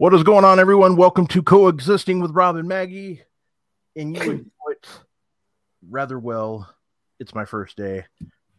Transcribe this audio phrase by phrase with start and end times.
[0.00, 0.96] What is going on, everyone?
[0.96, 3.20] Welcome to Coexisting with Rob and Maggie.
[3.94, 4.88] And you enjoy it
[5.90, 6.74] rather well.
[7.18, 8.06] It's my first day.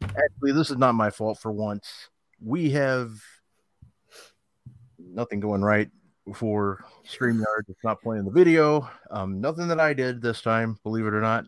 [0.03, 2.09] Actually, this is not my fault for once.
[2.39, 3.09] We have
[4.99, 5.89] nothing going right
[6.35, 7.69] for StreamYard.
[7.69, 8.87] It's not playing the video.
[9.09, 11.45] Um, nothing that I did this time, believe it or not.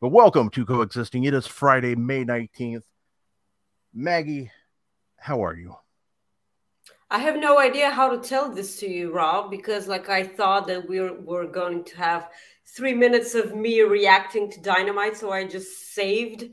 [0.00, 1.24] But welcome to Coexisting.
[1.24, 2.84] It is Friday, May 19th.
[3.92, 4.50] Maggie,
[5.18, 5.76] how are you?
[7.10, 10.66] I have no idea how to tell this to you, Rob, because like I thought
[10.66, 12.30] that we were, were going to have
[12.66, 16.44] three minutes of me reacting to dynamite, so I just saved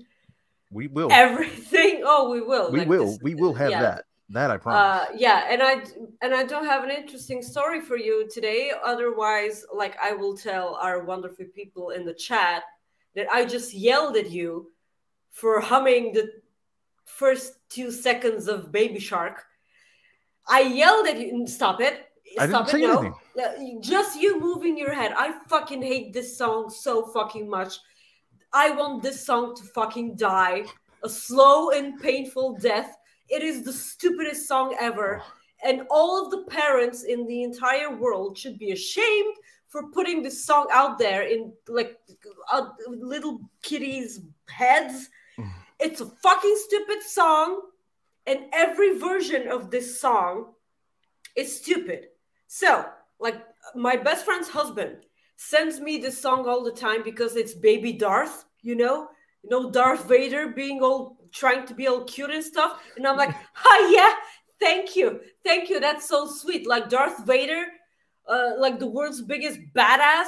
[0.70, 1.12] We will.
[1.12, 2.04] everything.
[2.06, 2.72] Oh, we will.
[2.72, 3.06] we Like, will.
[3.06, 3.82] this- we will have yeah.
[3.82, 4.06] that.
[4.30, 4.80] That I promise.
[5.10, 5.84] Uh, yeah, and I
[6.22, 8.72] and I don't have an interesting story for you today.
[8.82, 12.64] Otherwise, like I will tell our wonderful people in the chat
[13.14, 14.72] that I just yelled at you
[15.32, 16.32] for humming the
[17.04, 19.44] first two seconds of Baby Shark.
[20.48, 21.48] I yelled at you.
[21.48, 22.08] Stop it!
[22.40, 22.88] I didn't Stop say it!
[22.88, 23.78] No, anything.
[23.78, 25.14] Uh, just you moving your head.
[25.16, 27.78] I fucking hate this song so fucking much.
[28.54, 30.66] I want this song to fucking die
[31.04, 32.98] a slow and painful death.
[33.30, 35.22] It is the stupidest song ever.
[35.64, 39.36] And all of the parents in the entire world should be ashamed
[39.68, 41.98] for putting this song out there in like
[42.52, 45.10] uh, little kitties' heads.
[45.38, 45.52] Mm.
[45.80, 47.62] It's a fucking stupid song.
[48.28, 50.54] And every version of this song
[51.36, 52.08] is stupid.
[52.48, 52.86] So,
[53.20, 53.42] like,
[53.76, 54.98] my best friend's husband
[55.38, 59.08] sends me this song all the time because it's baby Darth, you know?
[59.44, 62.80] You know, Darth Vader being all trying to be all cute and stuff.
[62.96, 63.34] And I'm like,
[63.66, 64.14] ah, yeah,
[64.60, 65.22] thank you.
[65.44, 65.80] Thank you.
[65.80, 66.68] That's so sweet.
[66.68, 67.66] Like Darth Vader,
[68.28, 70.28] uh, like the world's biggest badass,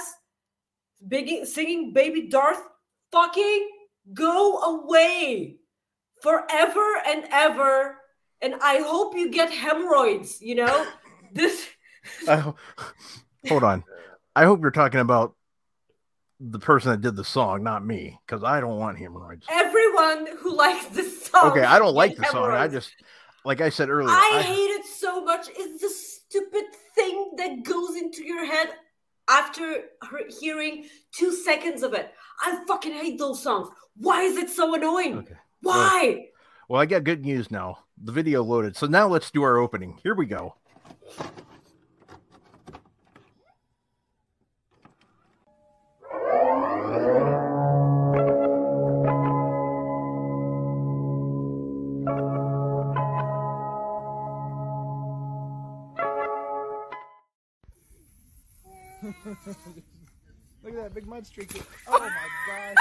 [1.07, 2.61] big, singing baby Darth,
[3.11, 3.69] fucking
[4.13, 5.57] go away
[6.23, 7.97] forever and ever.
[8.41, 10.87] And I hope you get hemorrhoids, you know?
[11.33, 11.67] This.
[12.27, 12.55] Ho-
[13.47, 13.83] hold on.
[14.35, 15.35] I hope you're talking about
[16.39, 19.45] the person that did the song, not me, because I don't want hemorrhoids.
[19.49, 21.51] Everyone who likes this song.
[21.51, 22.51] Okay, I don't like the song.
[22.51, 22.91] I just,
[23.45, 25.47] like I said earlier, I I- hate it so much.
[25.55, 28.69] It's the stupid thing that goes into your head
[29.29, 29.83] after
[30.41, 32.11] hearing two seconds of it.
[32.41, 33.69] I fucking hate those songs.
[33.95, 35.19] Why is it so annoying?
[35.19, 35.35] Okay.
[35.63, 36.27] Why?
[36.67, 37.79] well, I got good news now.
[38.01, 39.97] The video loaded, so now let's do our opening.
[40.03, 40.55] Here we go.
[60.63, 61.61] Look at that big mud streak.
[61.87, 62.09] Oh my
[62.47, 62.75] god.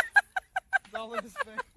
[0.84, 1.71] It's all in his face.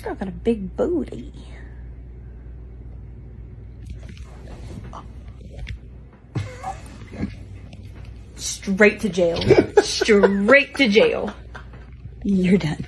[0.00, 1.32] This girl got a big booty.
[8.36, 9.42] Straight to jail.
[9.82, 11.34] Straight to jail.
[12.24, 12.86] You're done.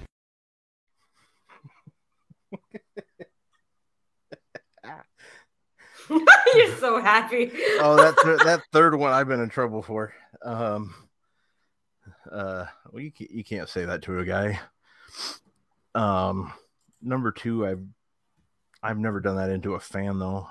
[6.55, 7.51] You're so happy.
[7.81, 10.15] Oh, that th- that third one I've been in trouble for.
[10.43, 10.95] Um,
[12.31, 14.61] uh, well, you can't, you can't say that to a guy.
[15.95, 16.53] Um,
[17.03, 17.83] number two, I've
[18.83, 20.49] I've never done that into a fan though,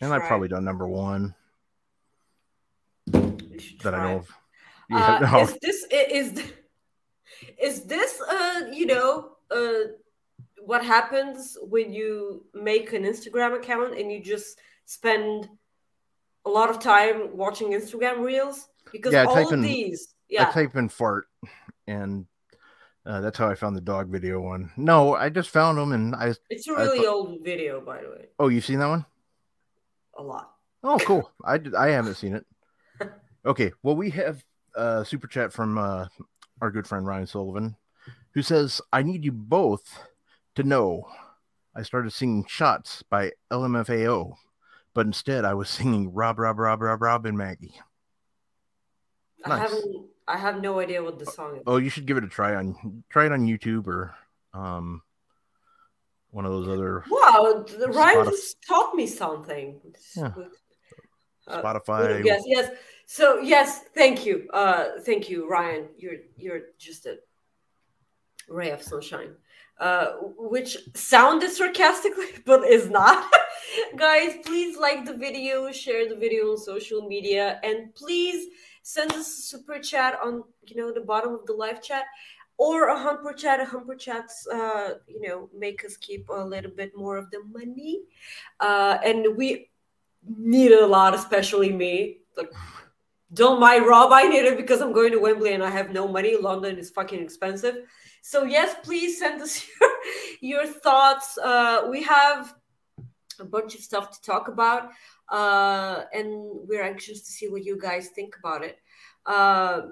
[0.00, 1.34] and I've probably done number one.
[3.82, 4.30] That I know of.
[4.92, 5.40] Uh, no.
[5.40, 6.42] Is this is
[7.60, 9.90] is this uh you know uh
[10.64, 15.48] what happens when you make an Instagram account and you just spend
[16.46, 18.68] a lot of time watching Instagram reels?
[18.90, 21.26] Because Yeah, I all type of in- these yeah, I type in fart,
[21.86, 22.26] and
[23.06, 24.70] uh, that's how I found the dog video one.
[24.76, 26.34] No, I just found them, and I.
[26.50, 29.04] it's a really old video by the way Oh, you've seen that one?
[30.16, 31.30] a lot Oh, cool.
[31.44, 32.46] I did, I haven't seen it.
[33.46, 34.42] Okay, well, we have
[34.74, 36.06] a super chat from uh,
[36.62, 37.76] our good friend Ryan Sullivan,
[38.32, 39.98] who says, "I need you both
[40.54, 41.06] to know
[41.76, 44.34] I started singing Shots by LMFAO,
[44.94, 47.74] but instead I was singing Rob, Rob, Rob, Rob, Rob, and Maggie.
[49.44, 49.60] I Nice.
[49.70, 51.62] haven't I have no idea what the song is.
[51.66, 54.14] Oh, you should give it a try on try it on YouTube or
[54.54, 55.02] um
[56.30, 59.80] one of those other wow the- Ryan just taught me something.
[60.16, 60.32] Yeah.
[61.46, 62.24] Uh, Spotify.
[62.24, 62.70] yes yes.
[63.06, 64.48] So yes thank you.
[64.52, 65.88] Uh thank you ryan.
[65.98, 67.18] You're you're just a
[68.48, 69.34] ray of sunshine.
[69.80, 73.28] Uh, which sounded sarcastically but is not.
[73.96, 78.46] Guys, please like the video, share the video on social media, and please
[78.84, 82.04] send us a super chat on you know the bottom of the live chat
[82.56, 83.60] or a humper chat.
[83.60, 87.42] A humper chats, uh, you know, make us keep a little bit more of the
[87.52, 88.02] money,
[88.60, 89.70] uh, and we
[90.28, 92.18] need it a lot, especially me.
[92.36, 92.52] Like,
[93.32, 94.12] don't mind Rob.
[94.12, 96.36] I need it because I'm going to Wembley and I have no money.
[96.36, 97.78] London is fucking expensive.
[98.22, 99.90] So yes, please send us your
[100.40, 101.36] your thoughts.
[101.38, 102.54] Uh, we have
[103.40, 104.90] a bunch of stuff to talk about,
[105.30, 106.28] uh, and
[106.68, 108.78] we're anxious to see what you guys think about it.
[109.26, 109.82] Uh,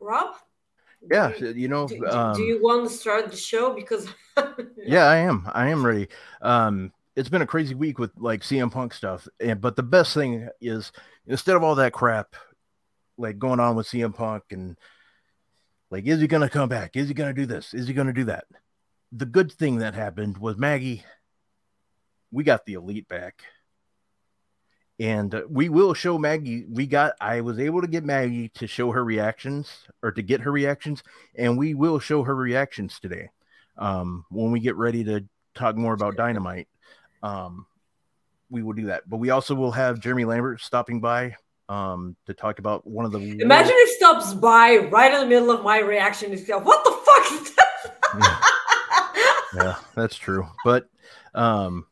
[0.00, 0.34] Rob,
[1.10, 3.74] Yeah, do, you know, do, do- um, do you want to start the show?
[3.74, 4.08] Because
[4.76, 5.48] yeah, I am.
[5.52, 6.08] I am ready.
[6.40, 10.14] Um, it's been a crazy week with like CM Punk stuff, and but the best
[10.14, 10.92] thing is
[11.26, 12.34] instead of all that crap
[13.18, 14.76] like going on with CM Punk and
[15.90, 16.96] like is he gonna come back?
[16.96, 17.74] Is he gonna do this?
[17.74, 18.44] Is he gonna do that?
[19.12, 21.04] The good thing that happened was Maggie.
[22.32, 23.42] We got the elite back,
[24.98, 26.64] and we will show Maggie.
[26.68, 27.14] We got.
[27.20, 31.02] I was able to get Maggie to show her reactions or to get her reactions,
[31.34, 33.30] and we will show her reactions today
[33.78, 35.24] um, when we get ready to
[35.54, 36.68] talk more about dynamite
[37.22, 37.66] um,
[38.50, 41.34] we will do that but we also will have jeremy lambert stopping by
[41.68, 45.52] um, to talk about one of the imagine if stops by right in the middle
[45.52, 46.30] of my reaction.
[46.32, 48.42] He's like, "What the fuck is that?"
[49.54, 50.88] yeah that's true but
[51.32, 51.86] um,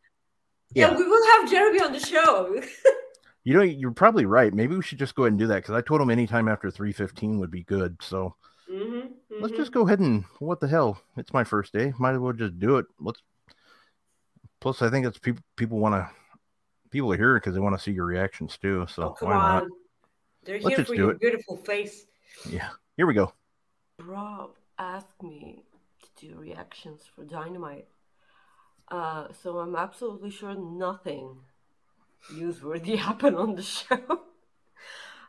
[0.75, 0.91] yeah.
[0.91, 2.61] yeah we will have Jeremy on the show.
[3.45, 5.75] you know you're probably right maybe we should just go ahead and do that because
[5.75, 8.35] i told him anytime after 315 would be good so
[8.71, 9.57] Mhm, let's mhm.
[9.57, 12.59] just go ahead and what the hell it's my first day might as well just
[12.59, 13.23] do it let's
[14.61, 16.11] plus i think it's people people want to
[16.91, 19.35] people are here because they want to see your reactions too so Oh, come why
[19.37, 19.65] not.
[20.45, 21.21] They're Let's here for your it.
[21.21, 22.05] beautiful face.
[22.51, 22.69] yeah
[22.99, 23.33] here we go
[24.05, 25.63] Rob asked me
[26.03, 27.87] to do reactions for Dynamite.
[28.91, 31.37] Uh, so I'm absolutely sure nothing
[32.33, 34.21] newsworthy happened on the show.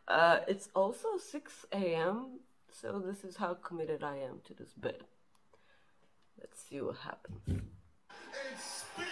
[0.07, 2.39] Uh, it's also 6 a.m.,
[2.71, 5.03] so this is how committed I am to this bit.
[6.39, 7.41] Let's see what happens.
[7.47, 7.61] and
[8.57, 9.05] spit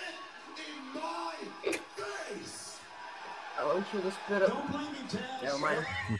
[0.57, 1.35] in my
[2.33, 2.79] face.
[3.59, 4.49] I want you to spit up.
[4.49, 5.43] Don't blame me, Taz.
[5.43, 5.85] Never mind.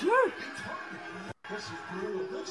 [0.00, 0.41] Jerk!
[1.52, 2.44] This is brutal.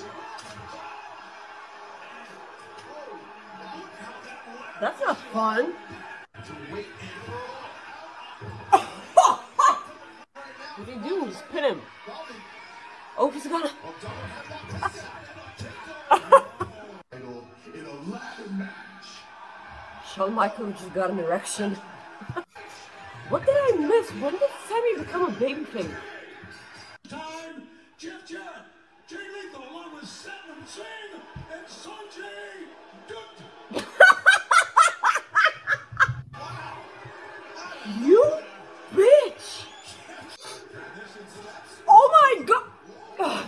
[4.79, 5.73] That's not fun.
[10.75, 11.25] What are you do?
[11.31, 11.81] Just pin him.
[13.17, 13.71] Oh, he's gonna.
[20.13, 21.75] Shawn Michaels just got an erection.
[23.29, 24.11] what did I miss?
[24.11, 25.91] When did Sammy become a babyface?
[27.09, 27.63] Time,
[27.97, 28.70] Jeff Jarrett,
[37.99, 38.23] You
[38.93, 39.65] bitch!
[41.87, 42.63] Oh my god!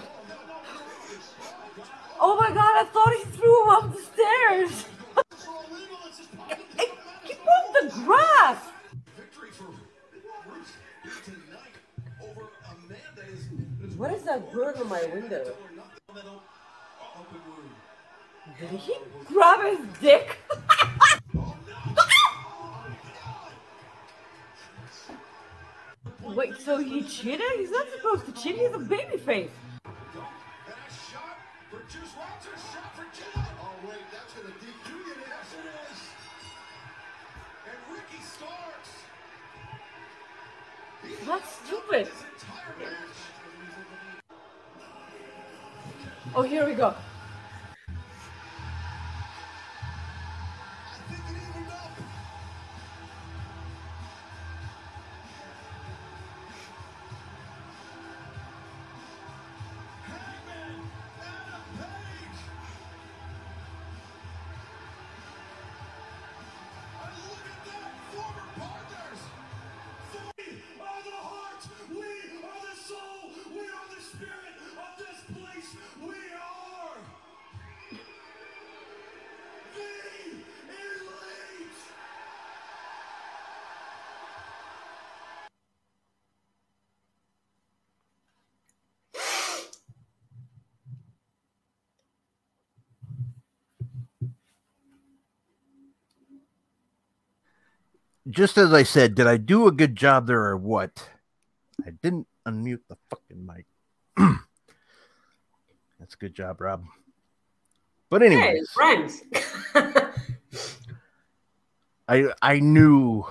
[2.26, 4.93] Oh my god, I thought he threw him up the stairs!
[14.04, 15.56] What is that bird on my window?
[18.60, 18.96] Did he
[19.28, 20.40] grab his dick?
[26.36, 27.50] Wait, so he cheated?
[27.56, 28.58] He's not supposed to cheat.
[28.58, 29.50] He's a baby face.
[29.86, 29.90] a
[31.10, 31.38] shot
[46.36, 46.96] Oh, here we go.
[98.30, 101.10] Just as I said, did I do a good job there or what?
[101.86, 103.66] I didn't unmute the fucking mic.
[106.00, 106.84] That's a good job, Rob.
[108.10, 109.46] But Hey, anyways, it.
[112.08, 113.26] I I knew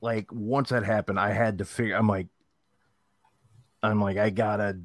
[0.00, 1.96] like once that happened, I had to figure.
[1.96, 2.28] I'm like,
[3.82, 4.80] I'm like, I gotta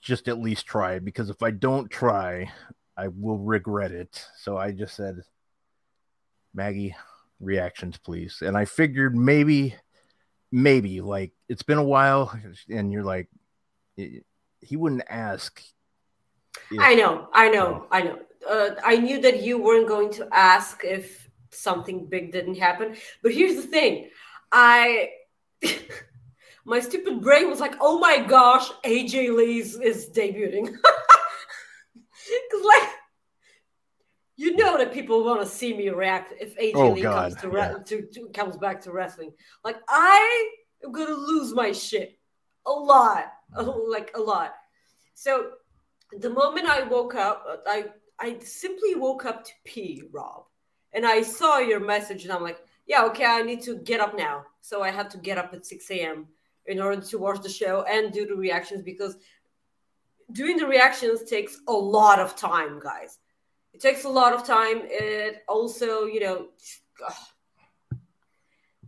[0.00, 2.52] just at least try because if I don't try,
[2.96, 4.26] I will regret it.
[4.38, 5.22] So I just said,
[6.52, 6.94] Maggie,
[7.40, 8.42] reactions, please.
[8.42, 9.74] And I figured maybe,
[10.52, 12.38] maybe like it's been a while,
[12.68, 13.28] and you're like,
[13.96, 15.62] he wouldn't ask.
[16.70, 18.18] if- I know, I know, I know.
[18.48, 22.96] Uh, I knew that you weren't going to ask if something big didn't happen.
[23.22, 24.10] But here's the thing
[24.52, 25.10] I.
[26.66, 30.74] My stupid brain was like, oh my gosh, AJ Lee is, is debuting.
[32.26, 32.88] Because, like,
[34.36, 37.42] you know that people want to see me react if AJ Oh, Lee God, comes
[37.42, 37.78] to, re- yeah.
[37.84, 39.32] to, to comes back to wrestling.
[39.62, 40.50] Like, I
[40.84, 42.18] am gonna lose my shit
[42.66, 43.90] a lot, mm.
[43.90, 44.54] like a lot.
[45.14, 45.50] So,
[46.12, 47.86] the moment I woke up, I
[48.18, 50.44] I simply woke up to pee, Rob,
[50.92, 54.16] and I saw your message, and I'm like, yeah, okay, I need to get up
[54.16, 54.44] now.
[54.60, 56.26] So I had to get up at 6 a.m.
[56.66, 59.16] in order to watch the show and do the reactions because
[60.32, 63.18] doing the reactions takes a lot of time, guys.
[63.74, 64.82] It takes a lot of time.
[64.84, 66.46] It also, you know,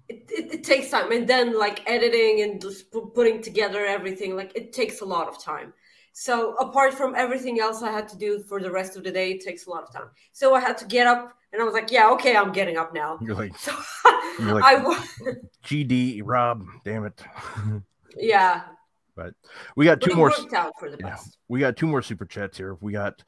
[0.08, 1.10] it, it, it takes time.
[1.10, 5.42] And then, like, editing and just putting together everything, like, it takes a lot of
[5.42, 5.72] time.
[6.12, 9.32] So, apart from everything else I had to do for the rest of the day,
[9.32, 10.08] it takes a lot of time.
[10.30, 12.94] So, I had to get up, and I was like, yeah, okay, I'm getting up
[12.94, 13.18] now.
[13.20, 13.72] You're like, So,
[14.38, 17.24] You're like- I, GD, Rob, damn it.
[18.16, 18.62] yeah,
[19.16, 19.34] but
[19.74, 20.32] we got but two more.
[20.54, 21.16] out for the Yeah,
[21.48, 22.76] we got two more super chats here.
[22.80, 23.24] We got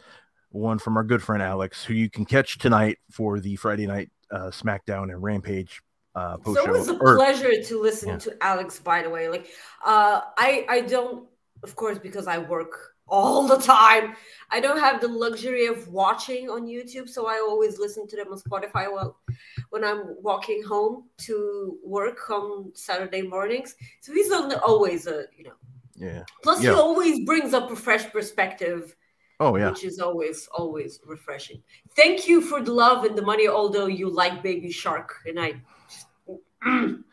[0.58, 4.10] one from our good friend Alex, who you can catch tonight for the Friday night
[4.30, 5.80] uh, SmackDown and Rampage
[6.14, 6.74] uh, post So show.
[6.74, 8.18] it was a or- pleasure to listen Yeah.
[8.18, 8.78] to Alex.
[8.80, 9.46] By the way, like
[9.84, 11.26] uh, I I don't,
[11.62, 14.14] of course, because I work all the time.
[14.50, 18.28] I don't have the luxury of watching on YouTube, so I always listen to them
[18.32, 19.18] on Spotify while
[19.70, 23.76] when I'm walking home to work on Saturday mornings.
[24.02, 25.56] So he's on the, always a you know.
[25.96, 26.24] yeah.
[26.42, 26.72] Plus, Yeah.
[26.74, 28.94] he always brings up a fresh perspective
[29.40, 29.70] Oh yeah.
[29.70, 31.62] which is always always refreshing.
[31.94, 35.54] Thank you for the love and the money, although you like Baby Shark, and I.
[36.66, 37.04] Mm.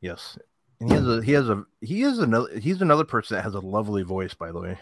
[0.00, 0.36] Yes.
[0.80, 3.54] And he has a he has a he is another he's another person that has
[3.54, 4.78] a lovely voice, by the way.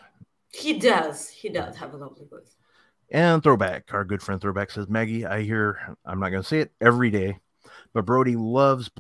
[0.53, 1.29] He does.
[1.29, 2.57] He does have a lovely voice.
[3.11, 6.73] And throwback, our good friend throwback says, Maggie, I hear I'm not gonna say it
[6.81, 7.39] every day,
[7.93, 8.91] but Brody loves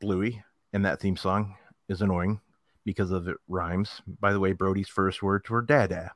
[0.00, 1.54] Bluey, and that theme song
[1.88, 2.40] is annoying
[2.84, 4.02] because of it rhymes.
[4.20, 6.12] By the way, Brody's first words were dada.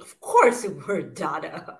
[0.00, 1.78] Of course, you were Dada.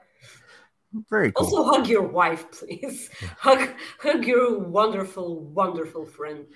[1.10, 1.46] Very cool.
[1.46, 3.10] Also, hug your wife, please.
[3.38, 6.46] hug, hug your wonderful, wonderful friend.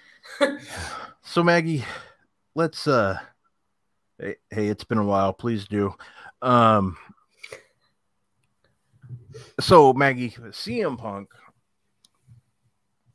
[1.23, 1.85] So Maggie,
[2.55, 3.19] let's uh
[4.19, 5.93] hey, hey, it's been a while, please do.
[6.41, 6.97] Um
[9.61, 11.29] so Maggie, CM Punk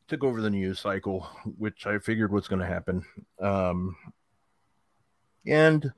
[0.07, 3.03] took over the news cycle, which I figured was gonna happen.
[3.41, 3.95] Um
[5.47, 5.91] and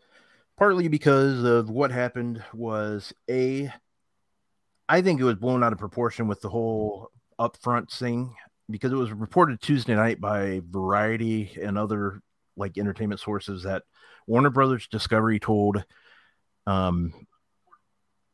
[0.58, 3.72] partly because of what happened was a
[4.88, 7.10] I think it was blown out of proportion with the whole
[7.40, 8.36] upfront thing
[8.70, 12.22] because it was reported Tuesday night by Variety and other
[12.56, 13.84] like entertainment sources that
[14.28, 15.84] Warner Brothers Discovery told
[16.68, 17.14] um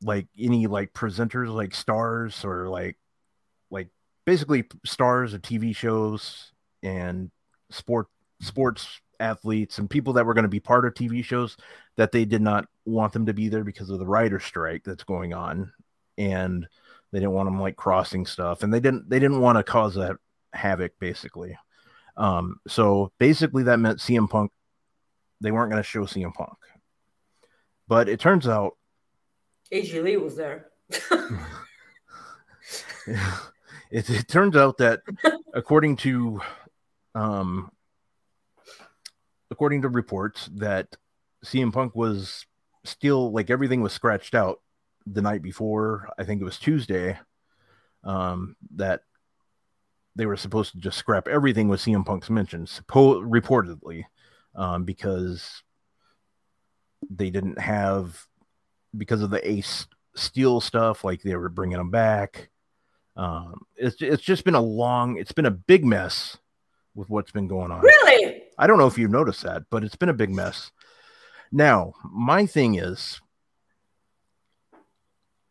[0.04, 2.98] like any like presenters like stars or like
[3.70, 3.90] like
[4.26, 6.52] basically stars of TV shows
[6.84, 7.32] and
[7.70, 8.08] sport
[8.42, 11.56] sports athletes and people that were going to be part of TV shows
[11.96, 15.04] that they did not want them to be there because of the writer strike that's
[15.04, 15.72] going on.
[16.18, 16.68] And
[17.12, 19.96] they didn't want them like crossing stuff and they didn't they didn't want to cause
[19.96, 20.18] that
[20.54, 21.58] havoc basically.
[22.18, 24.52] Um so basically that meant CM Punk
[25.42, 26.58] they weren't going to show CM Punk.
[27.88, 28.78] But it turns out
[29.74, 30.68] AJ Lee was there.
[33.92, 35.02] it, it turns out that
[35.54, 36.42] according to
[37.16, 37.72] um
[39.62, 40.98] according to reports that
[41.46, 42.48] CM Punk was
[42.84, 44.60] still like everything was scratched out
[45.06, 46.10] the night before.
[46.18, 47.20] I think it was Tuesday
[48.04, 49.02] um that
[50.16, 54.06] they were supposed to just scrap everything with CM Punk's mention, suppo- reportedly
[54.56, 55.62] um because
[57.12, 58.26] they didn't have
[58.98, 62.50] because of the ace steel stuff like they were bringing them back.
[63.16, 66.40] Um it's it's just been a long it's been a big mess
[66.96, 67.82] with what's been going on.
[67.82, 68.41] Really?
[68.62, 70.70] I don't know if you've noticed that, but it's been a big mess.
[71.52, 73.20] Now, my thing is,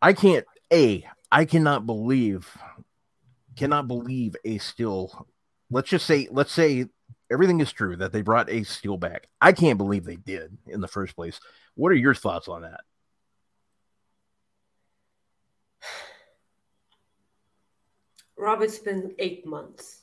[0.01, 2.49] I can't, A, I cannot believe,
[3.57, 5.27] cannot believe Ace Steel.
[5.73, 6.87] Let's just say, let's say
[7.33, 9.29] everything is true that they brought Ace Steel back.
[9.41, 11.41] I can't believe they did in the first place.
[11.75, 12.83] What are your thoughts on that?
[18.39, 20.00] Rob, it's been eight months.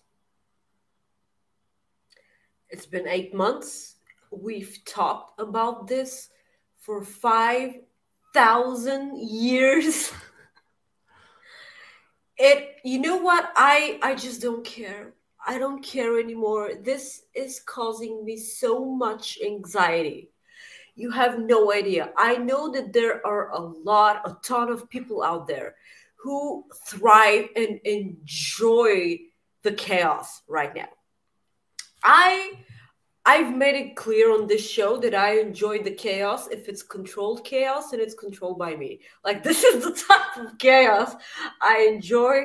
[2.70, 3.96] It's been eight months.
[4.32, 6.30] We've talked about this
[6.80, 10.12] for 5,000 years.
[12.40, 13.52] It, you know what?
[13.56, 15.16] I, I just don't care.
[15.48, 16.74] I don't care anymore.
[16.80, 20.30] This is causing me so much anxiety.
[20.96, 22.12] You have no idea.
[22.16, 25.78] I know that there are a lot, a ton of people out there
[26.16, 29.18] who thrive and enjoy
[29.64, 30.90] the chaos right now.
[32.04, 32.54] I
[33.25, 37.44] I've made it clear on this show that I enjoy the chaos if it's controlled
[37.44, 39.01] chaos and it's controlled by me.
[39.24, 41.16] Like this is the type of chaos
[41.62, 42.44] I enjoy.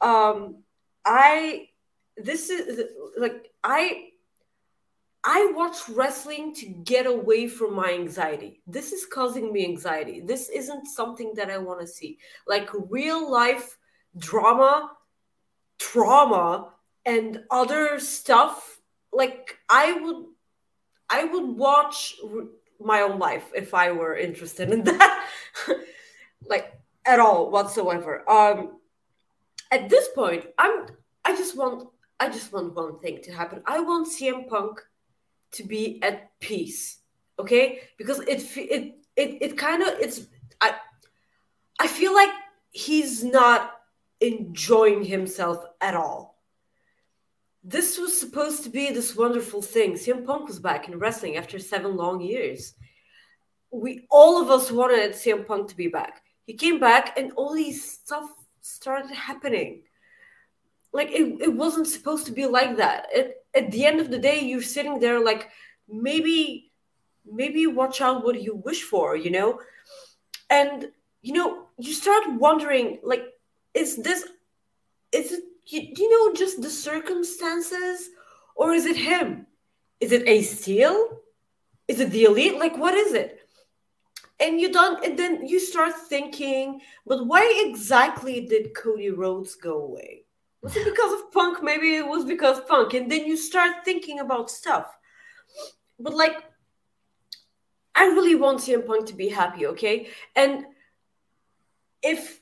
[0.00, 0.62] Um
[1.04, 1.68] I
[2.16, 2.80] this is
[3.16, 4.06] like I
[5.22, 8.62] I watch wrestling to get away from my anxiety.
[8.66, 10.20] This is causing me anxiety.
[10.20, 12.18] This isn't something that I want to see.
[12.46, 13.76] Like real life
[14.16, 14.90] drama,
[15.78, 16.72] trauma,
[17.04, 18.69] and other stuff.
[19.12, 20.26] Like I would,
[21.08, 22.16] I would watch
[22.80, 25.28] my own life if I were interested in that.
[26.46, 26.72] like
[27.04, 28.28] at all whatsoever.
[28.30, 28.78] Um,
[29.70, 30.86] at this point, I'm.
[31.24, 31.88] I just want.
[32.18, 33.62] I just want one thing to happen.
[33.66, 34.80] I want CM Punk
[35.52, 36.98] to be at peace
[37.38, 40.26] okay because it it it, it kind of it's
[40.60, 40.74] i
[41.80, 42.30] i feel like
[42.70, 43.72] he's not
[44.20, 46.39] enjoying himself at all
[47.62, 49.92] this was supposed to be this wonderful thing.
[49.92, 52.74] CM Punk was back in wrestling after seven long years.
[53.70, 56.22] We all of us wanted CM Punk to be back.
[56.46, 58.28] He came back and all these stuff
[58.62, 59.82] started happening.
[60.92, 63.06] Like it, it wasn't supposed to be like that.
[63.12, 65.50] It, at the end of the day you're sitting there like
[65.88, 66.72] maybe
[67.30, 69.60] maybe watch out what you wish for you know?
[70.48, 70.88] And
[71.20, 73.24] you know you start wondering like
[73.74, 74.26] is this
[75.12, 78.10] is it you, you know just the circumstances
[78.54, 79.46] or is it him
[80.00, 81.20] is it Ace Steel
[81.88, 83.38] is it the elite like what is it
[84.38, 89.82] and you don't and then you start thinking but why exactly did cody rhodes go
[89.82, 90.24] away
[90.62, 91.62] was it because of punk?
[91.62, 92.94] Maybe it was because punk.
[92.94, 94.86] And then you start thinking about stuff.
[95.98, 96.36] But like,
[97.94, 100.08] I really want CM Punk to be happy, okay?
[100.36, 100.64] And
[102.02, 102.39] if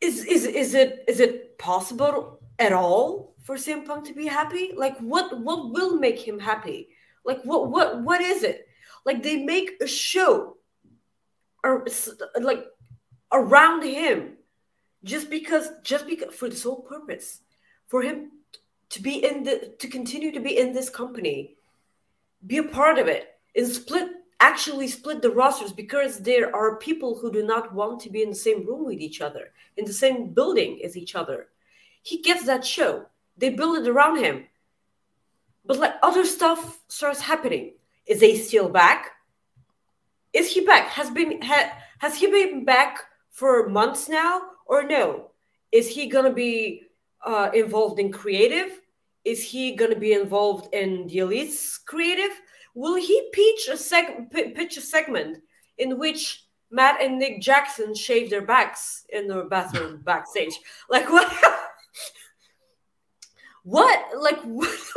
[0.00, 4.72] is is is it is it possible at all for CM Punk to be happy?
[4.76, 6.88] Like what what will make him happy?
[7.24, 8.68] Like what what what is it?
[9.04, 10.56] Like they make a show
[11.64, 11.86] or
[12.40, 12.64] like
[13.32, 14.34] around him
[15.04, 17.40] just because just because for the sole purpose
[17.86, 18.30] for him
[18.90, 21.56] to be in the to continue to be in this company
[22.46, 24.08] be a part of it and split
[24.40, 28.30] actually split the rosters because there are people who do not want to be in
[28.30, 31.48] the same room with each other in the same building as each other
[32.02, 34.44] he gets that show they build it around him
[35.66, 37.72] but like other stuff starts happening
[38.06, 39.12] is he still back
[40.32, 42.98] is he back has been ha, has he been back
[43.30, 45.30] for months now or no?
[45.72, 46.82] Is he to be
[47.24, 48.80] uh, involved in creative?
[49.24, 52.30] Is he to be involved in the elites creative?
[52.78, 55.42] Will he pitch a seg- pitch a segment
[55.78, 60.52] in which Matt and Nick Jackson shave their backs in the bathroom backstage?
[60.88, 61.28] Like what?
[63.64, 64.00] what?
[64.16, 64.78] Like what?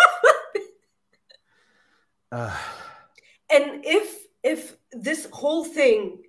[2.32, 2.56] Uh,
[3.52, 6.24] and if if this whole thing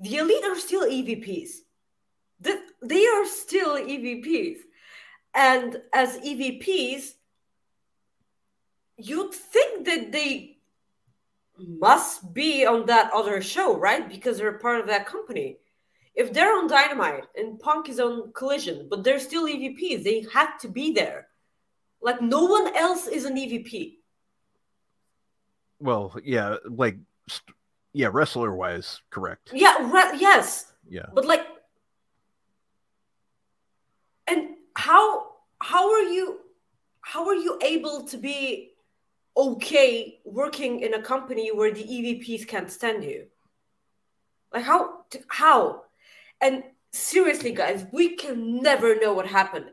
[0.00, 1.52] the elite are still evps
[2.40, 4.58] The- they are still evps
[5.34, 7.14] and as evps
[8.98, 10.58] you'd think that they
[11.56, 15.56] must be on that other show right because they're part of that company
[16.14, 20.58] if they're on dynamite and punk is on collision but they're still evps they have
[20.58, 21.28] to be there
[22.02, 23.98] like no one else is an evp
[25.80, 26.96] well, yeah, like,
[27.92, 29.50] yeah, wrestler wise, correct.
[29.54, 30.72] Yeah, re- yes.
[30.88, 31.06] Yeah.
[31.14, 31.46] But like
[34.26, 36.40] and how how are you
[37.02, 38.72] how are you able to be
[39.38, 43.26] okay working in a company where the EVPs can't stand you?
[44.52, 45.84] Like how how?
[46.40, 49.70] And seriously guys, we can never know what happened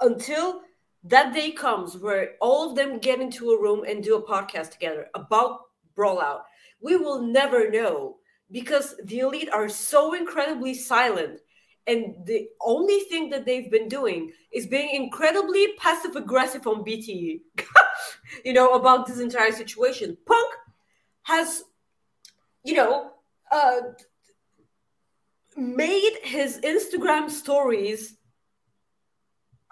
[0.00, 0.62] until
[1.04, 4.70] that day comes where all of them get into a room and do a podcast
[4.70, 5.60] together about
[5.96, 6.42] Brawlout.
[6.80, 8.16] We will never know
[8.50, 11.40] because the elite are so incredibly silent.
[11.86, 17.40] And the only thing that they've been doing is being incredibly passive aggressive on BTE,
[18.44, 20.16] you know, about this entire situation.
[20.26, 20.54] Punk
[21.22, 21.62] has,
[22.64, 23.12] you know,
[23.50, 23.80] uh,
[25.56, 28.16] made his Instagram stories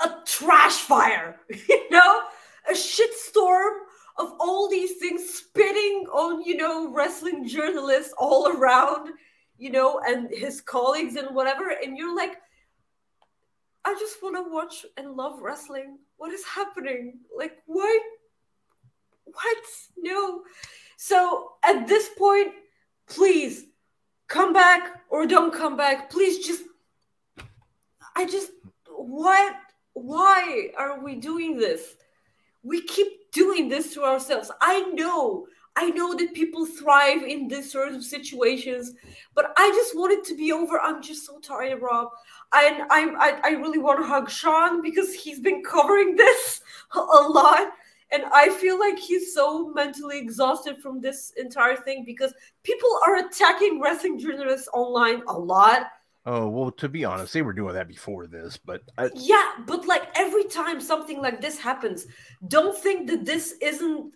[0.02, 2.22] a trash fire, you know,
[2.68, 3.78] a shitstorm
[4.18, 9.10] of all these things spitting on, you know, wrestling journalists all around,
[9.58, 11.70] you know, and his colleagues and whatever.
[11.70, 12.36] And you're like,
[13.84, 15.98] I just want to watch and love wrestling.
[16.16, 17.20] What is happening?
[17.36, 17.98] Like, why?
[19.26, 19.58] What?
[19.98, 20.42] No.
[20.96, 22.52] So at this point,
[23.08, 23.66] please
[24.28, 26.10] come back or don't come back.
[26.10, 26.62] Please just,
[28.16, 28.50] I just,
[28.88, 29.54] what?
[29.92, 31.96] Why are we doing this?
[32.62, 34.50] We keep doing this to ourselves.
[34.60, 38.92] I know, I know that people thrive in this sort of situations,
[39.34, 40.80] but I just want it to be over.
[40.80, 42.08] I'm just so tired, Rob.
[42.54, 46.60] And I'm, I, I really want to hug Sean because he's been covering this
[46.94, 47.72] a lot.
[48.12, 53.16] And I feel like he's so mentally exhausted from this entire thing because people are
[53.16, 55.88] attacking wrestling journalists online a lot.
[56.24, 59.86] Oh well, to be honest, they were doing that before this, but I, Yeah, but
[59.86, 62.06] like every time something like this happens,
[62.48, 64.14] don't think that this isn't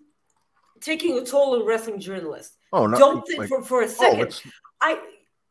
[0.80, 2.56] taking a toll on wrestling journalists.
[2.72, 4.20] oh no, don't think like, for, for a oh, second.
[4.20, 4.42] it's
[4.80, 5.00] I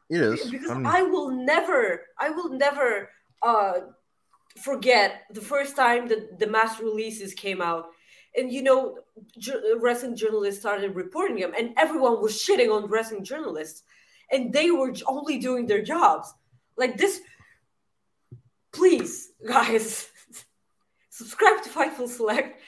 [0.10, 0.50] it is.
[0.50, 3.10] because I mean, I will never, I will never
[3.42, 3.74] uh
[4.62, 7.88] forget the first time that the mass releases came out.
[8.36, 9.00] And you know,
[9.78, 13.84] wrestling journalists started reporting him and everyone was shitting on wrestling journalists,
[14.32, 16.34] and they were only doing their jobs.
[16.78, 17.22] Like this,
[18.72, 20.10] please, guys,
[21.10, 22.62] subscribe to Fightful Select.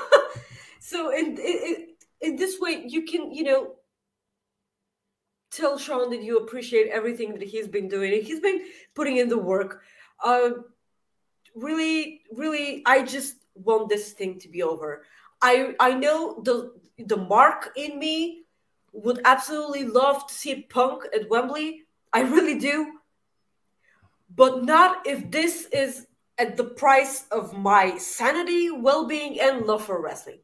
[0.80, 1.86] so in, in
[2.20, 3.74] in this way, you can you know
[5.50, 8.22] tell Sean that you appreciate everything that he's been doing.
[8.22, 8.62] He's been
[8.94, 9.82] putting in the work.
[10.22, 10.50] Uh,
[11.54, 15.04] really, really, I just want this thing to be over.
[15.42, 18.44] I I know the the mark in me
[18.92, 21.82] would absolutely love to see Punk at Wembley.
[22.12, 23.00] I really do,
[24.34, 26.06] but not if this is
[26.38, 30.38] at the price of my sanity, well-being, and love for wrestling.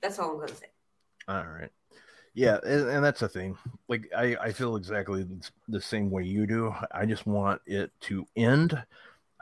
[0.00, 0.66] That's all I'm gonna say.
[1.28, 1.70] All right.
[2.34, 3.58] Yeah, and, and that's the thing.
[3.88, 5.26] Like I, I feel exactly
[5.68, 6.74] the same way you do.
[6.90, 8.82] I just want it to end.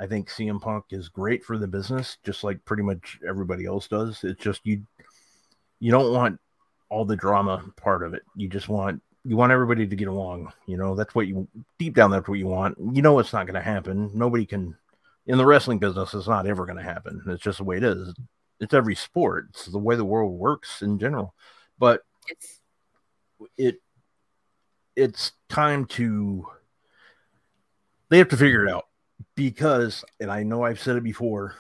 [0.00, 3.86] I think CM Punk is great for the business, just like pretty much everybody else
[3.86, 4.24] does.
[4.24, 4.82] It's just you
[5.78, 6.40] you don't want
[6.88, 8.22] all the drama part of it.
[8.34, 10.52] You just want you want everybody to get along.
[10.66, 11.46] You know, that's what you
[11.78, 12.78] deep down that's what you want.
[12.78, 14.10] You know it's not gonna happen.
[14.14, 14.74] Nobody can
[15.26, 17.22] in the wrestling business, it's not ever gonna happen.
[17.26, 18.14] It's just the way it is.
[18.58, 19.48] It's every sport.
[19.50, 21.34] It's the way the world works in general.
[21.78, 22.60] But It's
[23.58, 23.82] it
[24.96, 26.46] it's time to
[28.08, 28.86] they have to figure it out
[29.40, 31.54] because and I know I've said it before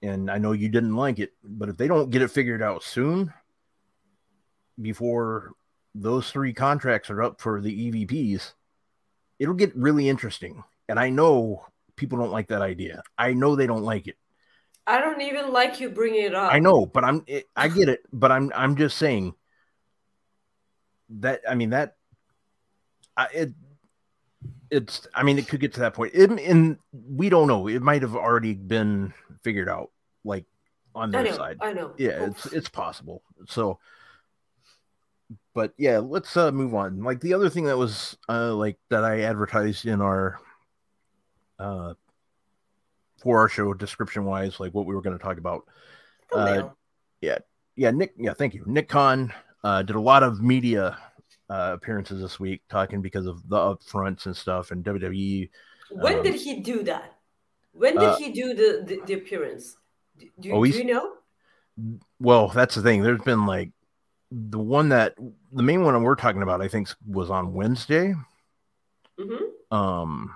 [0.00, 2.84] and I know you didn't like it, but if they don't get it figured out
[2.84, 3.34] soon
[4.80, 5.50] before
[5.96, 8.52] those three contracts are up for the EVPs,
[9.40, 10.62] it'll get really interesting.
[10.88, 11.66] And I know
[11.96, 13.02] people don't like that idea.
[13.18, 14.16] I know they don't like it.
[14.86, 16.52] I don't even like you bringing it up.
[16.52, 19.34] I know, but I'm it, I get it, but I'm I'm just saying
[21.18, 21.96] that I mean that
[23.16, 23.52] I, it
[24.74, 26.12] it's I mean it could get to that point.
[26.14, 27.68] It, and we don't know.
[27.68, 29.90] It might have already been figured out
[30.24, 30.44] like
[30.94, 31.36] on I their know.
[31.36, 31.58] side.
[31.60, 31.94] I know.
[31.96, 33.22] Yeah, it's it's possible.
[33.46, 33.78] So
[35.54, 37.02] but yeah, let's uh move on.
[37.02, 40.40] Like the other thing that was uh like that I advertised in our
[41.58, 41.94] uh
[43.22, 45.64] for our show description wise, like what we were going to talk about
[46.32, 46.76] Thumbnail.
[47.20, 47.38] yeah,
[47.76, 48.14] yeah, Nick.
[48.18, 48.64] Yeah, thank you.
[48.66, 49.32] Nick Khan
[49.62, 50.98] uh, did a lot of media
[51.50, 55.50] uh, appearances this week, talking because of the upfronts and stuff, and WWE.
[55.90, 57.14] when um, did he do that?
[57.72, 59.76] When did uh, he do the, the, the appearance?
[60.18, 61.12] Do, do, Oh, do you know?
[62.20, 63.02] Well, that's the thing.
[63.02, 63.70] There's been like
[64.30, 65.14] the one that
[65.52, 66.60] the main one we're talking about.
[66.62, 68.14] I think was on Wednesday.
[69.18, 70.34] hmm Um,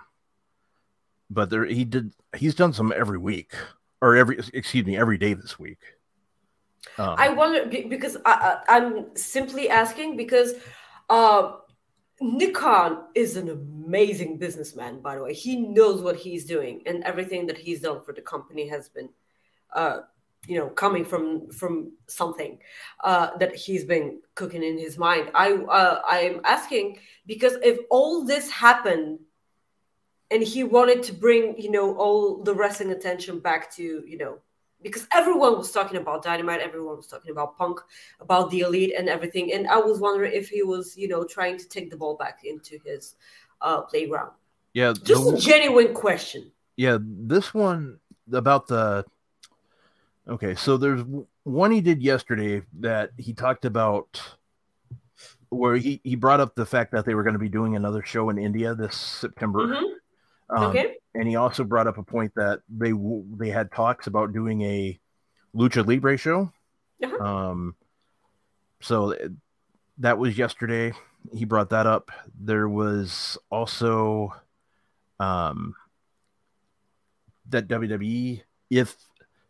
[1.30, 2.12] but there he did.
[2.36, 3.52] He's done some every week,
[4.02, 5.78] or every excuse me, every day this week.
[6.96, 10.54] Um, I wonder be- because I, I, I'm simply asking because
[11.08, 11.56] uh,
[12.20, 15.00] Nick Khan is an amazing businessman.
[15.00, 18.22] By the way, he knows what he's doing, and everything that he's done for the
[18.22, 19.08] company has been,
[19.74, 20.00] uh,
[20.46, 22.58] you know, coming from from something
[23.04, 25.30] uh, that he's been cooking in his mind.
[25.34, 29.20] I uh, I'm asking because if all this happened.
[30.30, 34.40] And he wanted to bring, you know, all the wrestling attention back to, you know,
[34.82, 37.80] because everyone was talking about Dynamite, everyone was talking about Punk,
[38.20, 41.58] about the Elite and everything, and I was wondering if he was, you know, trying
[41.58, 43.16] to take the ball back into his
[43.60, 44.30] uh, playground.
[44.74, 46.52] yeah, Just the- a genuine question.
[46.76, 47.98] yeah this one
[48.32, 49.04] about the
[50.28, 51.02] okay so there's
[51.42, 54.20] one he did yesterday that he talked about
[55.48, 58.02] where he he brought up the fact that they were going to be doing another
[58.04, 59.66] show in India this September.
[59.66, 59.92] Mhm.
[60.50, 60.94] Um, okay.
[61.14, 62.92] and he also brought up a point that they
[63.36, 64.98] they had talks about doing a
[65.54, 66.50] lucha libre show
[67.02, 67.24] Uh-huh.
[67.24, 67.74] um
[68.80, 69.32] so it-
[69.98, 70.92] that was yesterday
[71.32, 74.32] he brought that up there was also
[75.20, 75.74] um
[77.48, 78.96] that wwe if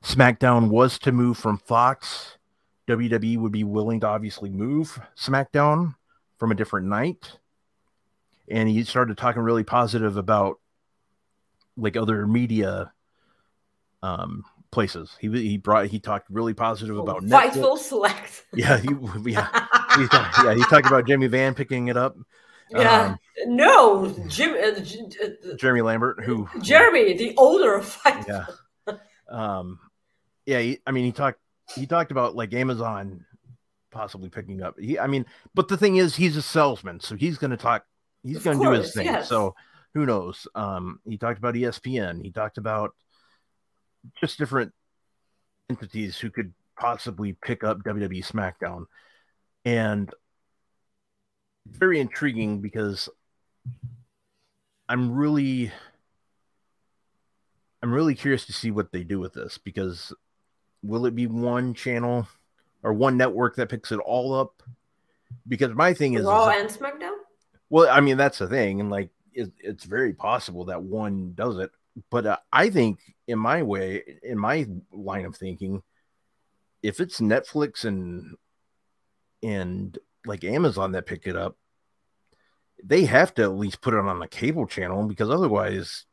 [0.02, 2.38] smackdown was to move from fox
[2.88, 5.94] wwe would be willing to obviously move smackdown
[6.38, 7.38] from a different night
[8.50, 10.58] and he started talking really positive about
[11.78, 12.92] like other media
[14.02, 15.16] um places.
[15.20, 17.50] He he brought he talked really positive about Netflix.
[17.50, 18.44] Fightful Select.
[18.54, 18.88] Yeah, he
[19.30, 22.16] yeah he talked, yeah he talked about Jimmy Van picking it up.
[22.70, 23.02] Yeah.
[23.02, 28.56] Um, no, Jim, uh, uh, Jeremy Lambert, who Jeremy, the owner of Fightful.
[28.86, 28.94] yeah,
[29.30, 29.78] um,
[30.44, 30.60] yeah.
[30.60, 31.38] He, I mean, he talked
[31.74, 33.24] he talked about like Amazon
[33.90, 34.78] possibly picking up.
[34.78, 37.84] He, I mean, but the thing is, he's a salesman, so he's going to talk.
[38.22, 39.06] He's going to do his thing.
[39.06, 39.28] yes.
[39.28, 39.54] So
[39.94, 40.46] who knows?
[40.54, 42.22] Um, he talked about ESPN.
[42.22, 42.94] He talked about
[44.20, 44.72] just different
[45.70, 48.84] entities who could possibly pick up WWE SmackDown,
[49.64, 50.12] and
[51.66, 53.08] very intriguing because
[54.88, 55.70] I'm really
[57.82, 60.12] I'm really curious to see what they do with this because
[60.82, 62.26] will it be one channel
[62.82, 64.62] or one network that picks it all up?
[65.46, 67.16] Because my thing is, is Raw that- and SmackDown.
[67.68, 71.58] well, I mean that's the thing, and like it, it's very possible that one does
[71.58, 71.70] it.
[72.10, 75.82] But uh, I think, in my way, in my line of thinking,
[76.82, 78.36] if it's Netflix and
[79.42, 79.96] and
[80.26, 81.56] like Amazon that pick it up,
[82.82, 86.04] they have to at least put it on the cable channel because otherwise,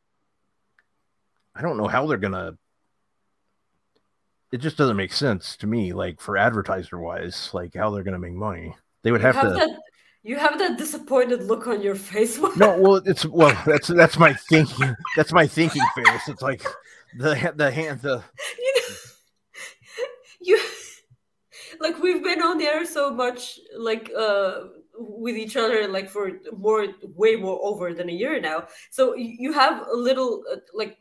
[1.55, 2.57] I don't know how they're gonna.
[4.51, 8.19] It just doesn't make sense to me, like for advertiser wise, like how they're gonna
[8.19, 8.75] make money.
[9.03, 9.53] They would have have to.
[9.53, 9.79] that.
[10.25, 12.39] You have that disappointed look on your face.
[12.57, 14.95] No, well, it's well, that's that's my thinking.
[15.15, 16.27] That's my thinking face.
[16.27, 16.63] It's like
[17.19, 18.23] the the hand the
[18.57, 18.95] you know,
[20.41, 20.59] you
[21.79, 24.61] like we've been on the air so much, like uh,
[24.97, 28.67] with each other, like for more, way more over than a year now.
[28.89, 30.97] So you have a little, uh, like,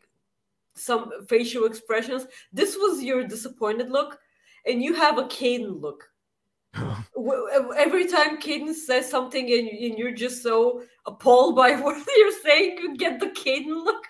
[0.75, 2.27] some facial expressions.
[2.53, 4.19] This was your disappointed look,
[4.67, 6.11] and you have a Caden look.
[6.77, 12.79] Every time Caden says something and, and you're just so appalled by what you're saying,
[12.79, 14.05] you get the Caden look.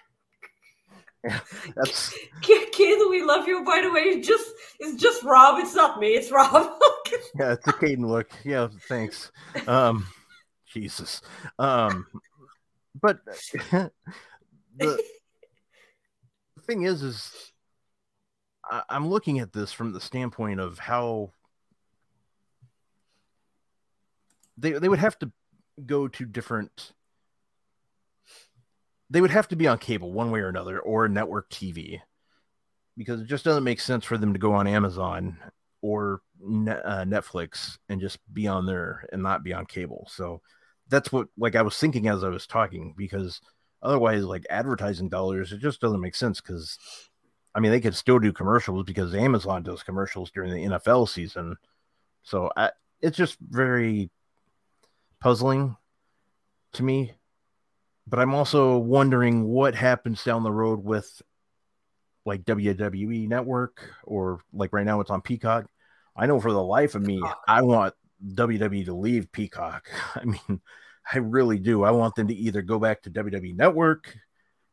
[1.76, 3.64] that's Kid, kid, we love you.
[3.64, 5.58] By the way, it's just it's just Rob.
[5.58, 6.08] It's not me.
[6.08, 6.52] It's Rob.
[7.38, 8.30] yeah, it's a Caden look.
[8.44, 9.32] Yeah, thanks.
[9.66, 10.06] Um,
[10.66, 11.22] Jesus.
[11.58, 12.06] Um,
[13.00, 13.90] but the,
[14.76, 15.02] the
[16.66, 17.52] thing is, is
[18.70, 21.30] I, I'm looking at this from the standpoint of how
[24.56, 25.32] they they would have to
[25.84, 26.92] go to different.
[29.10, 32.00] They would have to be on cable one way or another, or network TV,
[32.96, 35.38] because it just doesn't make sense for them to go on Amazon
[35.82, 40.08] or uh, Netflix and just be on there and not be on cable.
[40.10, 40.40] So
[40.88, 43.40] that's what like I was thinking as I was talking because
[43.82, 46.78] otherwise like advertising dollars it just doesn't make sense because
[47.54, 51.56] I mean they could still do commercials because Amazon does commercials during the NFL season.
[52.22, 54.10] So I, it's just very
[55.24, 55.74] puzzling
[56.74, 57.14] to me.
[58.06, 61.22] But I'm also wondering what happens down the road with
[62.26, 65.64] like WWE Network or like right now it's on Peacock.
[66.14, 67.94] I know for the life of me, I want
[68.34, 69.88] WWE to leave Peacock.
[70.14, 70.60] I mean,
[71.10, 71.84] I really do.
[71.84, 74.14] I want them to either go back to WWE Network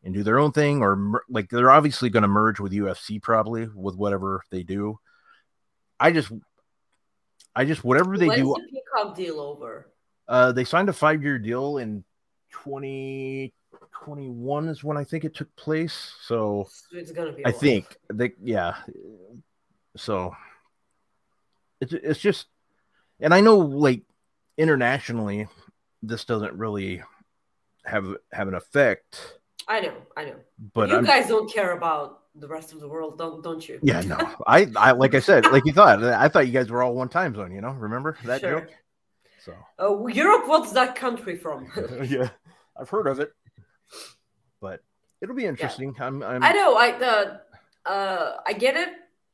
[0.03, 3.21] and do their own thing, or mer- like they're obviously going to merge with UFC
[3.21, 4.99] probably with whatever they do.
[5.97, 6.29] I just,
[7.55, 8.55] I just whatever they When's do.
[8.57, 9.90] the Peacock deal over?
[10.31, 12.05] Uh, they signed a five year deal in
[12.51, 16.13] 2021 is when I think it took place.
[16.21, 17.45] So It's gonna be.
[17.45, 18.75] I think they, yeah.
[19.97, 20.33] So
[21.81, 22.47] it's it's just,
[23.19, 24.03] and I know like
[24.57, 25.49] internationally,
[26.01, 27.03] this doesn't really
[27.83, 29.95] have have an effect, I know.
[30.15, 30.35] I know.
[30.73, 33.79] but you I'm, guys don't care about the rest of the world, don't don't you?
[33.83, 34.15] yeah, no,
[34.47, 37.09] I I like I said, like you thought, I thought you guys were all one
[37.09, 37.51] time zone.
[37.51, 38.61] You know, remember that Sure.
[38.61, 38.69] joke?
[39.45, 40.47] So Uh, Europe.
[40.47, 41.67] What's that country from?
[42.05, 42.29] yeah,
[42.79, 43.33] I've heard of it,
[44.59, 44.81] but
[45.21, 45.95] it'll be interesting.
[45.99, 46.75] I'm, I'm I know.
[46.75, 47.41] I the
[47.85, 48.89] uh I get it.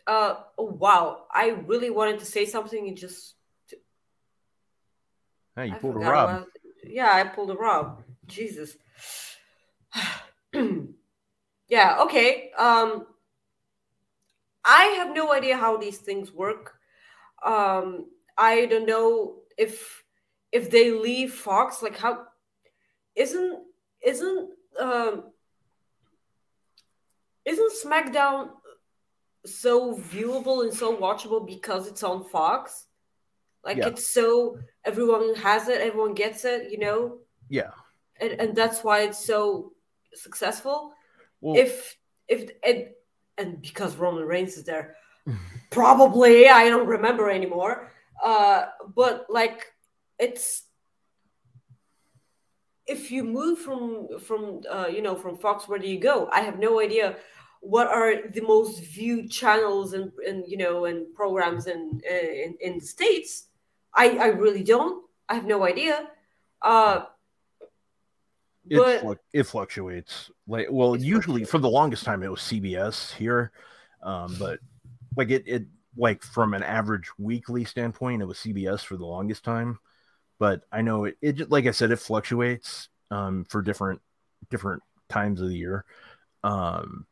[0.06, 1.26] Uh oh wow!
[1.32, 3.36] I really wanted to say something and just
[5.56, 6.46] hey, you I pulled a Rob.
[6.86, 8.04] Yeah, I pulled a Rob.
[8.28, 8.78] Jesus.
[11.68, 12.52] yeah, okay.
[12.58, 13.08] Um
[14.64, 16.76] I have no idea how these things work.
[17.44, 20.04] Um I don't know if
[20.52, 22.26] if they leave Fox, like how
[23.16, 23.60] isn't
[24.02, 25.24] isn't um
[27.46, 28.50] isn't SmackDown
[29.46, 32.86] so viewable and so watchable because it's on Fox?
[33.64, 33.88] Like Yeah.
[33.88, 37.72] it's so everyone has it, everyone gets it, you know, Yeah.
[38.20, 39.74] and, and that's why it's so
[40.14, 40.94] successful.
[41.42, 42.90] Well, if if and
[43.38, 44.96] and because Roman Reigns is there,
[45.70, 47.92] probably I don't remember anymore.
[48.24, 49.72] Uh, but like
[50.20, 50.64] it's
[52.88, 56.30] if you move from from uh, you know from Fox, where do you go?
[56.32, 57.18] I have no idea
[57.62, 62.80] what are the most viewed channels and and you know and programs in in, in
[62.80, 63.48] the states.
[63.94, 65.04] I I really don't.
[65.30, 66.08] I have no idea.
[66.62, 67.06] Uh,
[68.70, 70.32] it, but fluc- it fluctuates.
[70.48, 73.52] Like, well, usually for the longest time it was CBS here,
[74.02, 74.60] um, but
[75.16, 75.64] like it, it
[75.98, 79.80] like from an average weekly standpoint, it was CBS for the longest time.
[80.40, 84.02] But I know it, it just- like I said, it fluctuates um, for different
[84.50, 85.86] different times of the year.
[86.44, 87.06] Um,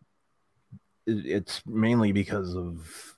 [1.05, 3.15] it- it's mainly because of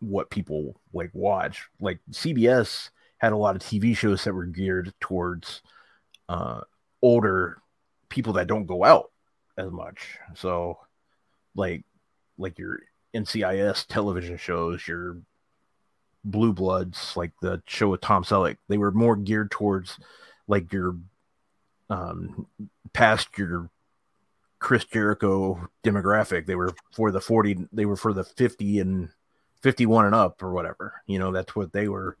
[0.00, 1.68] what people like watch.
[1.80, 5.62] Like CBS had a lot of TV shows that were geared towards
[6.28, 6.62] uh,
[7.02, 7.58] older
[8.08, 9.10] people that don't go out
[9.58, 10.18] as much.
[10.34, 10.78] So,
[11.54, 11.84] like,
[12.38, 12.80] like your
[13.14, 15.16] NCIS television shows, your
[16.24, 19.98] Blue Bloods, like the show with Tom Selleck, they were more geared towards
[20.46, 20.96] like your
[21.88, 22.46] um
[22.92, 23.70] past your
[24.58, 26.46] Chris Jericho demographic.
[26.46, 29.08] They were for the 40, they were for the 50 and
[29.62, 31.02] 51 and up or whatever.
[31.06, 32.16] You know, that's what they were.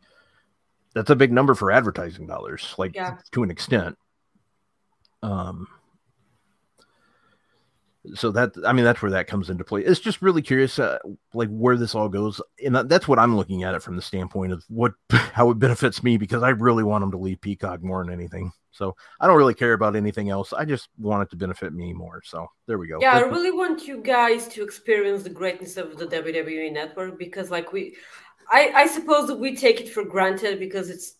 [0.94, 3.18] That's a big number for advertising dollars, like Yeah.
[3.32, 3.96] to an extent.
[5.22, 5.68] Um,
[8.14, 9.82] so that I mean that's where that comes into play.
[9.82, 10.98] It's just really curious, uh,
[11.34, 14.52] like where this all goes, and that's what I'm looking at it from the standpoint
[14.52, 18.04] of what how it benefits me because I really want them to leave Peacock more
[18.04, 18.52] than anything.
[18.72, 20.52] So I don't really care about anything else.
[20.52, 22.22] I just want it to benefit me more.
[22.24, 22.98] So there we go.
[23.00, 27.18] Yeah, I That's- really want you guys to experience the greatness of the WWE network
[27.18, 27.96] because, like, we,
[28.50, 31.16] I, I suppose that we take it for granted because it's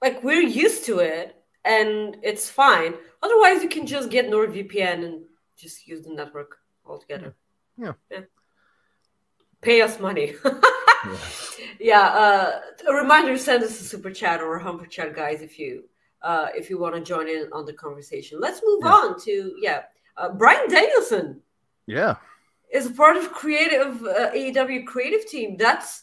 [0.00, 1.37] like we're used to it
[1.68, 2.94] and it's fine.
[3.22, 5.24] Otherwise, you can just get NordVPN and
[5.56, 7.36] just use the network altogether.
[7.76, 7.92] Yeah.
[8.10, 8.20] yeah.
[9.60, 10.34] Pay us money.
[11.06, 11.16] Yeah.
[11.78, 12.00] yeah.
[12.08, 15.84] Uh, a reminder: send us a super chat or a humper chat, guys, if you
[16.22, 18.40] uh, if you want to join in on the conversation.
[18.40, 18.90] Let's move Yeah.
[18.90, 19.82] on to yeah.
[20.16, 21.40] Uh, Bryan Danielson
[21.86, 22.16] yeah.
[22.72, 25.56] is a part of creative uh, AEW creative team.
[25.56, 26.02] That's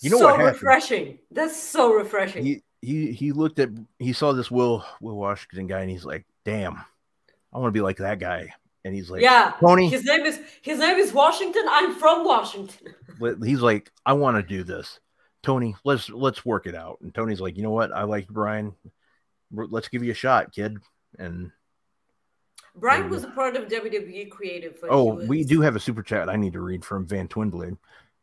[0.00, 1.18] You know so what refreshing.
[1.32, 2.62] That's so refreshing.
[2.80, 6.76] He he looked at he saw this Will Will Washington guy and he's like, damn,
[7.52, 8.52] I want to be like that guy.
[8.84, 9.54] And he's like, yeah.
[9.60, 11.64] Tony, His name is his name is Washington.
[11.68, 12.94] I'm from Washington.
[13.20, 15.00] let- he's like, I want to do this.
[15.42, 16.98] Tony, let's let's work it out.
[17.00, 17.92] And Tony's like, you know what?
[17.92, 18.74] I like Bryan.
[19.50, 20.76] Let's give you a shot, kid.
[21.18, 21.50] And
[22.76, 24.78] Bryan was a part of WWE creative.
[24.88, 27.76] oh, we do have a super chat I need to read from Van Twinblade.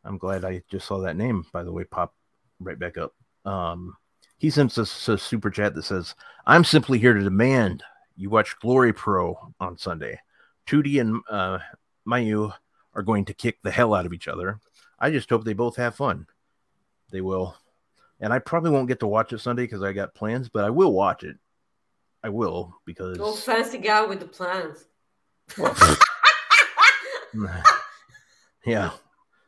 [0.04, 2.14] I'm glad I just saw that name, by the way, pop
[2.60, 3.12] right back up.
[3.44, 3.96] Um,
[4.38, 6.14] he sends us a super chat that says,
[6.46, 7.82] I'm simply here to demand
[8.16, 10.18] you watch Glory Pro on Sunday.
[10.66, 11.58] Tootie and uh,
[12.08, 12.52] Mayu
[12.94, 14.58] are going to kick the hell out of each other.
[14.98, 16.26] I just hope they both have fun.
[17.10, 17.56] They will.
[18.20, 20.70] And I probably won't get to watch it Sunday because I got plans, but I
[20.70, 21.36] will watch it.
[22.24, 24.86] I will because Oh, fancy guy with the plans.
[28.66, 28.90] yeah.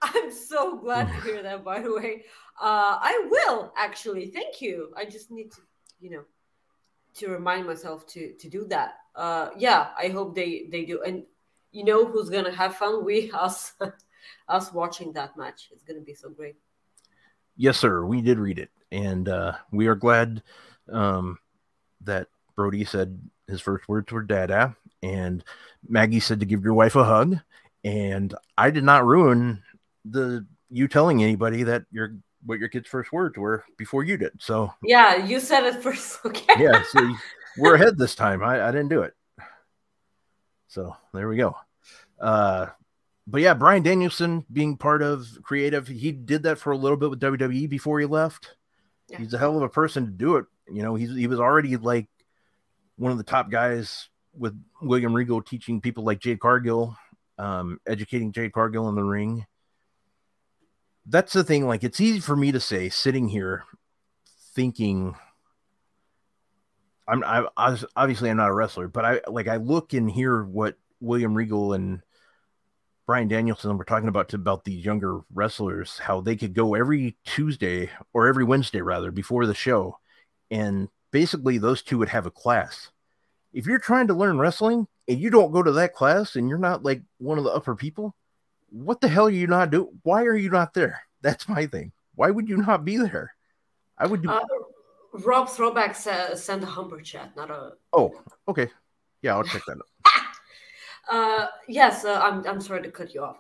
[0.03, 2.25] I'm so glad to hear that, by the way.
[2.61, 4.27] Uh, I will actually.
[4.27, 4.93] Thank you.
[4.97, 5.61] I just need to,
[6.01, 6.25] you know,
[7.15, 8.99] to remind myself to to do that.
[9.15, 11.03] Uh, yeah, I hope they they do.
[11.03, 11.25] And
[11.73, 13.05] you know who's gonna have fun?
[13.05, 13.75] We us
[14.49, 15.69] us watching that match.
[15.73, 16.57] It's gonna be so great.
[17.57, 18.05] Yes, sir.
[18.05, 20.43] We did read it, and uh, we are glad
[20.93, 21.39] um,
[22.03, 25.45] that Brody said his first words were "dada," and
[25.89, 27.39] Maggie said to give your wife a hug.
[27.85, 29.63] And I did not ruin
[30.11, 34.33] the you telling anybody that your what your kid's first words were before you did.
[34.39, 36.21] So Yeah, you said it first.
[36.25, 36.63] Okay.
[36.63, 37.15] yeah, so
[37.57, 38.43] we're ahead this time.
[38.43, 39.15] I, I didn't do it.
[40.69, 41.57] So there we go.
[42.21, 42.67] Uh,
[43.27, 47.11] but yeah, Bryan Danielson being part of creative, he did that for a little bit
[47.11, 48.57] with WWE before he left.
[49.09, 49.19] Yeah.
[49.19, 50.47] He's a hell of a person to do it.
[50.71, 52.09] You know, he's he was already like
[52.97, 56.97] one of the top guys with William Regal teaching people like Jade Cargill,
[57.39, 59.47] um, educating Jade Cargill in the ring.
[61.09, 61.67] That's the thing.
[61.67, 63.65] Like, it's easy for me to say sitting here
[64.55, 65.15] thinking
[67.09, 70.45] I'm I, I obviously I'm not a wrestler, but I like I look and hear
[70.45, 72.03] what William Regal and
[73.07, 77.91] Bryan Danielson were talking about about these younger wrestlers, how they could go every Tuesday
[78.13, 79.99] or every Wednesday rather before the show,
[80.51, 82.91] and basically those two would have a class.
[83.55, 86.59] If you're trying to learn wrestling and you don't go to that class and you're
[86.59, 88.15] not like one of the upper people,
[88.71, 89.99] what the hell are you not doing?
[90.03, 91.01] Why are you not there?
[91.23, 91.93] That's my thing.
[92.15, 93.35] Why would you not be there?
[93.97, 94.31] I would do.
[94.31, 94.41] Uh,
[95.13, 97.73] Rob Throwback sa- sent a humper chat, not a.
[97.93, 98.13] oh,
[98.47, 98.69] okay.
[99.23, 99.87] Yeah, I'll check that out.
[101.11, 102.47] Uh, yes, uh, I'm.
[102.47, 103.39] I'm sorry to cut you off.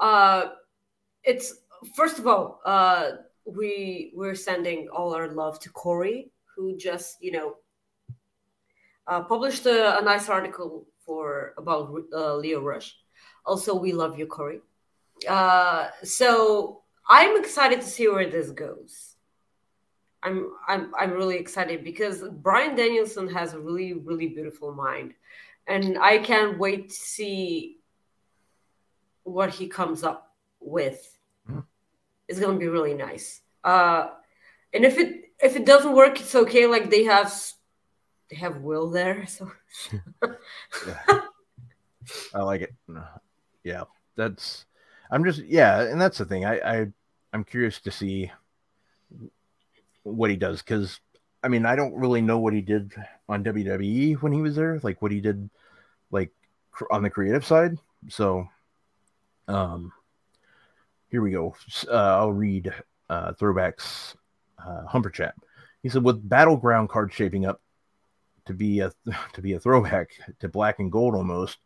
[0.00, 0.50] Uh,
[1.24, 1.52] it's
[1.96, 3.10] first of all, uh,
[3.44, 7.56] we we're sending all our love to Corey, who just you know
[9.08, 12.94] uh, published a, a nice article for about uh, Lio Rush.
[13.44, 14.60] Also, we love you, Corey.
[15.26, 19.14] Uh, so I'm excited to see where this goes.
[20.22, 25.14] I'm I'm I'm really excited because Bryan Danielson has a really really beautiful mind,
[25.66, 27.78] and I can't wait to see
[29.22, 31.18] what he comes up with.
[31.48, 31.64] Mhm.
[32.26, 33.40] It's gonna be really nice.
[33.62, 34.08] Uh,
[34.74, 36.66] and if it if it doesn't work, it's okay.
[36.66, 37.32] Like they have
[38.28, 39.50] they have Will there, so
[42.34, 42.74] I like it.
[43.62, 43.84] Yeah,
[44.16, 44.66] that's.
[45.10, 46.44] I'm just yeah, and that's the thing.
[46.44, 46.86] I, I
[47.32, 48.30] I'm curious to see
[50.02, 51.00] what he does because
[51.42, 52.92] I mean I don't really know what he did
[53.28, 55.48] on WWE when he was there, like what he did,
[56.10, 56.32] like
[56.90, 57.76] on the creative side.
[58.08, 58.46] So,
[59.48, 59.92] um,
[61.08, 61.54] here we go.
[61.88, 62.72] Uh, I'll read
[63.08, 64.14] uh, throwbacks
[64.64, 65.34] uh, Humper chat.
[65.82, 67.60] He said with battleground card shaping up
[68.46, 68.92] to be a
[69.32, 71.58] to be a throwback to black and gold almost.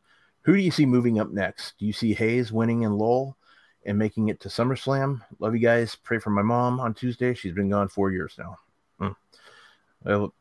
[0.43, 1.79] Who do you see moving up next?
[1.79, 3.37] Do you see Hayes winning in Lowell
[3.85, 5.21] and making it to SummerSlam?
[5.39, 5.97] Love you guys.
[5.97, 7.35] Pray for my mom on Tuesday.
[7.35, 8.59] She's been gone four years now.
[10.05, 10.35] Well,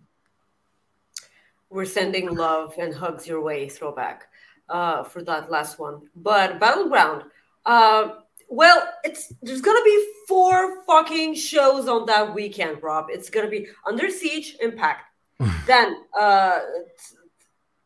[1.70, 4.28] we're sending love and hugs your way throwback
[4.70, 6.02] uh, for that last one.
[6.16, 7.24] But battleground,
[7.66, 8.10] uh,
[8.49, 13.08] well, it's there's gonna be four fucking shows on that weekend, Rob.
[13.10, 15.04] It's gonna be Under Siege, Impact.
[15.68, 16.60] then uh,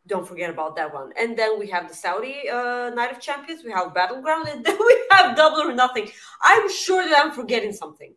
[0.07, 1.11] don't forget about that one.
[1.19, 3.63] And then we have the Saudi uh, Night of Champions.
[3.63, 6.09] We have Battleground, and then we have Double or Nothing.
[6.41, 8.13] I'm sure that I'm forgetting something.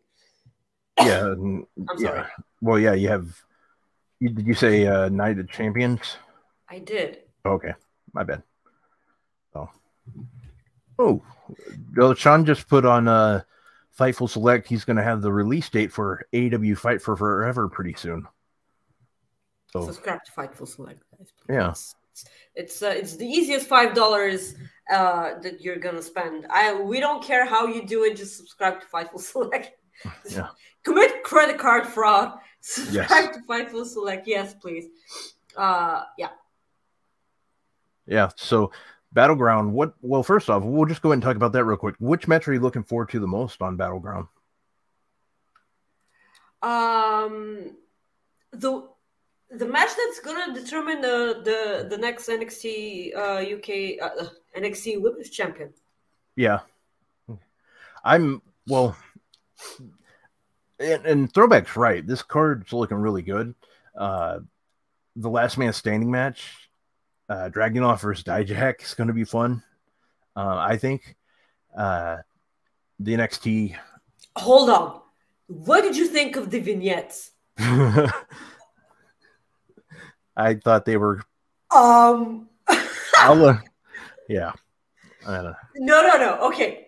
[0.99, 1.65] yeah, I'm
[1.97, 2.19] sorry.
[2.19, 2.27] yeah.
[2.61, 3.27] Well, yeah, you have.
[4.19, 6.17] You, did you say uh, Night of Champions?
[6.69, 7.19] I did.
[7.45, 7.73] Okay,
[8.13, 8.43] my bad.
[9.55, 9.69] Oh,
[10.99, 11.21] oh,
[11.95, 13.43] well, Sean just put on uh,
[13.97, 14.67] Fightful Select.
[14.67, 18.27] He's going to have the release date for AEW Fight for Forever pretty soon.
[19.71, 21.31] So Subscribe to Fightful Select, guys.
[21.45, 21.53] please.
[21.55, 21.69] Yeah.
[21.69, 21.95] It's
[22.55, 24.55] it's, uh, it's the easiest five dollars
[24.91, 26.47] uh, that you're gonna spend.
[26.49, 28.17] I we don't care how you do it.
[28.17, 29.71] Just subscribe to Fightful Select.
[30.29, 30.47] Yeah.
[30.83, 32.39] Commit credit card fraud.
[32.61, 33.35] Subscribe Yes.
[33.35, 34.27] to Fightful Select.
[34.27, 34.87] Yes, please.
[35.55, 36.29] Uh, yeah.
[38.05, 38.29] Yeah.
[38.35, 38.71] So
[39.13, 41.95] Battleground, what well, first off, we'll just go ahead and talk about that real quick.
[41.99, 44.27] Which match are you looking forward to the most on Battleground?
[46.61, 47.75] Um,
[48.51, 48.87] the
[49.51, 55.29] the match that's gonna determine the the the next NXT uh, UK uh, NXT Women's
[55.29, 55.73] Champion.
[56.35, 56.59] Yeah.
[58.03, 58.95] I'm well
[60.79, 62.05] and, and throwback's right.
[62.05, 63.55] This card's looking really good.
[63.97, 64.39] Uh
[65.15, 66.69] the last man standing match,
[67.27, 69.63] uh Dragunov versus Dijak is gonna be fun.
[70.35, 71.15] Uh I think.
[71.75, 72.17] Uh
[72.99, 73.75] the NXT
[74.35, 75.01] Hold on.
[75.47, 77.31] What did you think of the vignettes?
[80.39, 81.21] I thought they were
[81.75, 82.47] Um.
[83.21, 83.57] Uh,
[84.29, 84.53] yeah.
[85.27, 85.55] I don't know.
[85.75, 86.47] no, no, no.
[86.47, 86.87] Okay.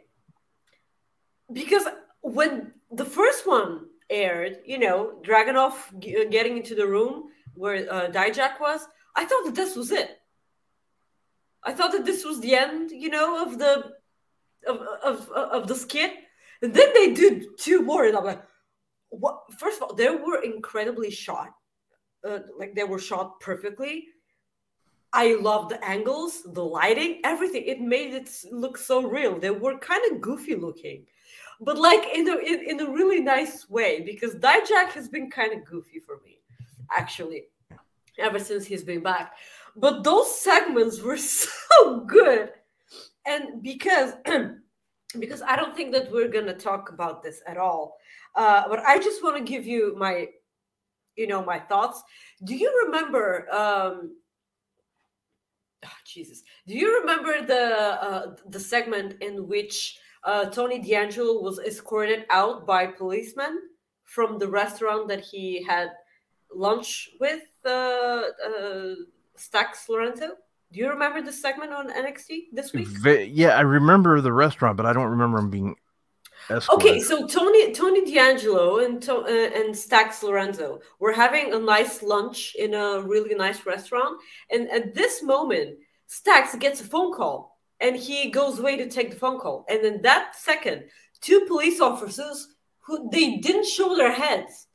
[1.51, 1.83] Because
[2.21, 8.07] when the first one aired, you know, Dragunov g- getting into the room where uh,
[8.07, 10.09] Dijak was, I thought that this was it.
[11.63, 13.91] I thought that this was the end, you know, of the
[14.65, 16.13] of of of the skit.
[16.61, 18.43] And then they did two more, and I'm like,
[19.09, 19.41] what?
[19.59, 21.49] First of all, they were incredibly shot.
[22.27, 24.07] Uh, like they were shot perfectly.
[25.13, 27.63] I love the angles, the lighting, everything.
[27.65, 29.37] It made it look so real.
[29.37, 31.05] They were kind of goofy looking,
[31.59, 35.53] but like in a in, in a really nice way because Dijak has been kind
[35.53, 36.39] of goofy for me,
[36.95, 37.45] actually,
[38.17, 39.33] ever since he's been back.
[39.75, 42.51] But those segments were so good,
[43.25, 44.13] and because
[45.19, 47.97] because I don't think that we're gonna talk about this at all,
[48.35, 50.27] uh, but I just want to give you my,
[51.21, 52.03] you know, my thoughts.
[52.43, 53.25] Do you remember?
[53.53, 54.15] Um,
[55.83, 56.43] Ah, Jesus.
[56.67, 57.63] Do you remember the
[58.03, 63.53] uh, the segment in which uh, Tony D'Angelo was escorted out by policemen
[64.03, 65.89] from the restaurant that he had
[66.53, 68.93] lunch with uh, uh,
[69.35, 70.29] Stacks Lorenzo?
[70.71, 72.87] Do you remember the segment on NXT this week?
[73.31, 75.75] Yeah, I remember the restaurant, but I don't remember him being
[76.73, 82.01] Okay, so Tony Tony D'Angelo and to, uh, and Stacks Lorenzo were having a nice
[82.01, 85.77] lunch in a really nice restaurant, and at this moment,
[86.07, 89.85] Stacks gets a phone call, and he goes away to take the phone call, and
[89.85, 90.85] in that second,
[91.21, 94.67] two police officers who they didn't show their heads,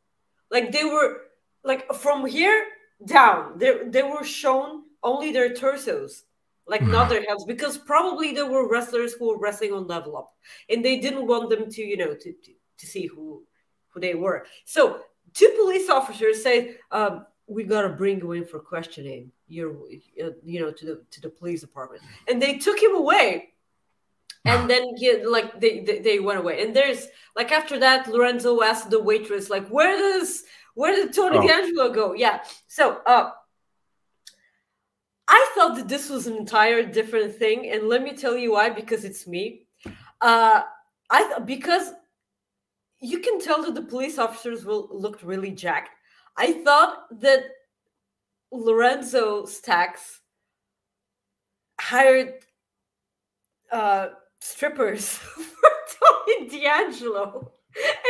[0.50, 1.22] like they were
[1.64, 2.66] like from here
[3.04, 6.25] down, they they were shown only their torsos.
[6.68, 10.32] Like not their heads, because probably there were wrestlers who were wrestling on level up
[10.68, 13.44] and they didn't want them to you know to to, to see who
[13.90, 14.46] who they were.
[14.64, 15.00] So
[15.32, 19.76] two police officers say um, we gotta bring you in for questioning you're
[20.22, 22.02] uh, you know to the to the police department.
[22.28, 23.50] And they took him away.
[24.44, 26.62] And then he like they, they they went away.
[26.62, 30.44] And there's like after that lorenzo asked the waitress like where does
[30.74, 31.46] where did tony Oh.
[31.46, 32.12] d'angelo go?
[32.14, 32.42] Yeah.
[32.68, 33.30] So uh
[35.28, 38.70] I thought that this was an entire different thing, and let me tell you why.
[38.70, 39.66] Because it's me.
[40.20, 40.62] Uh,
[41.10, 41.92] I th- because
[43.00, 45.90] you can tell that the police officers will looked really jacked.
[46.36, 47.44] I thought that
[48.52, 50.20] Lorenzo Stacks
[51.80, 52.34] hired
[53.72, 54.08] uh,
[54.40, 55.70] strippers for
[56.00, 57.52] Tony D'Angelo,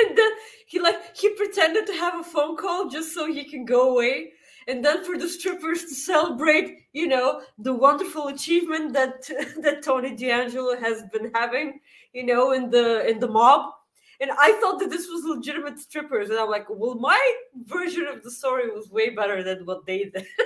[0.04, 0.30] and then
[0.66, 4.32] he like he pretended to have a phone call just so he can go away
[4.66, 9.22] and then for the strippers to celebrate, you know, the wonderful achievement that
[9.62, 11.80] that Tony D'Angelo has been having,
[12.12, 13.72] you know, in the in the mob.
[14.18, 17.20] And I thought that this was legitimate strippers, and I'm like, well, my
[17.66, 20.26] version of the story was way better than what they did.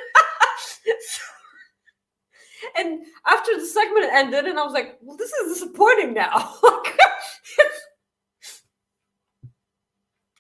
[2.79, 6.55] And after the segment ended, and I was like, well, this is disappointing now.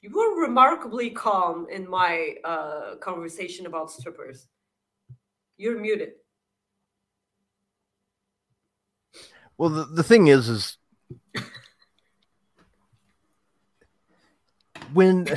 [0.02, 4.46] you were remarkably calm in my uh, conversation about strippers.
[5.58, 6.12] You're muted.
[9.58, 10.78] Well, the, the thing is, is
[14.94, 15.28] when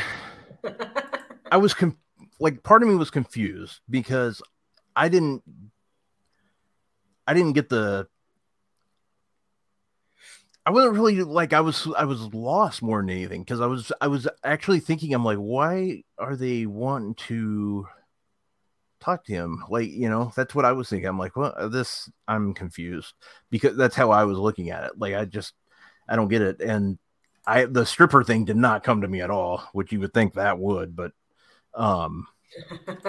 [1.52, 1.98] I was com-
[2.40, 4.42] like, part of me was confused because
[4.96, 5.44] I didn't,
[7.28, 8.08] I didn't get the.
[10.66, 13.92] I wasn't really like I was I was lost more than anything because I was
[14.00, 17.88] I was actually thinking I'm like why are they wanting to
[19.02, 19.64] talk to him?
[19.70, 21.08] Like you know that's what I was thinking.
[21.08, 23.14] I'm like well this I'm confused
[23.50, 24.92] because that's how I was looking at it.
[24.98, 25.54] Like I just
[26.08, 26.62] I don't get it.
[26.62, 26.98] And
[27.46, 30.36] I the stripper thing did not come to me at all which you would think
[30.36, 31.12] that would but
[31.74, 32.28] um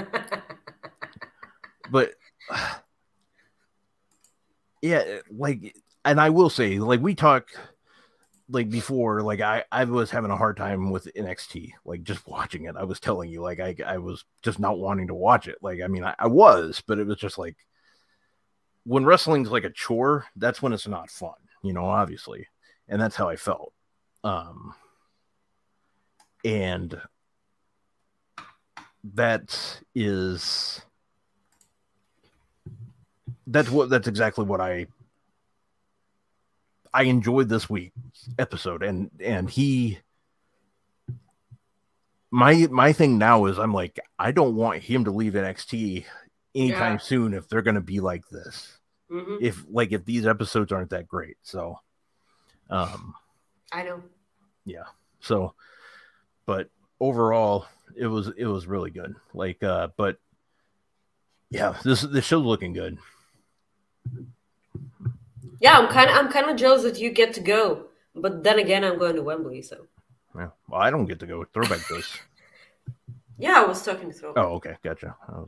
[1.90, 2.14] but
[4.82, 5.74] yeah like
[6.04, 7.48] and i will say like we talk
[8.50, 12.64] like before like i i was having a hard time with nxt like just watching
[12.64, 12.76] it.
[12.76, 15.56] I was telling you like i i was just not wanting to watch it.
[15.62, 17.56] Like i mean i, I was but it was just like
[18.84, 22.48] when wrestling's like a chore that's when it's not fun you know obviously.
[22.86, 23.72] And that's how i felt.
[24.22, 24.74] Um
[26.44, 27.00] and
[29.14, 30.82] that is
[33.46, 34.86] that's what that's exactly what I
[36.94, 37.92] I enjoyed this week
[38.38, 39.98] episode and and he
[42.30, 46.04] my my thing now is I'm like I don't want him to leave NXT
[46.54, 46.98] anytime Yeah.
[46.98, 48.78] soon if they're going to be like this.
[49.10, 51.36] Mhm, If like if these episodes aren't that great.
[51.42, 51.78] So
[52.70, 53.14] um
[53.72, 54.02] I know.
[54.64, 54.84] Yeah.
[55.20, 55.54] So
[56.46, 56.70] but
[57.00, 57.66] overall
[57.96, 59.14] it was it was really good.
[59.34, 60.18] Like uh but
[61.50, 62.98] yeah, this this show's looking good.
[65.60, 68.58] Yeah, I'm kind of I'm kind of jealous that you get to go, but then
[68.58, 69.86] again, I'm going to Wembley, so
[70.36, 70.48] Yeah.
[70.68, 71.44] Well, I don't get to go.
[71.52, 72.18] Throwback goes.
[73.38, 74.32] yeah, I was talking to throw.
[74.36, 75.16] Oh, okay, gotcha.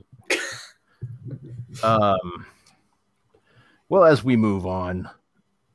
[1.83, 2.47] um,
[3.89, 5.09] well, as we move on,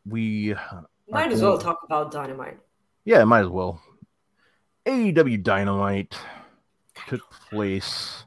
[0.05, 0.55] we
[1.09, 2.59] Might as well talk about Dynamite.
[3.05, 3.81] yeah, might as well.
[4.85, 6.17] AEW Dynamite
[7.07, 8.25] took place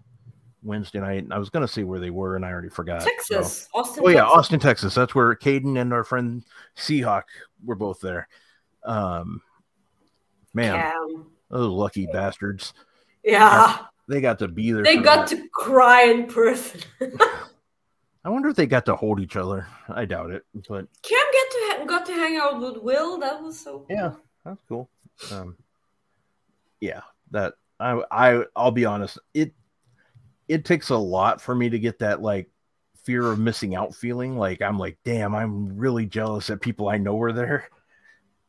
[0.65, 1.23] Wednesday night.
[1.25, 3.03] and I was gonna say where they were, and I already forgot.
[3.03, 4.03] so- Texas, Austin.
[4.05, 4.37] Oh yeah, Texas.
[4.39, 4.95] Austin, Texas.
[4.95, 6.43] That's where Caden and our friend
[6.77, 7.25] Seahawk
[7.65, 8.29] were both there.
[8.85, 9.41] Um,
[10.53, 11.27] man, Cam.
[11.51, 12.75] those lucky bastards.
[13.23, 14.83] Yeah, They got to be there.
[14.83, 15.37] they got that.
[15.37, 16.81] to cry in person.
[18.27, 19.67] I wonder if they got to hold each other.
[19.89, 23.19] I doubt it, but Cam get to ha- got to hang out with Will.
[23.19, 23.81] That was so.
[23.81, 23.87] cool.
[23.91, 24.13] yeah,
[24.45, 24.89] that's cool.
[25.33, 25.57] Um,
[26.81, 27.01] yeah,
[27.31, 29.19] that I I I'll be honest.
[29.35, 29.53] It
[30.49, 32.51] it takes a lot for me to get that like
[33.05, 34.37] fear of missing out feeling.
[34.37, 37.69] Like I'm like, damn, I'm really jealous that people I know were there.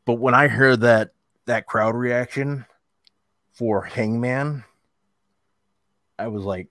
[0.04, 1.10] But when I heard that
[1.46, 2.64] that crowd reaction
[3.52, 4.64] for Hangman,
[6.18, 6.68] I was like,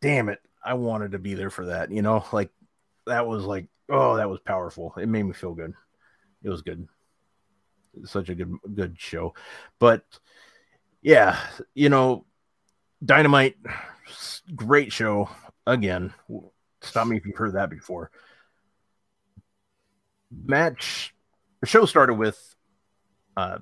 [0.00, 0.40] damn it.
[0.64, 1.92] I wanted to be there for that.
[1.92, 2.50] You know, like
[3.06, 4.94] that was like, oh, that was powerful.
[4.96, 5.74] It made me feel good.
[6.42, 6.88] It was good.
[8.04, 9.34] Such a good good show,
[9.78, 10.04] but
[11.00, 11.38] yeah,
[11.72, 12.26] you know,
[13.04, 13.56] Dynamite,
[14.54, 15.28] great show
[15.66, 16.12] again.
[16.80, 18.10] Stop me if you've heard that before.
[20.44, 21.14] Match.
[21.60, 22.38] The show started with.
[23.36, 23.58] Uh,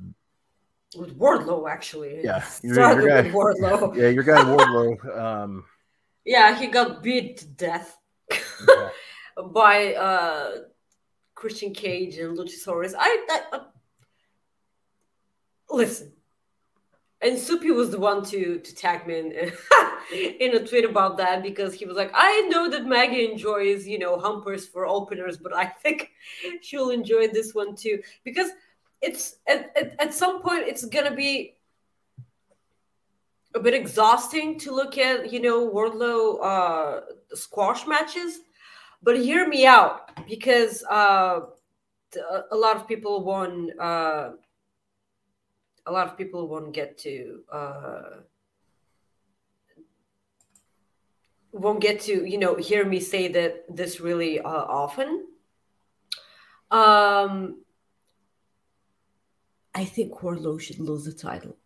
[0.97, 2.23] With Wardlow, actually.
[2.23, 3.31] Yeah, your- started your with guy-
[3.79, 3.97] Wardlow.
[3.97, 5.19] yeah, your guy Wardlow.
[5.19, 5.65] Um,
[6.25, 7.97] Yeah, he got beat to death
[8.31, 8.89] yeah.
[9.53, 10.51] by uh,
[11.35, 12.95] Christian Cage and Luchasaurus.
[12.99, 13.65] I, I, uh,
[15.71, 16.13] listen,
[17.25, 19.33] and Soupy was the one to to tag me in,
[20.41, 23.99] in a tweet about that because he was like, I know that Maggie enjoys you
[23.99, 26.11] know humpers for openers, but I think
[26.61, 28.51] she'll enjoy this one too because
[29.01, 31.55] it's at, at, at some point it's gonna be
[33.55, 37.01] a bit exhausting to look at, you know, Wardlow uh,
[37.35, 38.41] squash matches.
[39.03, 41.41] But hear me out because uh,
[42.51, 43.79] a lot of people won't.
[43.79, 44.31] Uh,
[45.87, 47.41] a lot of people won't get to.
[47.51, 48.03] Uh,
[51.53, 55.27] won't get to you know hear me say that this really uh, often.
[56.71, 57.63] Um,
[59.75, 61.57] I think Wardlow should lose the title.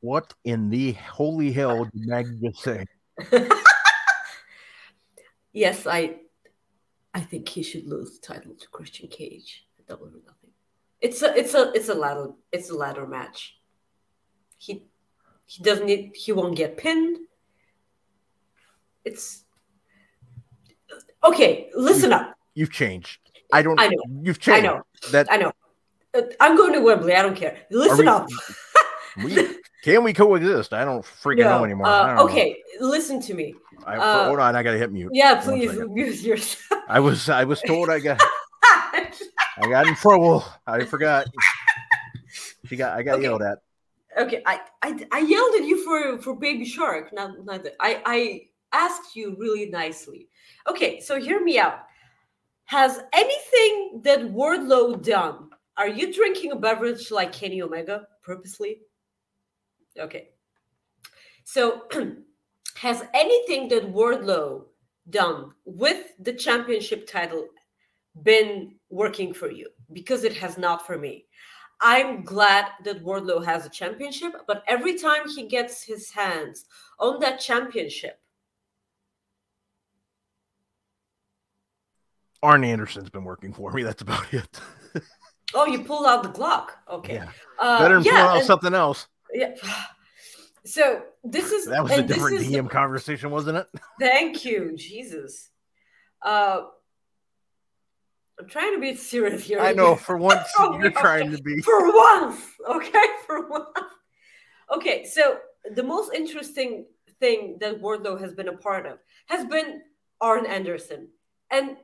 [0.00, 2.86] What in the holy hell did Maggie just say?
[5.52, 6.16] yes, I
[7.12, 10.33] I think he should lose the title to Christian Cage at Double or Nothing.
[11.00, 13.56] It's a it's a it's a ladder it's a ladder match.
[14.58, 14.86] He
[15.46, 17.18] he doesn't need he won't get pinned.
[19.04, 19.44] It's
[21.22, 21.70] okay.
[21.74, 22.34] Listen up.
[22.54, 23.18] You've changed.
[23.52, 23.78] I don't.
[23.78, 24.02] I know.
[24.22, 24.64] You've changed.
[24.64, 24.82] I know.
[25.12, 25.52] That I know.
[26.14, 27.14] Uh, I'm going to Wembley.
[27.14, 27.58] I don't care.
[27.70, 28.28] Listen we- up.
[29.24, 29.48] we,
[29.82, 30.72] can we coexist?
[30.72, 31.86] I don't freaking know No, anymore.
[31.86, 32.24] I uh, don't know.
[32.24, 33.54] okay, listen to me.
[33.86, 35.10] I, uh, hold on, I gotta hit mute.
[35.12, 36.82] Yeah, please mute yourself.
[36.88, 38.22] I was I was told I got
[39.56, 40.44] I got in trouble.
[40.66, 41.26] I forgot.
[42.66, 43.22] She got I got Okay.
[43.24, 43.58] yelled at.
[44.16, 47.12] Okay, I, I I yelled at you for for Baby Shark.
[47.12, 47.74] Not not that.
[47.80, 50.28] I I asked you really nicely.
[50.68, 51.80] Okay, so hear me out.
[52.66, 55.50] Has anything that Wardlow done?
[55.76, 58.80] Are you drinking a beverage like Kenny Omega purposely?
[59.98, 60.30] Okay.
[61.44, 61.82] So
[62.76, 64.64] has anything that Wardlow
[65.10, 67.48] done with the championship title
[68.22, 69.68] been working for you?
[69.92, 71.26] Because it has not for me.
[71.80, 76.64] I'm glad that Wardlow has a championship, but every time he gets his hands
[77.00, 78.18] on that championship,
[82.42, 83.82] Arn Anderson's been working for me.
[83.82, 84.60] That's about it.
[85.54, 86.68] oh, you pulled out the Glock.
[86.90, 87.14] Okay.
[87.14, 87.28] Yeah.
[87.58, 89.08] Uh, Better than yeah, pulling out and- something else.
[89.32, 89.54] yeah.
[90.66, 93.66] So this is That was a different is- DM conversation, wasn't it?
[94.00, 95.50] Thank you, Jesus.
[96.22, 96.62] Uh,
[98.40, 99.60] I'm trying to be serious here.
[99.60, 99.94] I know.
[99.96, 101.60] For once, Oh, you're trying to be.
[101.62, 103.68] for once okay for once
[104.74, 105.38] okay so
[105.74, 106.86] the most interesting
[107.20, 109.82] thing that wardlow has been a part of has been
[110.20, 111.08] arn anderson
[111.50, 111.76] and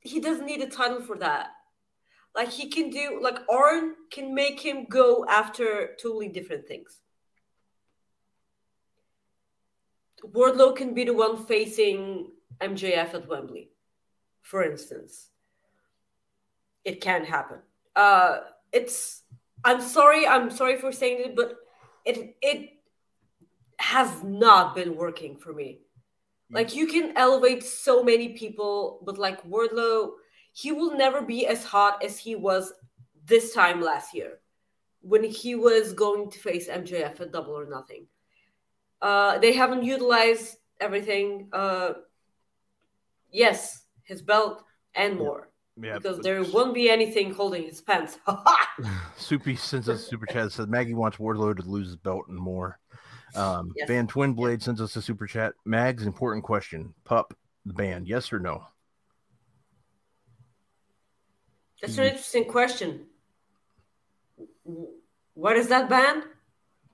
[0.00, 1.50] he doesn't need a title for that
[2.34, 6.98] like he can do like arn can make him go after totally different things
[10.24, 12.30] wardlow can be the one facing
[12.60, 13.70] mjf at wembley
[14.42, 15.28] for instance
[16.84, 17.58] it can happen.
[17.96, 18.40] Uh
[18.72, 19.22] it's
[19.64, 21.56] i'm sorry i'm sorry for saying it but
[22.04, 22.70] it it
[23.78, 25.80] has not been working for me.
[26.52, 30.12] Like you can elevate so many people but like wardlow
[30.52, 32.72] he will never be as hot as he was
[33.26, 34.40] this time last year
[35.02, 38.06] when he was going to face mjf at double or nothing.
[39.02, 41.48] Uh they haven't utilized everything.
[41.52, 41.92] Uh
[43.30, 43.79] yes
[44.10, 45.48] his belt and more
[45.80, 48.18] Yeah, because but there won't be anything holding his pants.
[49.16, 52.36] Soupy sends us a super chat says Maggie wants Wardlow to lose his belt and
[52.36, 52.78] more.
[53.36, 53.86] Um, Yes.
[53.86, 55.54] Van Twin Blade sends us a super chat.
[55.64, 56.92] Mags, important question.
[57.04, 57.32] Pup
[57.64, 58.64] the band, yes or no?
[61.80, 63.06] That's an interesting question.
[65.34, 66.24] What is that band?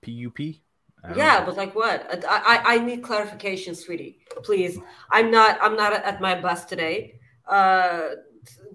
[0.03, 0.63] P-U-P?
[1.15, 1.47] Yeah, know.
[1.47, 2.25] but like what?
[2.29, 4.19] I, I I need clarification, sweetie.
[4.43, 4.79] Please.
[5.11, 7.21] I'm not I'm not at my best today.
[7.47, 8.09] Uh,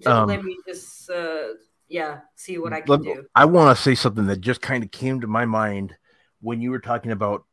[0.06, 1.54] Um, let me just uh,
[1.88, 3.24] yeah, see what I can Let- do.
[3.34, 5.94] I want to say something that just kind of came to my mind
[6.40, 7.44] when you were talking about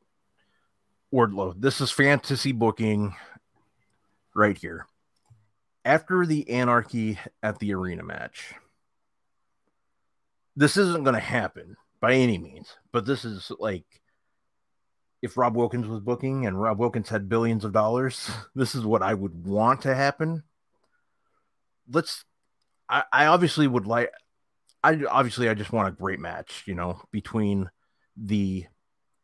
[1.13, 1.53] Wardlow.
[1.59, 3.15] This is fantasy booking
[4.35, 4.85] right here.
[5.85, 8.53] After the anarchy at the arena match,
[10.55, 13.85] this isn't going to happen by any means, but this is like
[15.21, 19.01] if Rob Wilkins was booking and Rob Wilkins had billions of dollars, this is what
[19.01, 20.43] I would want to happen.
[21.91, 22.23] Let's
[22.87, 24.11] I, I obviously would like
[24.83, 27.69] I obviously I just want a great match, you know, between
[28.15, 28.65] the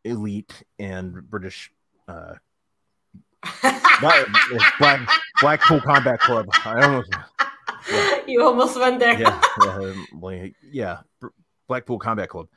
[0.03, 1.71] elite and British
[2.07, 2.35] uh
[4.01, 4.27] Black,
[4.79, 6.47] Black, Blackpool Combat Club.
[6.65, 7.09] I almost
[8.27, 9.19] you almost went there.
[9.19, 10.97] yeah, yeah, yeah,
[11.67, 12.47] Blackpool Combat Club.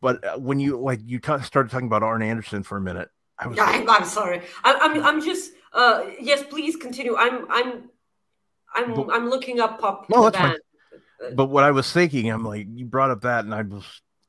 [0.00, 3.08] But uh, when you like you ta started talking about Arn Anderson for a minute,
[3.38, 4.42] I was I'm, I'm sorry.
[4.64, 7.16] I'm, I'm I'm just uh yes, please continue.
[7.16, 7.90] I'm I'm
[8.74, 10.56] I'm But- I'm looking up pop No, that's fine.
[11.20, 11.36] band.
[11.36, 13.84] but what I was thinking, I'm like, you brought up that, and I was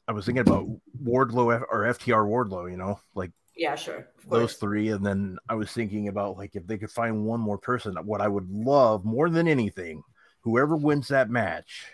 [0.08, 0.68] I was thinking about
[1.04, 4.08] Wardlow or FTR Wardlow, you know, like Yeah, sure.
[4.30, 7.58] Those three, and then I was thinking about like if they could find one more
[7.58, 10.02] person, what I would love more than anything,
[10.42, 11.86] whoever wins that match,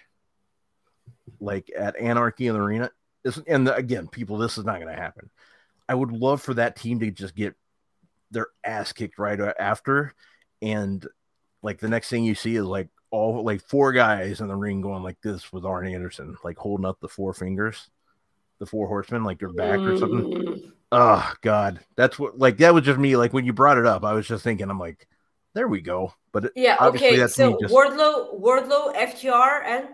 [1.39, 2.91] like at Anarchy in the Arena,
[3.35, 5.29] this, and again, people, this is not going to happen.
[5.89, 7.55] I would love for that team to just get
[8.31, 10.13] their ass kicked right after,
[10.61, 11.05] and
[11.61, 14.81] like the next thing you see is like all like four guys in the ring
[14.81, 17.89] going like this with Arn Anderson, like holding up the four fingers,
[18.59, 20.71] the four horsemen, like their back or something.
[20.91, 23.15] Oh God, that's what like that was just me.
[23.15, 25.07] Like when you brought it up, I was just thinking, I'm like,
[25.53, 26.13] there we go.
[26.33, 27.17] But Yeah, Obviously, okay.
[27.17, 29.87] that's So me just- Wardlow, Wardlow, FTR, and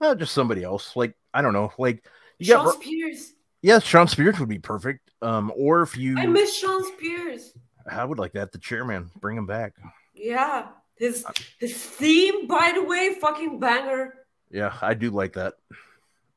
[0.00, 0.96] uh, just somebody else.
[0.96, 1.72] Like I don't know.
[1.78, 2.04] Like
[2.38, 3.32] you Sean Ro- Spears.
[3.62, 5.10] yes, Shawn Spears would be perfect.
[5.22, 7.52] Um, or if you, I miss Shawn Spears.
[7.90, 8.52] I would like that.
[8.52, 9.74] The chairman, bring him back.
[10.14, 11.24] Yeah, his
[11.58, 14.14] his theme, by the way, fucking banger.
[14.50, 15.54] Yeah, I do like that.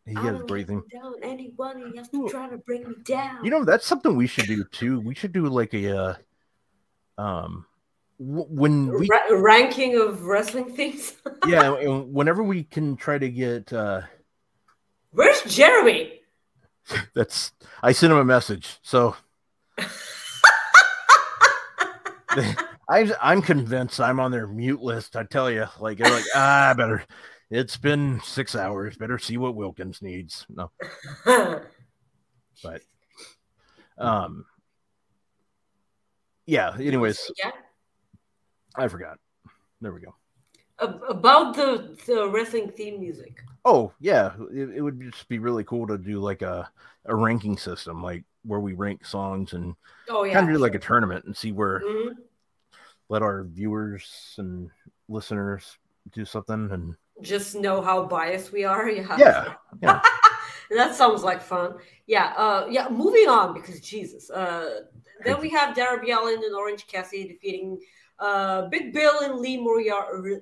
[0.06, 0.84] He I has down.
[1.22, 3.44] He has to try to bring me down.
[3.44, 5.00] You know, that's something we should do too.
[5.02, 5.98] We should do like a,
[7.18, 7.66] uh, um,
[8.18, 11.14] when we Ra- ranking of wrestling things.
[11.48, 14.02] yeah, and whenever we can try to get uh
[15.12, 16.20] Where's Jeremy?
[17.16, 17.52] That's
[17.82, 18.78] I sent him a message.
[18.82, 19.16] So
[22.90, 25.16] I I'm convinced I'm on their mute list.
[25.16, 27.04] I tell you, like they're like, ah, better.
[27.50, 28.98] It's been six hours.
[28.98, 30.46] Better see what Wilkins needs.
[30.50, 30.72] No,
[31.26, 32.82] but
[33.98, 34.46] um,
[36.46, 36.76] yeah.
[36.80, 37.52] Anyways, yeah.
[38.76, 39.18] I forgot.
[39.82, 40.14] There we go.
[40.80, 43.42] About the the wrestling theme music.
[43.70, 46.70] Oh yeah, it, it would just be really cool to do like a
[47.06, 49.76] a ranking system, like where we rank songs and
[50.10, 50.34] Oh yeah.
[50.34, 52.16] kind of do like a tournament and see where Mhm.
[53.10, 54.70] let our viewers and
[55.08, 55.78] listeners
[56.14, 58.90] do something and Just know how biased we are.
[58.90, 59.18] Yeah.
[59.18, 60.02] yeah yeah
[60.72, 61.76] that sounds like fun.
[62.08, 62.34] Yeah.
[62.38, 62.68] Uh.
[62.70, 62.90] Yeah.
[62.90, 64.30] Moving on because Jesus.
[64.30, 64.82] Uh.
[65.26, 67.80] Then we have Darby Allin and Orange Cassidy defeating
[68.20, 70.38] uh Big Bill and Lee Moriarty.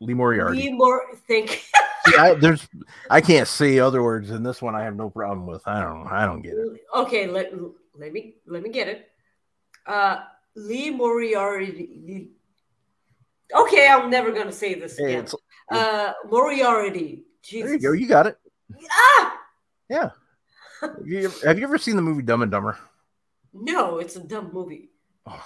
[0.00, 1.02] Lee moriarty Lee Mor.
[1.26, 1.64] Think.
[2.18, 2.66] I, there's
[3.10, 6.06] i can't say other words in this one i have no problem with i don't
[6.06, 7.26] i don't get it okay.
[7.26, 7.52] Let
[7.98, 9.08] let me let me get it.
[9.86, 10.20] Uh.
[10.56, 12.30] Lee Moriarty.
[13.54, 15.20] Okay, I'm never gonna say this again.
[15.24, 15.34] it's-
[15.70, 17.24] Uh, Moriarty.
[17.42, 17.68] Jesus.
[17.70, 18.38] there you go you got it
[18.90, 19.38] Ah!
[19.88, 20.10] yeah
[20.80, 22.76] have you, have you ever seen the movie dumb and dumber
[23.52, 24.90] No, it's a dumb movie.
[25.26, 25.44] Oh.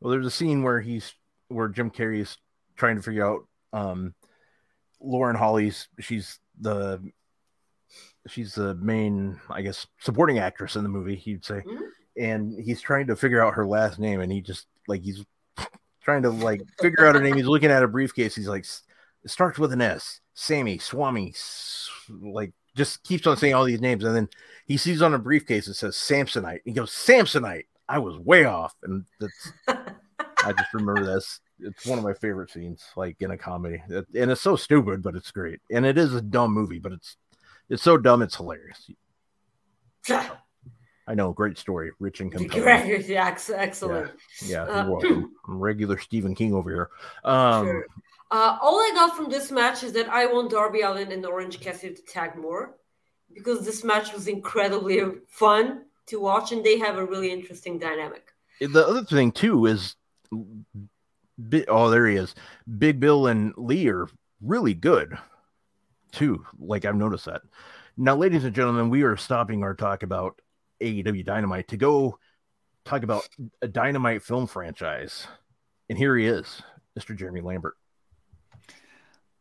[0.00, 1.14] Well there's a scene where he's
[1.48, 2.36] where jim carrey's
[2.76, 4.14] trying to figure out um
[5.00, 7.00] lauren holly's she's the
[8.28, 11.62] she's the main i guess supporting actress in the movie he'd say.
[11.66, 11.78] Mhm.
[12.16, 15.24] and he's trying to figure out her last name and he just like he's
[16.02, 17.36] trying to like figure out her name.
[17.36, 18.34] He's looking at a briefcase.
[18.34, 18.64] He's like
[19.22, 20.20] it starts with an s.
[20.34, 21.34] Sammy swami
[22.08, 24.04] like just keeps on saying all these names.
[24.04, 24.28] And then
[24.66, 26.60] he sees on a briefcase it says samsonite.
[26.64, 31.40] He goes samsonite i was way off and that's i just remember this.
[31.62, 33.82] It's one of my favorite scenes like in a comedy.
[33.90, 35.60] It- and it's so stupid but it's great.
[35.70, 37.16] And it is a dumb movie but it's
[37.68, 38.90] it's so dumb it's hilarious.
[40.08, 42.62] I know great story rich and compelling.
[42.62, 44.12] Great, yeah, excellent.
[44.46, 46.88] yeah Uh, you're welcome I'm regular stephen king over here.
[47.24, 47.86] Um Sure.
[48.32, 51.58] Uh, all I got from this match is that I want Darby Allin and Orange
[51.60, 52.76] Cassidy to tag more
[53.34, 58.32] because this match was incredibly fun to watch and they have a really interesting dynamic.
[58.60, 59.96] the other thing too is
[61.68, 62.34] oh there he is.
[62.78, 64.06] Big bill and lee are
[64.42, 65.16] really good
[66.12, 66.44] too.
[66.58, 67.42] Like i've noticed that.
[67.96, 70.40] Now ladies and gentlemen we are stopping our talk about
[70.82, 72.18] aew dynamite to go
[72.84, 73.28] talk about
[73.62, 75.26] a dynamite film franchise.
[75.88, 76.62] And here he is
[76.98, 77.76] mr jeremy lambert.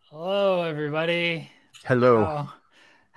[0.10, 1.52] Hello, everybody.
[1.86, 2.24] hello.
[2.24, 2.54] How,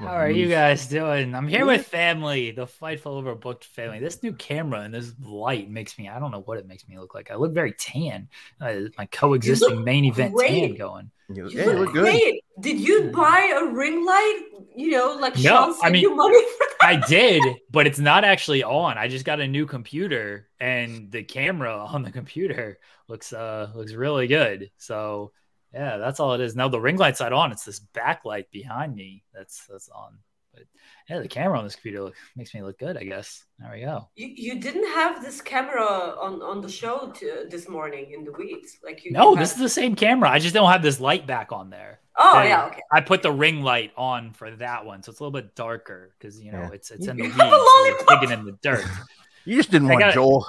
[0.02, 1.34] How are you guys doing?
[1.34, 4.00] I'm here with family, the Fightful Overbooked family.
[4.00, 6.98] This new camera and this light makes me, I don't know what it makes me
[6.98, 7.30] look like.
[7.30, 8.28] I look very tan.
[8.60, 10.68] Uh, my coexisting main event great.
[10.68, 11.10] tan going.
[11.28, 12.02] You- You yeah, you look look good.
[12.02, 12.44] great.
[12.60, 14.40] Did you buy a ring light?
[14.76, 15.40] You know, like No,
[15.72, 16.76] Sean I mean- you money for that.
[16.82, 18.98] I did, but it's not actually on.
[18.98, 22.78] I just got a new computer and the camera on the computer
[23.08, 24.70] looks uh looks really good.
[24.78, 25.32] So
[25.74, 26.54] yeah, that's all it is.
[26.56, 27.52] Now the ring light's not on.
[27.52, 30.18] It's this backlight behind me that's that's on.
[30.54, 30.64] But
[31.08, 33.44] yeah, the camera on this computer look, makes me look good, I guess.
[33.58, 34.08] There we go.
[34.16, 38.32] You, you didn't have this camera on, on the show to, this morning in the
[38.32, 39.12] weeds, like you.
[39.12, 40.28] No, you this is the same camera.
[40.28, 42.00] I just don't have this light back on there.
[42.18, 42.82] Oh Hey, yeah, okay.
[42.92, 46.14] I put the ring light on for that one, so it's a little bit darker
[46.18, 46.70] because you know Yeah.
[46.74, 48.84] it's it's in the weeds, a so it's digging in the dirt.
[49.44, 50.14] You just didn't I want got it.
[50.14, 50.46] Joel.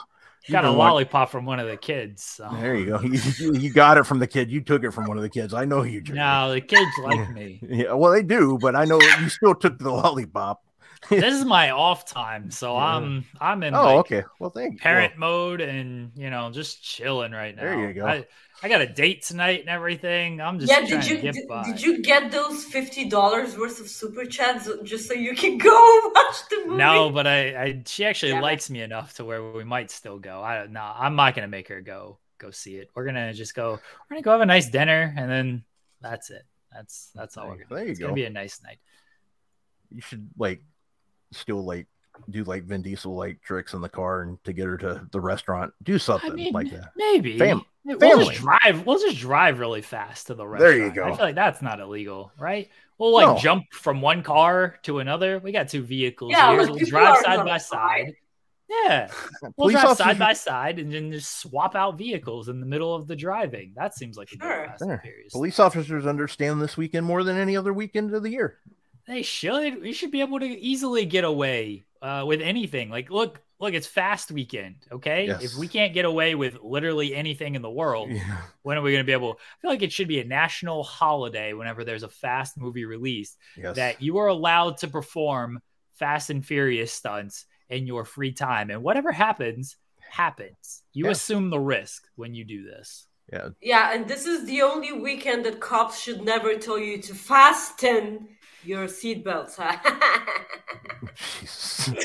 [0.51, 2.23] Got a lollipop from one of the kids.
[2.23, 2.49] So.
[2.59, 3.01] There you go.
[3.01, 4.51] You, you- you got it from the kid.
[4.51, 5.53] You took it from one of the kids.
[5.53, 6.01] I know you.
[6.01, 6.19] Jerry.
[6.19, 7.59] No, the kids like me.
[7.61, 10.61] Yeah, well, they do, but I know you still took the lollipop.
[11.09, 12.83] This is my off time, so Yeah.
[12.97, 14.23] I'm I'm in Oh, like okay.
[14.39, 14.79] Well, thank you.
[14.79, 17.61] parent mode and you know just chilling right now.
[17.63, 18.05] There you go.
[18.05, 18.25] I,
[18.61, 20.39] I got a date tonight and everything.
[20.41, 23.87] I'm just Yeah, did you get did, did you get those fifty dollars worth of
[23.89, 26.77] super chats just so you can go watch the movie?
[26.77, 28.41] No, but I, I she actually Damn it.
[28.43, 30.41] likes me enough to where we might still go.
[30.41, 30.91] I don't know.
[30.95, 32.89] I'm not gonna make her go go see it.
[32.95, 33.71] We're gonna just go.
[34.09, 35.63] We're gonna go have a nice dinner and then
[36.01, 36.43] that's it.
[36.71, 37.65] That's that's all we're gonna.
[37.69, 37.85] There do.
[37.85, 38.05] you It's go.
[38.05, 38.79] gonna be a nice night.
[39.91, 40.63] You should like
[41.33, 41.87] still like
[42.29, 45.19] do like Vin Diesel like tricks in the car and to get her to the
[45.19, 45.73] restaurant.
[45.83, 46.91] Do something I mean, like that.
[46.95, 47.37] maybe.
[47.37, 48.85] Fam- we'll just drive.
[48.85, 50.73] We'll just drive really fast to the restaurant.
[50.75, 51.03] There you go.
[51.05, 52.69] I feel like that's not illegal, right?
[52.99, 53.37] We'll like No.
[53.39, 55.39] jump from one car to another.
[55.39, 56.59] We got two vehicles Yeah, here.
[56.69, 57.57] we'll drive side by fly.
[57.57, 58.13] side.
[58.69, 59.09] Yeah,
[59.41, 62.65] we'll Police drive officers- side by side and then just swap out vehicles in the
[62.65, 63.73] middle of the driving.
[63.75, 64.65] That seems like a good Sure.
[64.67, 65.03] Fast and There.
[65.31, 68.59] Police officers understand this weekend more than any other weekend of the year.
[69.07, 69.81] They should.
[69.81, 72.89] We should be able to easily get away uh, with anything.
[72.89, 74.75] Like, look, look, it's fast weekend.
[74.91, 75.43] Okay, Yes.
[75.43, 78.37] if we can't get away with literally anything in the world, Yeah.
[78.61, 79.33] when are we going to be able?
[79.33, 83.37] I feel like it should be a national holiday whenever there's a fast movie released
[83.57, 83.75] Yes.
[83.77, 85.61] that you are allowed to perform
[85.95, 89.77] Fast and Furious stunts in your free time, and whatever happens,
[90.09, 90.83] happens.
[90.93, 91.11] You Yeah.
[91.11, 93.07] assume the risk when you do this.
[93.31, 93.49] yeah.
[93.61, 98.27] Yeah, and this is the only weekend that cops should never tell you to fasten
[98.65, 99.57] your seatbelts.
[101.39, 101.93] Jesus.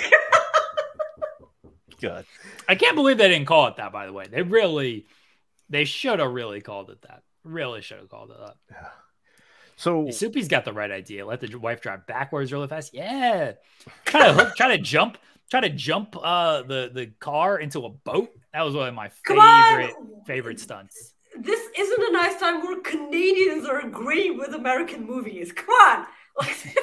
[2.01, 2.25] God.
[2.69, 3.93] I can't believe they didn't call it that.
[3.93, 5.07] By the way, they really,
[5.69, 7.23] they should have really called it that.
[7.45, 8.57] Really should have called it that.
[9.77, 11.25] So Soupy's got the right idea.
[11.25, 12.93] Let the wife drive backwards really fast.
[12.95, 13.53] Yeah.
[14.05, 15.19] Try to hook, try to jump,
[15.51, 18.31] try to jump uh the the car into a boat.
[18.53, 19.95] That was one of my favorite
[20.27, 21.15] favorite stunts.
[21.39, 25.53] this isn't a nice time where Canadians are agreeing with American movies.
[25.53, 26.07] Come on.
[26.39, 26.76] Like,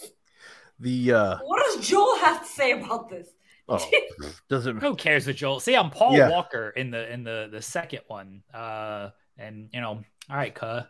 [0.80, 3.28] the uh what does Joel have to say about this?
[3.68, 3.78] oh
[4.48, 5.60] does it Who cares with Joel?
[5.60, 6.30] See, I'm Paul Yeah.
[6.30, 8.42] Walker in the in the the second one.
[8.52, 10.82] Uh and you know, all right, cuh.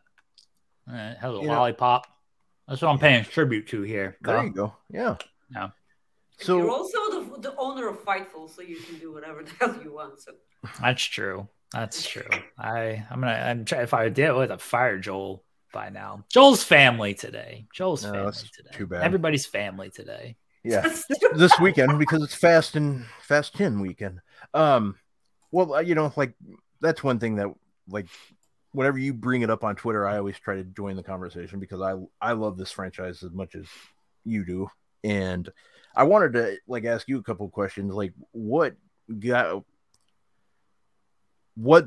[0.89, 2.07] All right, hello, You know- lollipop.
[2.69, 4.17] That's what I'm paying tribute to here.
[4.23, 4.43] there cuh.
[4.45, 4.75] you go.
[4.89, 5.17] Yeah.
[5.51, 5.71] Yeah.
[6.39, 9.77] So You're also the, the owner of Fightful, so you can do whatever the hell
[9.83, 10.21] you want.
[10.21, 10.33] So
[10.81, 11.49] That's true.
[11.73, 12.29] That's true.
[12.59, 16.25] I I'm gonna I'm trying if I did I would have fired Joel by now.
[16.29, 17.67] Joel's family today.
[17.73, 18.71] Joel's No, family today.
[18.73, 19.03] too bad.
[19.03, 20.37] Everybody's family today.
[20.63, 20.87] yeah.
[21.35, 24.21] this weekend because it's fast and fast 10 weekend
[24.55, 24.95] um
[25.51, 26.35] well uh, you know like
[26.81, 27.49] that's one thing that
[27.89, 28.07] like
[28.73, 31.81] whenever you bring it up on twitter i always try to join the conversation because
[31.81, 33.65] i i love this franchise as much as
[34.25, 34.69] you do
[35.03, 35.49] and
[35.97, 38.75] i wanted to like ask you a couple of questions like what
[39.19, 39.65] got
[41.55, 41.87] what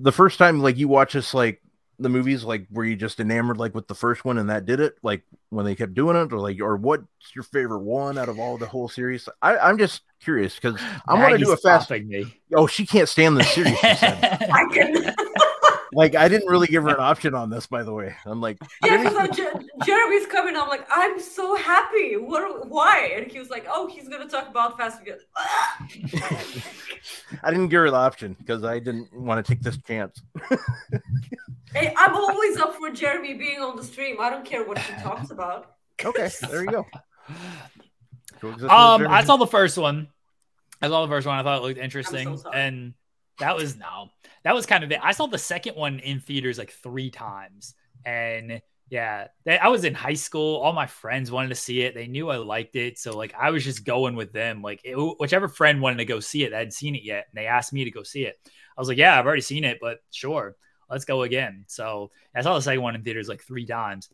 [0.00, 1.62] the first time like you watch this like
[1.98, 4.80] the movies like were you just enamored like with the first one and that did
[4.80, 8.28] it like when they kept doing it or like or what's your favorite one out
[8.28, 11.56] of all the whole series i i'm just curious because i want to do a
[11.56, 12.40] fast stopping me.
[12.56, 14.18] oh she can't stand the series she said.
[14.52, 15.14] I can.
[15.94, 18.58] like i didn't really give her an option on this by the way i'm like
[18.84, 19.36] Yeah, because
[19.84, 20.56] Jeremy's coming.
[20.56, 22.16] I'm like, I'm so happy.
[22.16, 22.68] What?
[22.68, 23.12] Why?
[23.16, 25.18] And he was like, Oh, he's gonna talk about Fast and
[27.42, 30.20] i didn't give her the option because i didn't want to take this chance
[31.74, 34.16] hey, I'm always up for Jeremy being on the stream.
[34.20, 35.72] I don't care what he talks about.
[36.04, 36.86] okay there you go
[38.68, 40.08] Um, I saw the first one.
[40.82, 41.38] I saw the first one.
[41.38, 42.54] I thought it looked interesting, sorry.
[42.54, 42.94] and
[43.38, 44.10] that was no,
[44.44, 45.00] that was kind of it.
[45.02, 47.74] I saw the second one in theaters like three times,
[48.04, 48.60] and
[48.90, 50.56] yeah, they, I was in high school.
[50.58, 51.94] All my friends wanted to see it.
[51.94, 54.62] They knew I liked it, so like I was just going with them.
[54.62, 57.36] Like it, whichever friend wanted to go see it, that hadn't seen it yet, and
[57.36, 58.38] they asked me to go see it.
[58.76, 60.56] I was like, yeah, I've already seen it, but sure,
[60.90, 61.64] let's go again.
[61.68, 64.10] So I saw the second one in theaters like three times.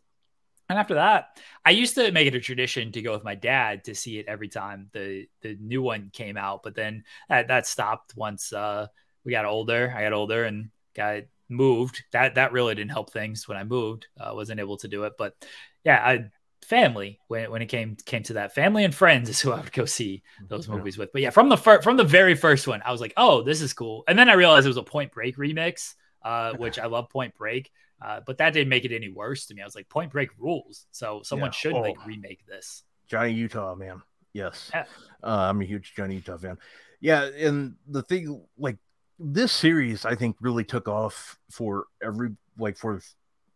[0.69, 3.83] And after that, I used to make it a tradition to go with my dad
[3.85, 6.63] to see it every time the the new one came out.
[6.63, 8.87] But then that, that stopped once uh,
[9.23, 9.93] we got older.
[9.95, 12.03] I got older and got moved.
[12.11, 14.07] That that really didn't help things when I moved.
[14.19, 15.13] I wasn't able to do it.
[15.17, 15.35] But
[15.83, 16.25] yeah, I
[16.65, 19.71] family when, when it came came to that family and friends is who I would
[19.73, 21.11] go see those movies with.
[21.11, 23.61] But yeah, from the fir- from the very first one, I was like, oh, this
[23.61, 24.03] is cool.
[24.07, 27.35] And then I realized it was a Point Break remix, uh, which I love Point
[27.35, 27.71] Break.
[28.01, 29.61] Uh, but that didn't make it any worse to me.
[29.61, 31.53] I was like, Point Break rules, so someone Yeah.
[31.53, 31.81] should Oh.
[31.81, 32.83] like remake this.
[33.07, 34.01] Johnny Utah, man.
[34.33, 34.71] Yes.
[34.73, 34.85] Yeah.
[35.21, 36.57] Uh, I'm a huge Johnny Utah fan.
[37.01, 38.77] Yeah, and the thing like
[39.23, 43.01] this series I think really took off for every like for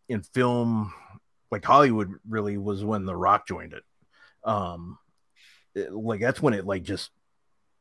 [0.09, 0.93] in film
[1.51, 3.83] like Hollywood really was when The Rock joined it.
[4.43, 4.97] Um
[5.75, 7.11] it- like that's when it like just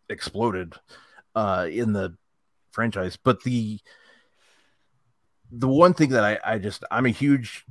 [0.09, 0.75] exploded
[1.35, 2.17] uh in the
[2.73, 3.17] franchise.
[3.17, 3.81] But the
[5.51, 7.65] the one thing that I, I just I'm a huge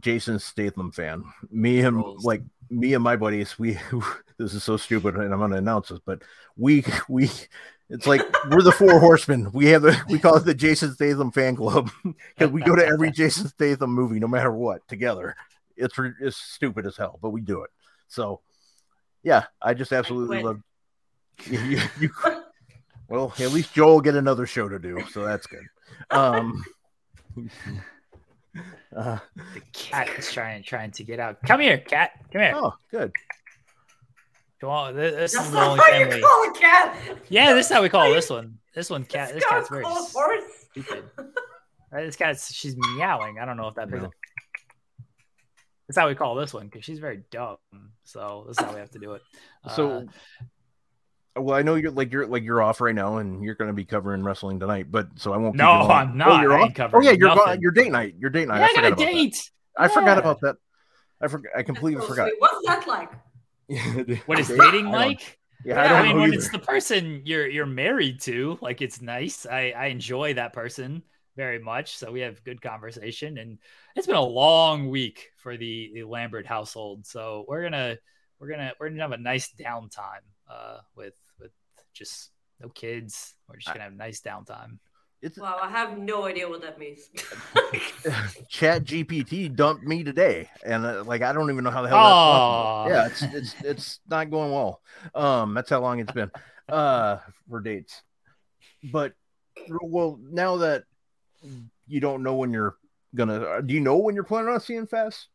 [0.00, 1.24] Jason Statham fan.
[1.50, 3.78] Me and like me and my buddies, we
[4.38, 6.22] this is so stupid, and I'm gonna announce this, but
[6.56, 7.30] we we
[7.90, 9.50] it's like we're the four horsemen.
[9.52, 12.84] We have the we call it the Jason Statham fan club because we go to
[12.84, 15.36] every Jason Statham movie, no matter what, together.
[15.76, 17.70] It's re- it's stupid as hell, but we do it.
[18.08, 18.40] So
[19.22, 20.44] yeah, I just absolutely quit.
[20.44, 20.60] love
[21.46, 22.10] you, you, you
[23.08, 25.66] well, at least Joel will get another show to do, so that's good.
[26.10, 26.64] Um
[28.96, 29.18] uh,
[29.54, 31.42] The cat is trying trying to get out.
[31.42, 32.12] Come here, cat.
[32.32, 32.52] Come here.
[32.54, 33.12] oh, good.
[34.60, 34.94] Come on.
[34.96, 36.16] This, this That's is the not only how family.
[36.16, 36.96] you call a cat.
[37.28, 38.58] Yeah, this is how we call this one.
[38.74, 39.28] This one cat.
[39.34, 40.44] This This cat's very horse.
[40.70, 41.04] stupid.
[41.92, 43.38] This cat's she's meowing.
[43.38, 43.88] I don't know if that.
[43.88, 43.98] No.
[43.98, 44.10] No.
[45.88, 47.56] That's how we call this one because she's very dumb.
[48.02, 49.22] So this is how we have to do it.
[49.76, 50.06] So,
[51.36, 53.68] Uh, well, I know you're like you're like you're off right now, and you're going
[53.68, 54.86] to be covering wrestling tonight.
[54.90, 55.54] But so I won't.
[55.54, 55.88] keep No, you.
[55.88, 56.30] I'm not.
[56.30, 56.74] Oh, you're I off?
[56.74, 57.44] covering Oh yeah, you're nothing.
[57.44, 57.60] gone.
[57.60, 58.14] Your date night.
[58.18, 58.58] Your date night.
[58.58, 59.12] yeah, I got forgot a about that.
[59.12, 59.50] date.
[59.76, 60.56] I forgot about that.
[61.20, 61.52] I forgot.
[61.56, 62.28] I completely So forgot.
[62.28, 62.40] sweet.
[62.40, 63.10] What's that like?
[64.26, 65.38] What is dating like?
[65.64, 66.34] Yeah, I Yeah, don't I mean, when either.
[66.34, 69.46] it's the person you're you're married to, like it's nice.
[69.46, 71.02] I I enjoy that person
[71.36, 71.96] very much.
[71.96, 73.58] So we have good conversation, and
[73.96, 77.06] it's been a long week for the, the Lambert household.
[77.06, 77.96] So we're gonna
[78.38, 81.52] we're gonna we're gonna have a nice downtime uh, with with
[81.94, 83.34] just no kids.
[83.48, 84.78] We're just gonna have a nice downtime.
[85.24, 87.08] It's Wow, I have no idea what that means.
[88.50, 91.98] Chat GPT dumped me today, and uh, like I don't even know how the hell.
[91.98, 92.88] Aw.
[92.88, 93.22] That's.
[93.22, 94.82] Yeah, it's it's it's not going well.
[95.14, 96.30] Um, that's how long it's been.
[96.68, 98.02] Uh, for dates,
[98.92, 99.14] but
[99.80, 100.84] well, now that
[101.86, 102.76] you don't know when you're
[103.14, 105.28] gonna, uh, do you know when you're planning on seeing Fast?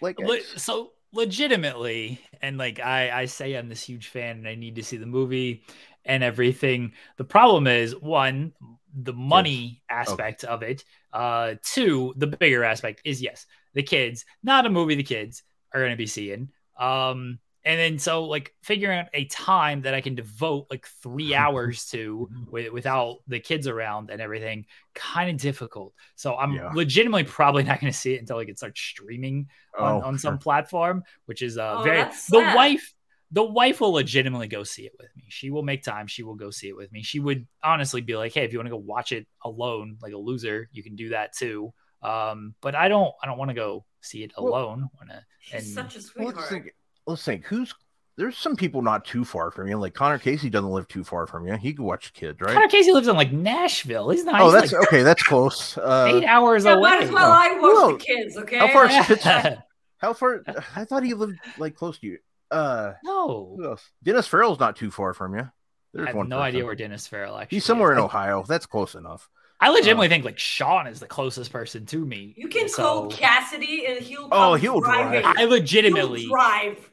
[0.00, 4.54] Like, Le- so legitimately and like I, I say i'm this huge fan and i
[4.54, 5.62] need to see the movie
[6.04, 8.52] and everything the problem is one
[8.96, 14.66] the money aspect of it uh two the bigger aspect is yes the kids not
[14.66, 15.42] a movie the kids
[15.74, 16.48] are going to be seeing.
[16.78, 21.34] Um and then so like figuring out a time that i can devote like three
[21.34, 25.92] hours to with, without the kids around and everything kind of difficult.
[26.14, 26.70] So i'm Yeah.
[26.72, 30.18] legitimately probably not going to see it until like it starts streaming on, Oh, on
[30.18, 30.38] some sure.
[30.38, 32.94] platform, which is uh Oh, very the wife
[33.32, 35.24] the wife will legitimately go see it with me.
[35.28, 36.06] She will make time.
[36.06, 37.02] She will go see it with me.
[37.02, 40.12] She would honestly be like, "Hey, if you want to go watch it alone, like
[40.12, 41.72] a loser, you can do that too."
[42.02, 43.12] Um, but I don't.
[43.22, 44.84] I don't want to go see it alone.
[44.84, 46.48] I wanna, She's and such a Well, let's sweetheart.
[46.50, 46.74] think.
[47.06, 47.44] Let's think.
[47.46, 47.74] Who's
[48.16, 49.76] there's some people not too far from you.
[49.76, 51.54] Like Connor Casey doesn't live too far from you.
[51.56, 52.54] He could watch the kids, right?
[52.54, 54.08] Connor Casey lives in like Nashville.
[54.10, 54.40] He's not.
[54.40, 55.02] oh, he's that's like okay.
[55.02, 55.76] That's close.
[55.76, 56.90] Uh, eight hours yeah, away.
[56.90, 58.58] might as well I watch Well, the kids, okay?
[58.58, 59.58] how far is Pittsburgh?
[59.98, 60.42] How far?
[60.76, 62.18] I thought he lived like close to you.
[62.50, 63.88] Uh, no, who else?
[64.02, 65.40] Dennis Farrell's not too far from you.
[65.42, 65.50] I
[65.94, 66.28] There's have one.
[66.28, 66.46] no person.
[66.46, 67.56] idea where Dennis Farrell actually.
[67.56, 67.98] he's somewhere is.
[67.98, 68.44] in Ohio.
[68.46, 69.28] That's close enough.
[69.58, 72.34] I legitimately think like Sean is the closest person to me.
[72.36, 75.22] You can so call Cassidy and he'll Oh, he'll driving.
[75.22, 75.34] drive.
[75.36, 76.26] I He'll legitimately.
[76.28, 76.90] drive.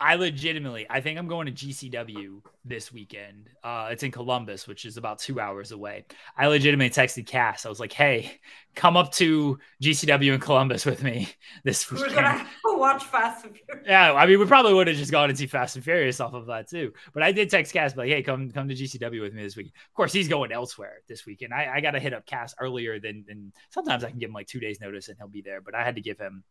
[0.00, 3.50] I legitimately, I think I'm going to GCW this weekend.
[3.62, 6.04] Uh, it's in Columbus, which is about two hours away.
[6.36, 7.66] I legitimately texted Cass.
[7.66, 8.40] I was like, "Hey,
[8.74, 11.28] come up to GCW in Columbus with me
[11.64, 13.86] this We're weekend." gonna watch Fast and Furious.
[13.86, 16.34] Yeah, I mean, we probably would have just gone and see Fast and Furious off
[16.34, 16.92] of that too.
[17.14, 19.66] But I did text Cass, like, "Hey, come come to GCW with me this week."
[19.68, 21.54] Of course, he's going elsewhere this weekend.
[21.54, 24.34] I, I got to hit up Cass earlier than than sometimes I can give him
[24.34, 25.60] like two days notice and he'll be there.
[25.60, 26.44] But I had to give him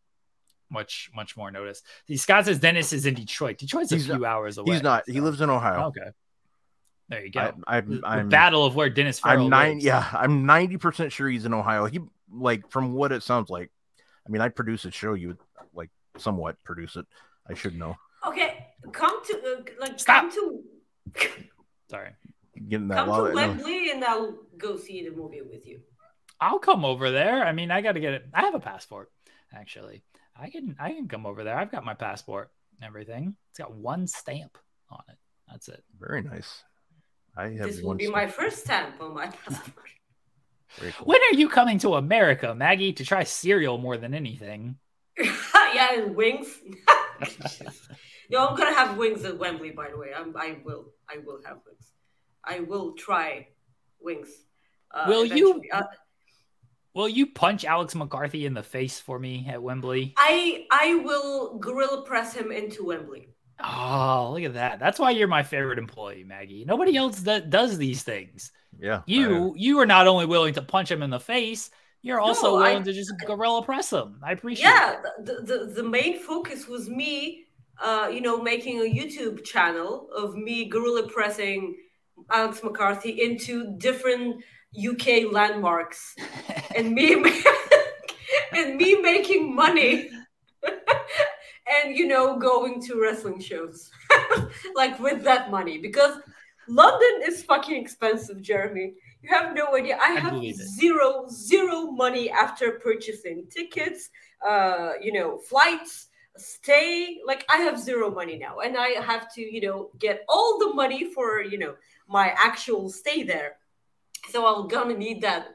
[0.72, 1.82] much much more notice.
[2.08, 3.58] See, Scott says Dennis is in Detroit.
[3.58, 4.72] Detroit's a few not- hours away.
[4.72, 5.08] He's not.
[5.08, 5.88] He lives in Ohio.
[5.88, 6.10] Okay,
[7.08, 7.40] there you go.
[7.40, 7.88] I, the, I'm.
[8.00, 8.28] the I'm.
[8.28, 9.72] battle of where Dennis Farrell I'm nine.
[9.74, 9.84] lives.
[9.84, 11.86] Yeah, I'm ninety percent sure he's in Ohio.
[11.86, 12.00] He
[12.32, 13.70] like from what it sounds like.
[14.26, 15.14] I mean, I produce a show.
[15.14, 15.38] You would
[15.74, 17.06] like somewhat produce it.
[17.48, 17.96] I should know.
[18.26, 20.30] Okay, come to uh, like Stop.
[20.32, 20.62] come to
[21.90, 22.10] Sorry,
[22.68, 23.28] Getting that come to loud.
[23.30, 23.34] no.
[23.34, 25.80] Wembley and I'll go see the movie with you.
[26.40, 27.44] I'll come over there.
[27.44, 28.26] I mean, I got to get it.
[28.32, 29.10] I have a passport,
[29.54, 30.02] actually.
[30.42, 31.56] I can I can come over there.
[31.56, 33.36] I've got my passport and everything.
[33.50, 34.58] It's got one stamp
[34.90, 35.16] on it.
[35.48, 35.84] That's it.
[36.00, 36.64] Very nice.
[37.36, 38.16] I have This will be stamp.
[38.16, 39.86] my first stamp on my passport.
[40.96, 41.06] Cool.
[41.06, 44.76] When are you coming to America, Maggie, to try cereal more than anything?
[45.18, 46.48] yeah, and wings.
[48.30, 49.70] no, I'm gonna have wings at Wembley.
[49.72, 50.86] By the way, I'm, I will.
[51.10, 51.92] I will have wings.
[52.42, 53.48] I will try
[54.00, 54.30] wings.
[54.94, 55.82] Uh, Will you- Uh,
[56.94, 60.12] Will you punch Alex McCarthy in the face for me at Wembley?
[60.16, 63.28] I I will gorilla press him into Wembley.
[63.64, 64.78] Oh, look at that.
[64.80, 66.64] That's why you're my favorite employee, Maggie.
[66.66, 68.50] Nobody else that does these things.
[68.78, 69.02] Yeah.
[69.06, 71.70] You you are not only willing to punch him in the face,
[72.02, 74.18] you're also No, I- willing to just gorilla press him.
[74.22, 75.26] I appreciate Yeah, it.
[75.26, 77.44] the, the the main focus was me,
[77.82, 81.76] uh, you know, making a YouTube channel of me gorilla pressing
[82.30, 84.42] Alex McCarthy into different
[84.76, 86.14] UK landmarks,
[86.76, 87.14] and me
[88.52, 90.10] and me making money,
[90.64, 93.90] and you know, going to wrestling shows,
[94.74, 96.18] like with that money because
[96.68, 98.94] London is fucking expensive, Jeremy.
[99.22, 99.98] You have no idea.
[100.00, 104.10] I I have zero zero money after purchasing tickets,
[104.46, 107.18] uh, you know, flights, stay.
[107.26, 110.74] Like I have zero money now, and I have to, you know, get all the
[110.74, 111.74] money for, you know,
[112.08, 113.56] my actual stay there.
[114.30, 115.48] So I'm gonna need that,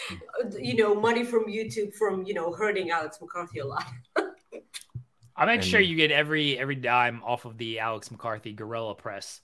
[0.60, 3.84] you know, money from YouTube from, you know, hurting Alex McCarthy a lot.
[5.36, 9.40] I'll make sure you get every every dime off of the Alex McCarthy gorilla press.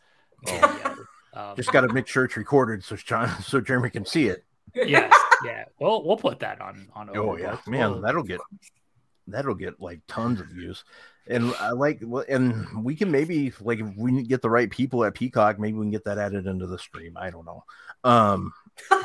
[0.49, 0.97] Oh.
[1.33, 4.43] Um, Just got to make sure it's recorded so John, so Jeremy can see it.
[4.75, 5.15] yes,
[5.45, 5.67] yeah.
[5.79, 7.09] We'll we'll put that on on.
[7.17, 7.69] Oh yeah, Overbook.
[7.69, 8.41] man, We'll- that'll get
[9.29, 10.83] that'll get like tons of views.
[11.29, 15.15] And I like, and we can maybe like if we get the right people at
[15.15, 17.17] Peacock, maybe we can get that added into the stream.
[17.17, 17.63] I don't know.
[18.05, 18.53] Um,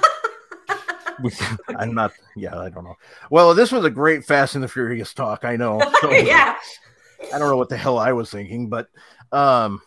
[1.78, 2.12] I'm not.
[2.36, 2.96] Yeah, I don't know.
[3.30, 5.46] Well, this was a great Fast and the Furious talk.
[5.46, 5.80] I know.
[6.02, 6.56] So, yeah.
[7.34, 8.88] I don't know what the hell I was thinking, but
[9.32, 9.82] um,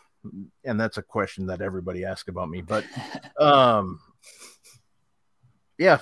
[0.64, 2.62] and that's a question that everybody asks about me.
[2.62, 2.84] But
[3.38, 4.00] um,
[5.78, 5.98] yeah,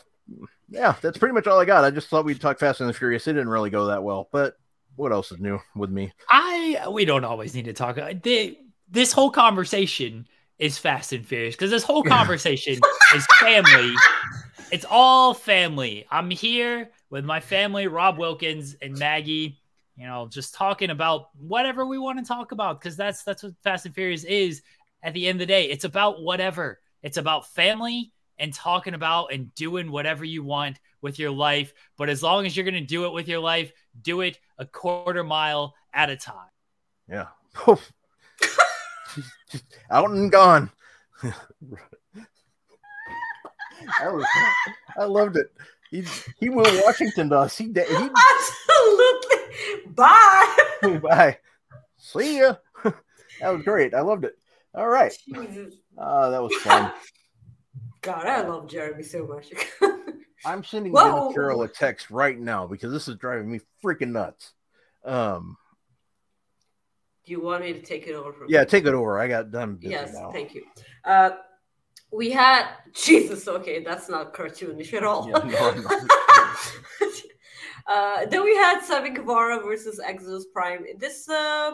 [0.68, 1.84] yeah, that's pretty much all I got.
[1.84, 3.26] I just thought we'd talk Fast and the Furious.
[3.26, 4.54] It didn't really go that well, but
[4.94, 6.12] what else is new with me?
[6.30, 7.98] I we don't always need to talk.
[7.98, 8.56] uh, The,
[8.88, 10.26] this whole conversation
[10.58, 12.78] is fast and furious because this whole conversation
[13.14, 13.94] is family.
[14.72, 16.06] It's all family.
[16.10, 19.58] I'm here with my family, Rob Wilkins and Maggie.
[19.96, 23.52] You know, just talking about whatever we want to talk about because that's that's what
[23.62, 24.62] Fast and Furious is.
[25.02, 26.80] At the end of the day, it's about whatever.
[27.02, 31.72] It's about family and talking about and doing whatever you want with your life.
[31.96, 34.66] But as long as you're going to do it with your life, do it a
[34.66, 36.50] quarter mile at a time.
[37.08, 37.26] Yeah,
[39.90, 40.70] out and gone.
[44.00, 44.26] I, was,
[44.98, 45.52] I loved it.
[45.90, 46.04] He
[46.40, 47.56] he will Washington to us.
[47.56, 49.36] He he Absolutely.
[49.88, 50.56] Bye.
[51.02, 51.38] bye.
[51.96, 52.56] See ya.
[52.82, 53.94] that was great.
[53.94, 54.34] I loved it.
[54.74, 55.16] All right.
[55.24, 55.74] Jesus.
[55.96, 56.92] Uh, that was fun.
[58.02, 59.52] God, I love Jeremy so much.
[60.44, 61.02] I'm sending Whoa.
[61.02, 64.52] Dennis Carroll a text right now because this is driving me freaking nuts.
[65.04, 65.56] Um,
[67.26, 69.18] Do you want me to take it over from yeah, take it over.
[69.18, 70.30] I got done Yes, now.
[70.30, 70.62] thank you.
[71.04, 71.30] Uh,
[72.12, 73.48] we had Jesus.
[73.48, 75.28] Okay, that's not cartoonish at all.
[75.28, 76.00] Yeah, no, no.
[77.88, 80.84] uh, then we had Sammy Guevara versus Exodus Prime.
[80.98, 81.72] This, uh,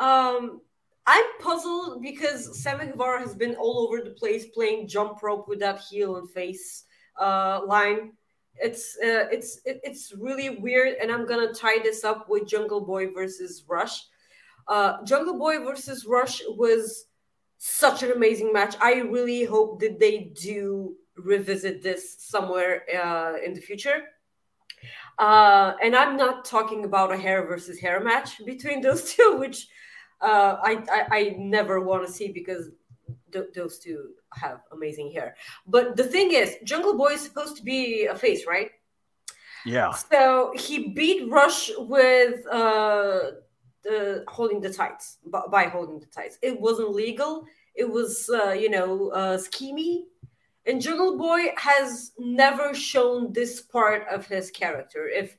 [0.00, 0.60] um,
[1.06, 5.60] I'm puzzled because Sammy Guevara has been all over the place playing jump rope with
[5.60, 6.84] that heel and face
[7.20, 8.12] uh, line.
[8.56, 12.80] It's uh, it's it, it's really weird, and I'm gonna tie this up with Jungle
[12.80, 14.04] Boy versus Rush.
[14.68, 17.06] Uh, Jungle Boy versus Rush was
[17.58, 18.76] such an amazing match.
[18.80, 24.02] I really hope that they do revisit this somewhere uh, in the future.
[25.18, 29.68] Uh, and I'm not talking about a hair versus hair match between those two, which
[30.20, 32.70] uh, I, I I never want to see because
[33.32, 35.36] th- those two have amazing hair.
[35.66, 38.70] But the thing is, Jungle Boy is supposed to be a face, right?
[39.66, 43.30] Yeah, So he beat Rush with uh,
[43.84, 46.38] the holding the tights by, by holding the tights.
[46.42, 47.44] It wasn't legal.
[47.74, 50.04] It was uh, you know uh, schemy.
[50.66, 55.08] And Jungle Boy has never shown this part of his character.
[55.08, 55.36] If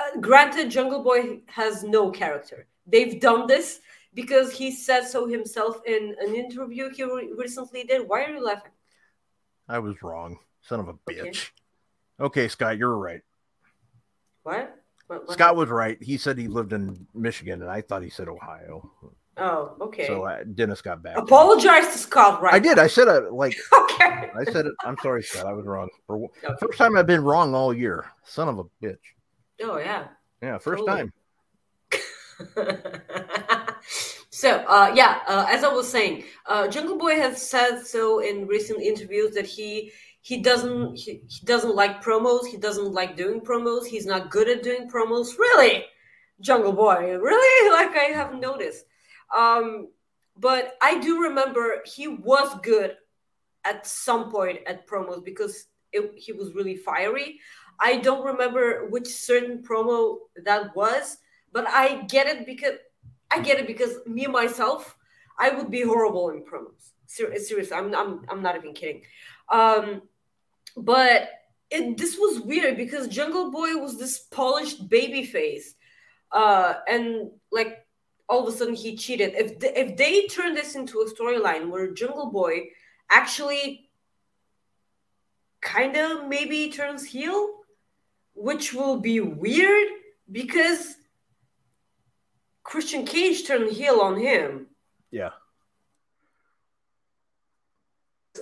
[0.00, 2.66] uh, granted, Jungle Boy has no character.
[2.86, 3.80] They've done this
[4.12, 8.08] because he said so himself in an interview he re- recently did.
[8.08, 8.72] Why are you laughing?
[9.68, 10.38] I was wrong.
[10.62, 11.30] Son of a Okay.
[11.30, 11.50] bitch.
[12.18, 13.20] Okay, Scott, you're right.
[14.42, 14.74] What?
[15.06, 16.02] What, what Scott was right.
[16.02, 18.90] He said he lived in Michigan, and I thought he said Ohio.
[19.38, 20.06] Oh, okay.
[20.06, 21.18] So uh, Dennis got back.
[21.18, 22.54] Apologize to Scott, right?
[22.54, 22.78] I did.
[22.78, 24.30] I said it like Okay.
[24.34, 24.72] I said it.
[24.84, 25.46] I'm sorry, Scott.
[25.46, 25.88] I was wrong.
[26.06, 26.54] For Okay.
[26.60, 28.06] first time I've been wrong all year.
[28.24, 28.96] Son of a bitch.
[29.62, 30.08] Oh yeah.
[30.42, 31.10] Yeah, first Totally.
[31.10, 31.12] time.
[34.30, 38.46] so uh, yeah, uh, as I was saying, uh, Jungle Boy has said so in
[38.46, 39.92] recent interviews that he
[40.26, 42.46] he doesn't he, he doesn't like promos.
[42.46, 43.86] He doesn't like doing promos.
[43.86, 45.38] He's not good at doing promos.
[45.38, 45.84] Really,
[46.40, 47.70] Jungle Boy, really?
[47.78, 48.86] Like I have noticed.
[49.32, 49.86] Um,
[50.36, 52.96] but I do remember he was good
[53.64, 57.38] at some point at promos because it, he was really fiery.
[57.78, 61.18] I don't remember which certain promo that was,
[61.52, 62.78] but I get it because
[63.30, 64.96] I get it because me myself,
[65.38, 66.94] I would be horrible in promos.
[67.06, 69.02] Ser- seriously, I'm, I'm I'm not even kidding.
[69.52, 70.02] Um,
[70.76, 71.28] but
[71.70, 75.74] it, this was weird because Jungle Boy was this polished baby face,
[76.32, 77.84] uh, and like
[78.28, 79.34] all of a sudden he cheated.
[79.34, 82.68] If th- if they turn this into a storyline where Jungle Boy
[83.10, 83.88] actually
[85.60, 87.48] kind of maybe turns heel,
[88.34, 89.88] which will be weird
[90.30, 90.96] because
[92.62, 94.66] Christian Cage turned heel on him
[95.10, 95.30] Yeah.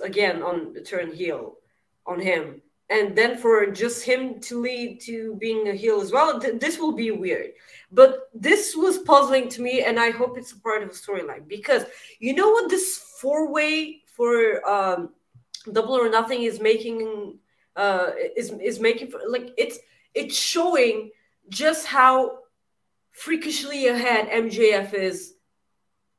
[0.03, 1.57] again on turn heel
[2.05, 2.61] on him.
[2.89, 6.77] And then for just him to lead to being a heel as well th- this
[6.77, 7.51] will be weird.
[7.91, 11.47] But this was puzzling to me and i hope it's a part of a storyline
[11.47, 11.83] because
[12.19, 15.09] you know what this four way for um
[15.71, 17.37] double or nothing is making
[17.75, 19.79] uh is is making for like it's
[20.13, 21.11] it's showing
[21.49, 22.39] just how
[23.11, 25.33] freakishly ahead mjf is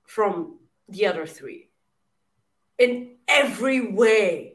[0.04, 0.58] from
[0.88, 1.68] the other three
[2.78, 4.45] in every way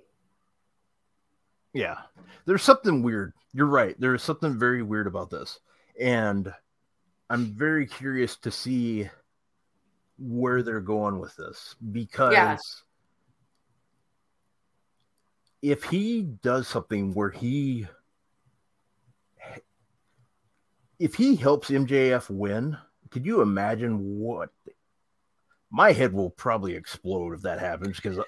[1.73, 1.98] Yeah.
[2.45, 3.34] There's something weird.
[3.53, 3.95] You're right.
[3.99, 5.60] There's something very weird about this.
[5.99, 6.52] And
[7.30, 9.10] I'm very curious to see
[10.18, 12.61] where they're going with this because
[15.61, 17.88] if he does something where he
[20.99, 22.77] if he helps MJF win,
[23.10, 24.49] could you imagine what
[25.72, 28.19] my head will probably explode if that happens because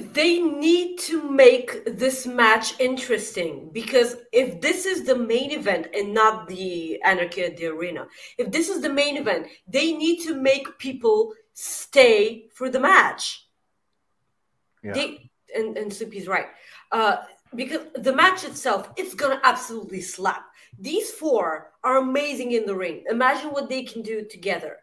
[0.00, 6.14] they need to make this match interesting because if this is the main event and
[6.14, 8.06] not the anarchy at the arena
[8.38, 13.46] if this is the main event they need to make people stay for the match.
[14.82, 14.92] Yeah.
[14.92, 16.46] they and, and Soupy's right.
[16.92, 17.16] Uh
[17.54, 20.44] because the match itself it's gonna absolutely slap.
[20.78, 23.04] These four are amazing in the ring.
[23.10, 24.76] Imagine what they can do together.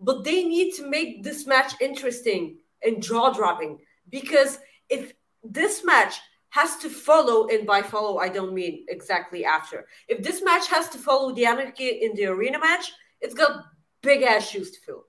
[0.00, 4.58] But they need to make this match interesting and jaw dropping because
[4.88, 5.12] if
[5.42, 6.20] this match
[6.50, 9.86] has to follow, and by follow, I don't mean exactly after.
[10.06, 13.64] If this match has to follow the Anarchy in the arena match, it's got
[14.02, 15.04] big ass shoes to fill.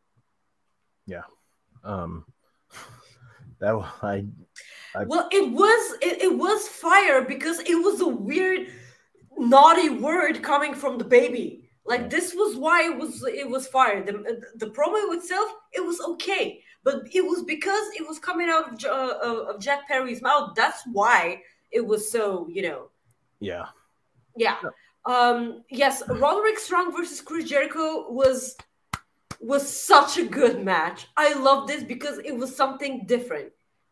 [1.05, 1.23] Yeah.
[1.83, 2.25] Um
[3.59, 4.25] that I
[4.95, 8.67] I- Well, it was it, it was fire because it was a weird
[9.37, 11.69] naughty word coming from the baby.
[11.85, 14.01] Like this was why it was it was fire.
[14.05, 18.73] The the promo itself it was okay, but it was because it was coming out
[18.73, 20.53] of, uh, of Jack Perry's mouth.
[20.55, 21.41] That's why
[21.71, 22.89] it was so you know
[23.39, 23.67] yeah.
[24.37, 24.57] yeah.
[25.05, 28.55] Um yes, Roderick Strong versus Chris Jericho was
[29.41, 31.07] was such a good match.
[31.17, 33.51] I love this because it was something different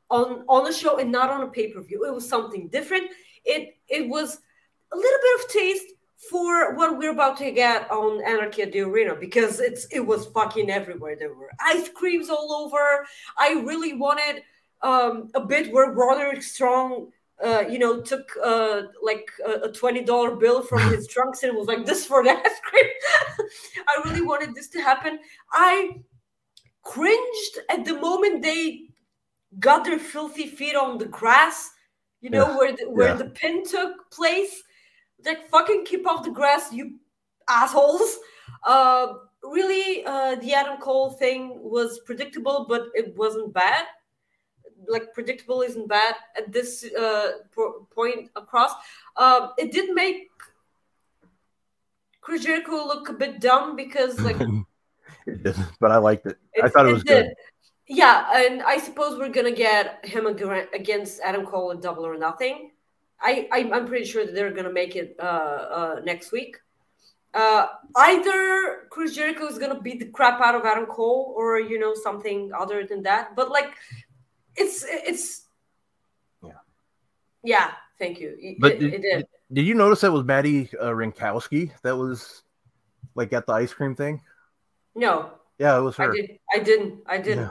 [0.09, 2.05] on on a show and not on a pay-per-view.
[2.05, 3.11] It was something different.
[3.43, 4.39] It it was
[4.93, 5.85] a little bit of taste
[6.30, 10.27] for what we're about to get on Anarchy at the Arena because it's it was
[10.27, 11.15] fucking everywhere.
[11.18, 13.06] There were ice creams all over.
[13.38, 14.43] I really wanted
[14.81, 17.11] um, a bit where Roderick Strong
[17.43, 21.57] uh, you know, took uh, like a, a twenty dollar bill from his trunks and
[21.57, 22.85] was like, "This for the ice cream."
[23.88, 25.19] I really wanted this to happen.
[25.52, 26.02] I
[26.84, 28.81] cringed at the moment they
[29.60, 31.72] got their filthy feet on the grass.
[32.22, 33.14] You know Yeah, where the, where yeah.
[33.15, 34.61] the pin took place.
[35.26, 36.95] Like fucking keep off the grass, you
[37.48, 38.18] assholes.
[38.65, 43.85] Uh, really, uh, the Adam Cole thing was predictable, but it wasn't bad
[44.88, 48.72] like predictable isn't bad at this uh, po- point across.
[49.18, 50.30] Um, it did make
[52.22, 54.39] Chris Jericho look a bit dumb because like
[55.27, 56.38] it didn't, but I liked it.
[56.61, 57.26] I thought it was did.
[57.26, 57.34] good.
[57.88, 62.70] Yeah, and I suppose we're gonna get him against Adam Cole in Double or Nothing.
[63.22, 66.57] I, I I'm pretty sure that they're gonna make it uh, uh, next week.
[67.34, 71.80] Uh, either Chris Jericho is gonna beat the crap out of Adam Cole, or you
[71.80, 73.35] know something other than that.
[73.35, 73.73] But like,
[74.56, 75.43] it's it's
[76.43, 76.52] Yeah.
[77.43, 77.72] yeah.
[77.99, 78.35] Thank you.
[78.39, 79.18] It- But it, did, it did.
[79.19, 81.72] did, did you notice that was Maddie uh, Rinkowski?
[81.84, 82.41] That was
[83.15, 84.22] like at the ice cream thing.
[84.95, 86.11] No, Yeah, it was I her.
[86.14, 86.39] did.
[86.53, 86.99] I didn't.
[87.06, 87.49] I didn't.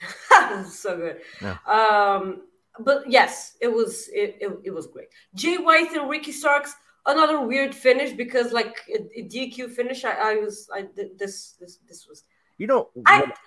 [0.00, 0.64] Yeah.
[0.66, 1.20] So good.
[1.42, 1.58] Yeah.
[1.66, 2.42] Um,
[2.84, 5.08] but yes, it was it, it, it was great.
[5.34, 6.74] Jay White and Ricky Starks
[7.06, 10.04] another weird finish because like a, a DQ finish.
[10.04, 10.86] I, I was I
[11.16, 12.24] this this this was
[12.58, 13.38] You know, I- what-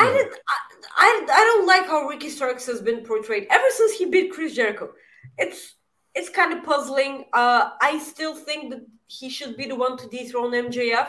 [0.00, 0.56] I did I,
[0.96, 4.54] I I don't like how Ricky Starks has been portrayed ever since he beat Chris
[4.54, 4.90] Jericho.
[5.38, 5.74] It's
[6.14, 7.24] it's kind of puzzling.
[7.32, 11.08] Uh, I still think that he should be the one to dethrone MJF.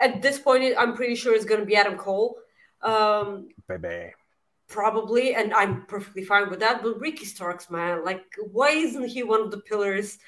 [0.00, 2.36] At this point, I'm pretty sure it's going to be Adam Cole.
[2.82, 4.12] Um, baby.
[4.72, 9.22] Probably and i'm perfectly fine with that but ricky starks man like why isn't he
[9.22, 10.18] one of the pillars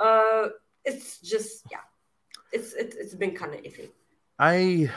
[0.00, 0.46] uh
[0.84, 1.78] it's just yeah
[2.52, 3.90] it's it, it's been kind of iffy
[4.38, 4.90] I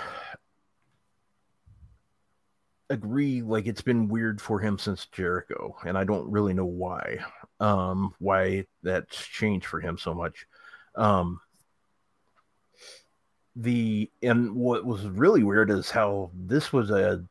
[2.90, 3.42] agree.
[3.42, 7.20] Like it's been weird for him since Jericho, and I don't really know why.
[7.60, 10.48] Um, why that's changed for him so much.
[10.96, 11.40] Um,
[13.56, 17.24] the and what was really weird is how this was a.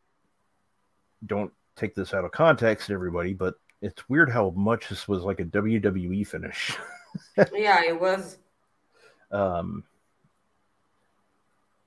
[1.26, 5.40] Don't take this out of context, everybody, but it's weird how much this was like
[5.40, 6.76] a WWE finish.
[7.52, 8.38] yeah it was.
[9.30, 9.84] Um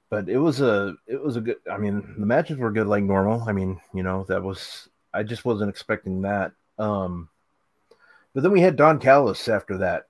[0.09, 3.03] but it was a it was a good i mean the matches were good like
[3.03, 3.41] normal.
[3.47, 6.51] I mean you know that was i just wasn't expecting that.
[6.77, 7.29] Um
[8.33, 10.07] but then we had don callis after that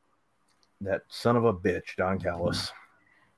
[0.81, 2.71] that son of a bitch don callis.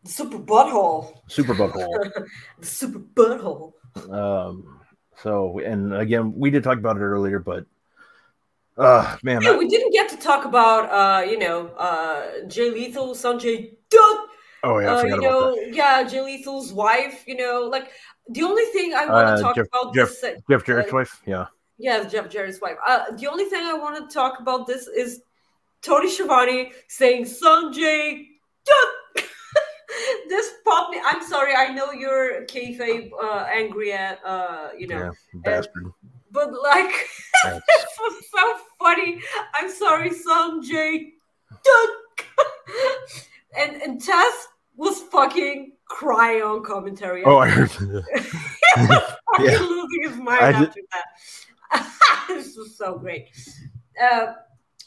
[0.04, 1.20] The super butthole.
[1.28, 2.12] Super butthole.
[2.60, 3.74] The super butthole.
[4.12, 4.80] Um
[5.24, 7.66] so and again we did talk about it earlier but
[8.78, 13.14] uh man yeah, we didn't get to talk about uh you know uh jay lethal
[13.14, 14.20] sanjay dutt
[14.64, 17.90] oh yeah i uh, you know that yeah jay lethal's wife you know like
[18.30, 20.94] the only thing i want Uh, to talk Jeff- about Jeff- this se- jeff jarrett's
[20.94, 21.46] uh, wife yeah
[21.82, 22.76] Yeah, Jeff Jarrett's wife.
[22.86, 25.22] Uh, the only thing I want to talk about this is
[25.82, 28.28] Tony Schiavone saying Sanjay.
[28.68, 28.99] Dutt."
[30.30, 31.02] This popped me.
[31.04, 31.54] I'm sorry.
[31.56, 35.12] I know you're kayfabe uh, angry at uh, you know, yeah
[35.44, 35.86] bastard
[36.32, 36.92] but like
[37.44, 38.44] this was so
[38.78, 39.20] funny.
[39.56, 41.14] I'm sorry, Sanjay.
[41.66, 41.90] Dutt."
[43.58, 44.34] and and Taz
[44.76, 47.24] was fucking crying on commentary.
[47.26, 48.06] oh i heard he was
[48.76, 49.60] fucking Yeah.
[49.60, 51.88] losing his mind I did- after that.
[52.30, 53.30] this was so great.
[54.02, 54.34] Uh,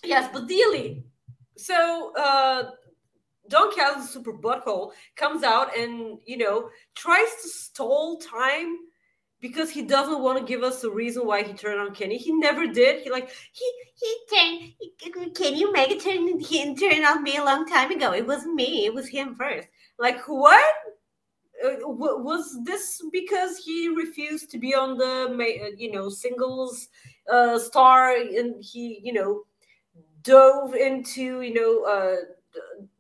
[0.05, 1.03] yes, but the elite.
[1.57, 2.71] So uh,
[3.49, 8.77] Don Callis, super butthole, comes out and you know tries to stall time
[9.41, 12.17] because he doesn't want to give us a reason why he turned on Kenny.
[12.17, 13.03] He never did.
[13.03, 17.67] He like he he turned he, Kenny Omega turned he turned on me a long
[17.67, 18.13] time ago.
[18.13, 18.87] It wasn't me.
[18.87, 19.69] It was him first.
[19.99, 20.65] Like what?
[21.65, 26.89] uh, was this because he refused to be on the uh, you know singles
[27.31, 29.43] uh, star and he you know
[30.23, 32.17] dove into you know uh,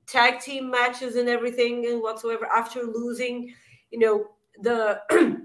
[0.07, 3.55] tag team matches and everything and whatsoever after losing
[3.91, 4.25] you know
[4.61, 5.01] the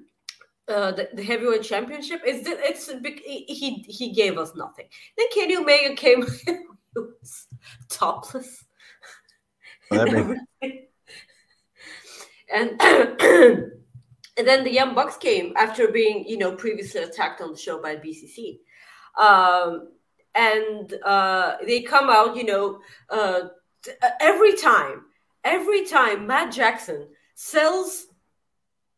[0.67, 4.85] uh, the, the heavyweight championship it's a big, he he- gave us nothing.
[5.17, 6.25] Then Kenny Omega came
[7.89, 8.65] topless.
[9.89, 10.35] Well,
[12.53, 17.57] and and then the Young Bucks came after being, you know, previously attacked on the
[17.57, 18.59] show by BCC,
[19.17, 19.89] um,
[20.35, 22.79] and uh, they come out, you know,
[23.09, 23.47] uh,
[24.19, 25.05] every time,
[25.43, 28.05] every time Matt Jackson sells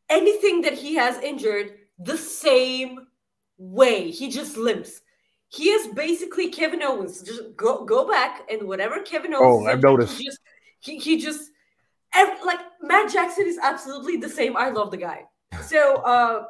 [0.09, 3.07] anything that he has injured the same
[3.57, 4.09] way.
[4.09, 5.01] He just limps.
[5.49, 7.21] He is basically Kevin Owens.
[7.21, 9.65] Just go go back and whatever Kevin Owens.
[9.65, 10.17] Oh, I've noticed.
[10.17, 10.39] He just
[10.79, 11.51] he, he just
[12.13, 14.55] ev- like Matt Jackson is absolutely the same.
[14.55, 15.23] I love the guy.
[15.63, 16.45] So uh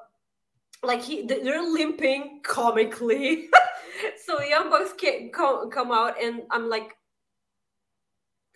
[0.84, 3.50] like he they- they're limping comically.
[4.26, 4.94] so Young Bucks
[5.34, 6.96] come come out and I'm like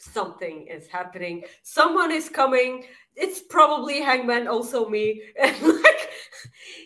[0.04, 1.44] something is happening.
[1.64, 2.86] Someone is coming.
[3.16, 5.22] It's probably Hangman, also me.
[5.40, 6.10] And like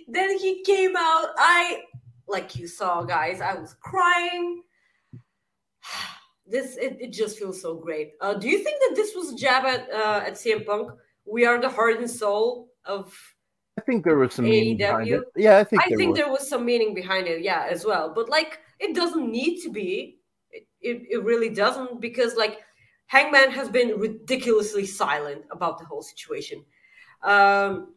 [0.08, 1.30] then he came out.
[1.38, 1.82] I
[2.28, 3.42] like you saw, guys.
[3.42, 4.64] I was crying.
[6.50, 8.14] This it, it just feels so great.
[8.22, 10.92] Uh, do you think that this was a jab at uh, at CM Punk?
[11.26, 13.14] We are the heart and soul of.
[13.78, 15.24] I think there was some meaning behind it.
[15.36, 16.18] Yeah, I think I there think was.
[16.20, 18.14] there was some meaning behind it, yeah, as well.
[18.16, 20.20] But like, it doesn't need to be.
[20.52, 22.60] It, it, it really doesn't because like
[23.08, 26.64] Hangman has been ridiculously silent about the whole situation.
[27.24, 27.94] Um,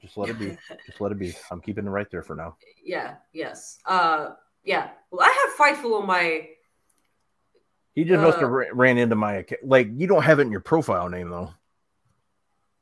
[0.00, 0.56] Just let it be.
[0.86, 1.34] Just let it be.
[1.50, 2.56] I'm keeping it right there for now.
[2.84, 4.30] yeah, yes, uh,
[4.64, 4.90] yeah.
[5.10, 6.48] Well, I have Fightful on my.
[7.94, 9.64] He just must Uh, have ran into my account.
[9.64, 11.54] Like you don't have it in your profile name though.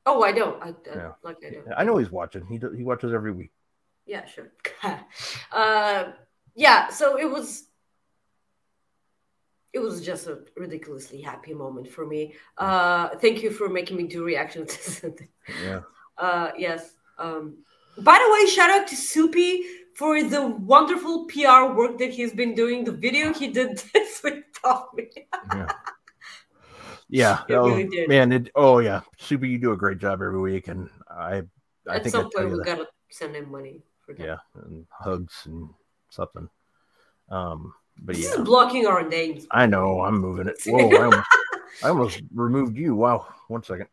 [0.07, 0.61] Oh, I don't.
[0.63, 1.13] I, I Yeah.
[1.23, 1.69] like I don't.
[1.77, 2.47] I know he's watching.
[2.47, 3.53] He do, he watches every week.
[4.07, 4.53] Yeah, sure.
[5.53, 6.13] uh,
[6.55, 7.69] yeah, so it was
[9.73, 12.35] it was just a ridiculously happy moment for me.
[12.59, 14.77] Uh, thank you for making me do reactions.
[14.77, 15.29] to something.
[15.65, 15.81] Yeah.
[16.19, 16.95] uh, yes.
[17.19, 17.59] Um,
[17.99, 19.63] by the way, shout out to Soupy
[19.95, 22.85] for the wonderful PR work that he's been doing.
[22.85, 25.11] The video he did this with Tommy.
[25.55, 25.69] Yeah.
[27.09, 28.33] Yeah, It oh, really man.
[28.33, 29.45] It, oh yeah, super.
[29.45, 31.43] You do a great job every week, and I,
[31.87, 32.65] I At think some point, we that.
[32.65, 34.25] gotta send him money for that.
[34.25, 35.69] Yeah, and hugs and
[36.09, 36.49] something.
[37.29, 39.47] Um, but This yeah, is blocking our names.
[39.51, 40.01] I know.
[40.03, 40.57] I'm moving it.
[40.67, 41.29] Whoa, I almost,
[41.85, 42.95] I almost removed you.
[42.95, 43.27] Wow.
[43.49, 43.87] One second.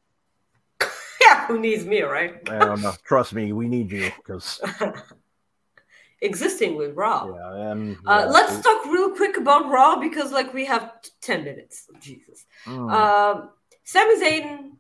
[1.22, 2.48] yeah, who needs me, right?
[2.50, 2.94] I don't know.
[3.06, 4.62] Trust me, we need you because
[6.22, 7.34] Existing with Raw.
[7.34, 7.72] yeah.
[7.72, 11.88] And Uh, let's talk real quick about Raw because, like, we have t- ten minutes.
[12.02, 12.46] Jesus.
[12.66, 13.52] mm, Um,
[13.86, 14.72] Sami Zayn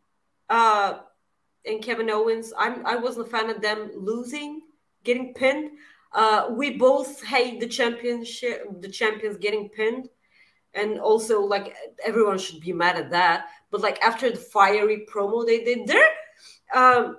[0.49, 0.99] uh,
[1.65, 2.51] and Kevin Owens.
[2.57, 4.61] I'm I wasn't a fan of them losing,
[5.05, 5.71] getting pinned.
[6.11, 10.09] Uh, we both hate the championship, the champions getting pinned,
[10.73, 13.47] and also like everyone should be mad at that.
[13.71, 16.09] But like after the fiery promo they did there,
[16.73, 17.17] um,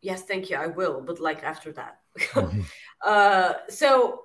[0.00, 1.00] yes, thank you, I will.
[1.00, 2.64] But like after that, mhm.
[3.04, 4.22] uh, so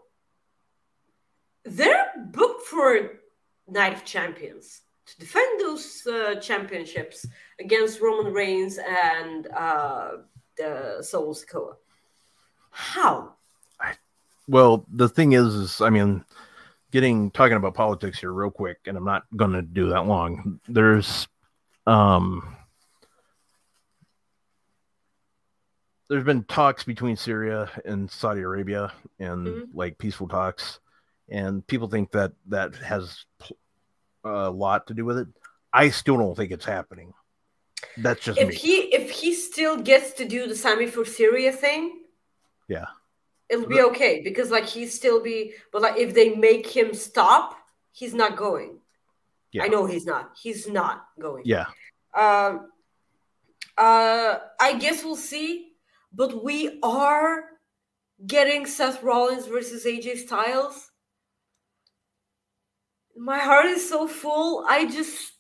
[1.63, 3.19] they're booked for
[3.67, 7.25] Night of Champions to defend those uh, championships
[7.59, 10.11] against Roman Reigns and uh,
[10.57, 11.75] the Solo Sikoa.
[12.71, 13.33] How?
[14.49, 16.23] Well, the thing is, is I mean,
[16.91, 20.61] getting talking about politics here real quick, and I'm not going to do that long.
[20.69, 21.27] There's,
[21.85, 22.55] um,
[26.09, 29.67] there's been talks between Syria and Saudi Arabia, and Mhm.
[29.73, 30.79] like peaceful talks,
[31.29, 33.57] and people think that that has pl-
[34.23, 35.27] a lot to do with it.
[35.73, 37.13] I still don't think it's happening.
[37.97, 38.55] That's just If me.
[38.55, 42.03] he if he still gets to do the Sami for Syria thing,
[42.67, 42.85] Yeah.
[43.49, 45.53] it'll be okay because like he still be.
[45.71, 47.55] But like if they make him stop,
[47.91, 48.79] he's not going.
[49.51, 49.63] Yeah.
[49.63, 50.31] I know he's not.
[50.41, 51.43] He's not going.
[51.45, 51.65] yeah,
[52.13, 52.69] Um,
[53.77, 55.71] uh, I guess we'll see,
[56.13, 57.45] but we are
[58.25, 60.91] getting Seth Rollins versus AJ Styles.
[63.15, 64.65] My heart is so full.
[64.67, 65.31] I just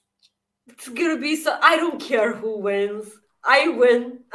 [0.67, 1.57] it's gonna be so.
[1.61, 3.07] I don't care who wins.
[3.43, 4.19] I win.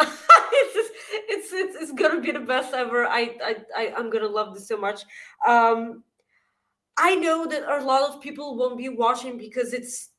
[1.13, 3.07] it's, it's it's gonna be the best ever.
[3.07, 5.03] I I, I I'm gonna love this so much.
[5.47, 6.03] Um,
[6.97, 10.11] I know that a lot of people won't be watching because it's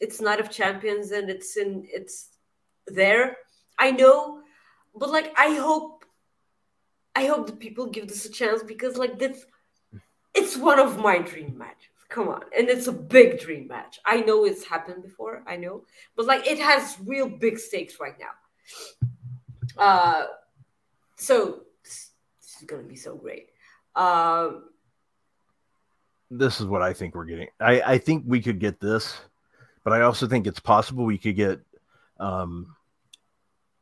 [0.00, 2.28] it's Night of Champions and it's in it's
[2.86, 3.36] there.
[3.78, 4.40] I know,
[4.94, 6.04] but like I hope
[7.14, 9.44] I hope the people give this a chance because like that's
[10.34, 11.88] it's one of my dream matches.
[12.08, 12.42] Come on.
[12.56, 13.98] And it's a big dream match.
[14.04, 15.84] I know it's happened before, I know,
[16.16, 19.82] but like it has real big stakes right now.
[19.82, 20.26] Uh
[21.22, 22.10] so this
[22.60, 23.48] is gonna be so great.
[23.94, 24.64] Um
[26.30, 27.48] this is what I think we're getting.
[27.60, 29.18] I, I think we could get this,
[29.84, 31.60] but I also think it's possible we could get.
[32.18, 32.74] Um,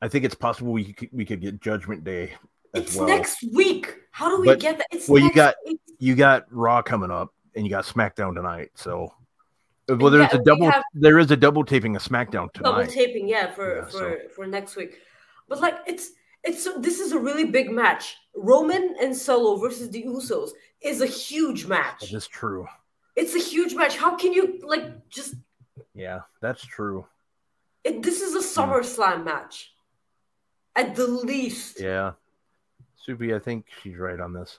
[0.03, 2.33] I think it's possible we could we could get Judgment Day
[2.75, 3.07] as it's well.
[3.07, 3.95] next week.
[4.11, 4.87] How do we But- get that?
[4.91, 5.81] It's well, you got- week.
[6.01, 8.71] You got Raw coming up, and you got SmackDown tonight.
[8.75, 9.15] So,
[9.89, 10.71] well, there's Yeah, a double.
[10.71, 12.71] have- there is a double taping of SmackDown tonight.
[12.71, 14.99] double taping yeah for Yeah, for so- for next week
[15.49, 16.11] but like it's
[16.45, 20.51] it's this is a really big match roman and solo versus the usos
[20.81, 22.67] is a huge match That is true.
[23.17, 25.35] it's a huge match how can you like just
[25.95, 27.07] Yeah, that's true.
[27.85, 28.71] it, this is a Hmm.
[28.71, 29.73] SummerSlam match
[30.77, 32.13] at the least Yeah,
[32.97, 34.59] Soupy, I think she's right on this.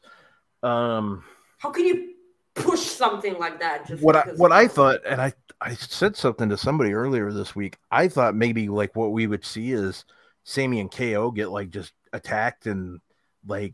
[0.64, 1.24] Um,
[1.58, 2.14] how can you
[2.53, 6.49] push something like that just what I what I thought, and I I said something
[6.49, 7.78] to somebody earlier this week.
[7.91, 10.06] I thought maybe like what we would see is
[10.44, 13.00] Sammy and KO get like just attacked and
[13.46, 13.74] like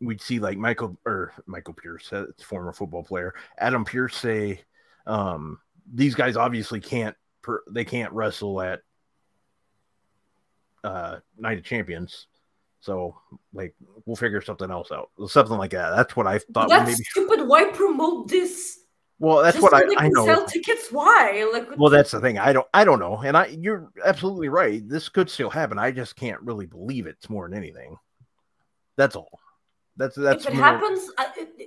[0.00, 4.60] we'd see like Michael or Michael Pierce, uh, former football player, Adam Pearce say,
[5.06, 5.58] um,
[5.92, 8.80] these guys obviously can't per, they can't wrestle at
[10.84, 12.26] uh Night of Champions.
[12.80, 13.16] So
[13.52, 13.74] like
[14.06, 15.10] we'll figure something else out.
[15.28, 15.90] Something like that.
[15.94, 18.81] That's what I thought that's maybe stupid why promote this
[19.18, 20.24] well that's Just what so I, I know.
[20.24, 22.38] sell tickets why like Well, that's the thing.
[22.38, 22.66] I don't.
[22.74, 23.18] I don't know.
[23.18, 24.86] And I, you're absolutely right.
[24.88, 25.78] This could still happen.
[25.78, 27.96] I just can't really believe it's more than anything.
[28.96, 29.38] That's all.
[29.96, 30.44] That's that's.
[30.46, 31.10] if it more- happens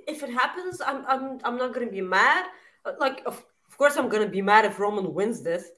[0.07, 2.45] if it happens i'm i'm, I'm not gonna be mad
[2.85, 5.69] Uh, like of, of course i'm gonna be mad if roman wins this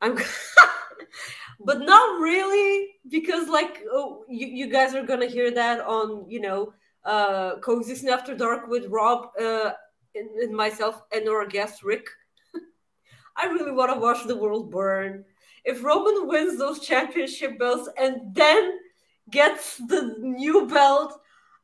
[0.00, 0.16] i'm
[1.60, 6.40] but not really because like oh, you, you guys are gonna hear that on you
[6.40, 6.72] know
[7.04, 9.70] uh coexisting after dark with rob uh
[10.14, 12.06] and, and myself and our guest rick
[13.36, 15.24] i really want to watch the world burn
[15.64, 18.78] if roman wins those championship belts and then
[19.30, 21.20] gets the new belt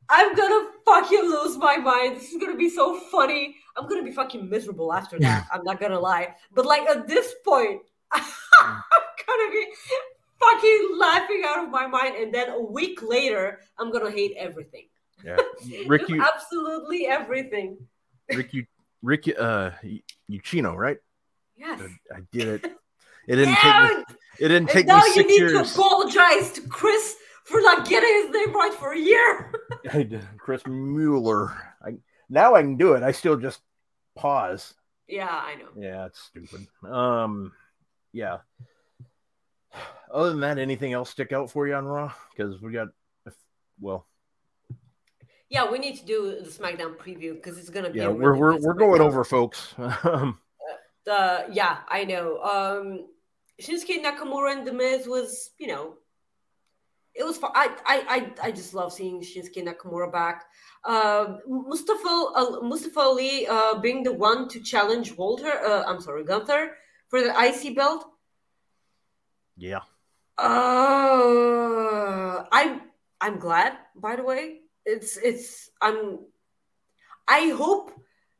[0.08, 2.16] I'm gonna fucking lose my mind.
[2.16, 3.56] This is gonna be so funny.
[3.76, 5.46] I'm gonna be fucking miserable after that.
[5.52, 6.34] I'm not gonna lie.
[6.54, 7.82] But like at this point,
[8.12, 8.22] I'm
[9.26, 9.66] gonna be
[10.38, 12.16] fucking laughing out of my mind.
[12.16, 14.86] And then a week later, I'm gonna hate everything.
[15.24, 15.36] Yeah.
[15.86, 17.78] Rick, you, absolutely everything.
[18.34, 18.66] Rick, you,
[19.02, 19.70] Rick, uh,
[20.30, 20.98] Ucchino, right?
[21.56, 21.80] Yes.
[22.14, 22.64] I did it.
[23.28, 24.14] It didn't Yeah, take me.
[24.38, 25.52] It didn't take and now me you six need years.
[25.74, 29.52] to apologize to Chris for not getting his name right for a year.
[29.92, 30.26] I did.
[30.38, 31.50] Chris Mueller.
[31.84, 31.96] I
[32.28, 33.02] now I can do it.
[33.02, 33.60] I still just
[34.16, 34.74] pause.
[35.08, 35.68] yeah, I know.
[35.76, 36.66] Yeah, it's stupid.
[36.84, 37.52] Um,
[38.12, 38.38] yeah.
[40.12, 42.12] Other than that, anything else stick out for you on Raw?
[42.30, 42.88] Because we got,
[43.80, 44.06] well,
[45.48, 48.00] Yeah, we need to do the SmackDown preview because it's gonna be.
[48.00, 49.74] yeah, a we're really we're we're going over, folks.
[50.04, 50.38] Um,
[51.06, 52.42] Uh, yeah, I know.
[52.42, 53.06] Um,
[53.62, 55.94] Shinsuke Nakamura and The Miz was, you know,
[57.14, 57.38] it was.
[57.38, 60.46] fu- I I I, I just love seeing Shinsuke Nakamura back.
[60.84, 65.52] Uh, Mustafa uh, Mustafa Ali uh, being the one to challenge Walter.
[65.64, 66.74] Uh, I'm sorry, Gunther
[67.08, 68.04] for the IC belt.
[69.56, 69.82] yeah,
[70.38, 70.46] Uh,
[72.50, 72.80] I'm
[73.20, 73.78] I'm glad.
[73.94, 76.20] By the way, it's it's I'm.
[77.28, 77.92] I hope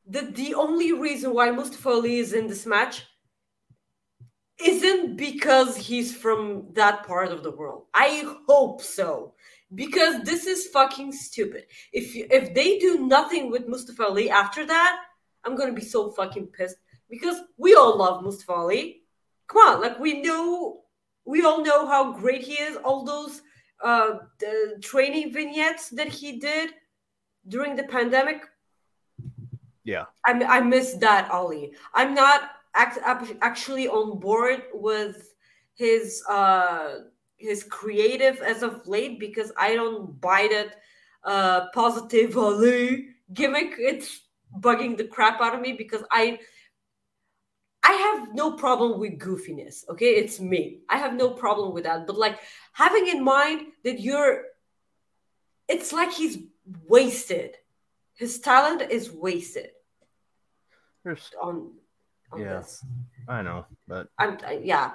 [0.09, 3.05] that the only reason why Mustafa Ali is in this match
[4.64, 7.86] isn't because he's from that part of the world.
[7.93, 9.35] I hope so.
[9.74, 11.64] Because this is fucking stupid.
[11.93, 15.01] If you, if they do nothing with Mustafa Ali after that,
[15.44, 16.77] I'm gonna be so fucking pissed.
[17.10, 19.02] Because we all love Mustafa Ali.
[19.48, 20.82] Come on, like we know,
[21.24, 22.77] we all know how great he is.
[22.77, 23.43] All those
[23.82, 26.70] uh, the training vignettes that he did
[27.48, 28.43] during the pandemic,
[29.85, 31.73] yeah, I, I miss that Ali.
[31.94, 32.98] I'm not act,
[33.40, 35.35] actually on board with
[35.74, 37.01] his uh
[37.36, 40.77] his creative as of late because I don't buy that
[41.24, 43.74] uh positive Ali gimmick.
[43.78, 44.23] It's
[44.61, 46.39] bugging the crap out of me because I
[47.89, 49.89] I have no problem with goofiness.
[49.89, 50.81] Okay, it's me.
[50.89, 52.07] I have no problem with that.
[52.07, 52.39] But like
[52.73, 54.43] having in mind that you're,
[55.69, 56.39] it's like he's
[56.89, 57.51] wasted.
[58.15, 59.71] His talent is wasted
[61.05, 61.55] there's, on
[62.33, 62.59] on Yeah.
[62.59, 62.85] this.
[63.29, 64.93] I know, but I'm I, yeah.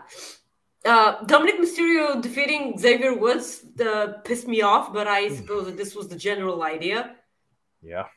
[0.83, 5.95] Uh, Dominic Mysterio defeating Xavier Woods uh, pissed me off, but I suppose that this
[5.95, 7.15] was the general idea.
[7.81, 8.07] yeah,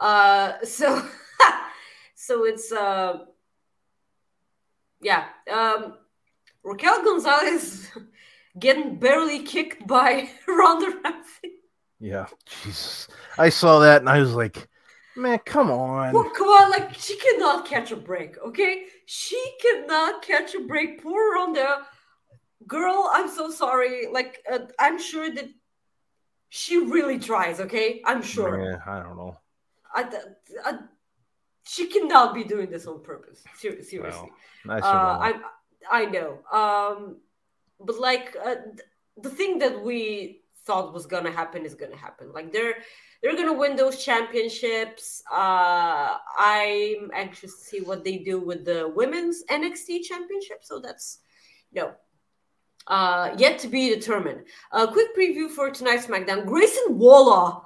[0.00, 0.86] Uh, so
[2.14, 3.26] so it's uh,
[5.00, 5.24] yeah.
[5.50, 5.94] Um,
[6.62, 7.90] Raquel Gonzalez
[8.58, 11.50] getting barely kicked by Ronda Rousey.
[12.00, 12.26] yeah.
[12.64, 13.08] Jesus,
[13.38, 14.68] I saw that and I was like,
[15.16, 16.12] man, come on.
[16.12, 18.84] Well, come on, like she cannot catch a break, okay?
[19.06, 21.02] She cannot catch a break.
[21.02, 21.86] Poor Ronda,
[22.66, 23.10] girl.
[23.12, 24.06] I'm so sorry.
[24.10, 25.48] Like, uh, I'm sure that
[26.48, 27.60] she really tries.
[27.60, 28.60] Okay, I'm sure.
[28.60, 29.36] Yeah, I don't know.
[29.94, 30.04] I,
[30.64, 30.78] I-
[31.70, 33.44] she cannot be doing this on purpose.
[33.54, 34.30] Ser- seriously,
[34.68, 35.40] I still uh, know.
[35.88, 36.30] I I know.
[36.52, 37.18] Um,
[37.78, 38.88] but like uh, th-
[39.22, 42.32] the thing that we thought was gonna happen is gonna happen.
[42.32, 42.74] Like they're
[43.22, 45.22] they're gonna win those championships.
[45.30, 50.60] Uh, I'm anxious to see what they do with the women's NXT championship.
[50.62, 51.20] So that's
[51.72, 51.92] no.
[52.88, 54.40] Uh, yet to be determined.
[54.72, 56.46] A quick preview for tonight's SmackDown.
[56.46, 57.60] Grayson Waller.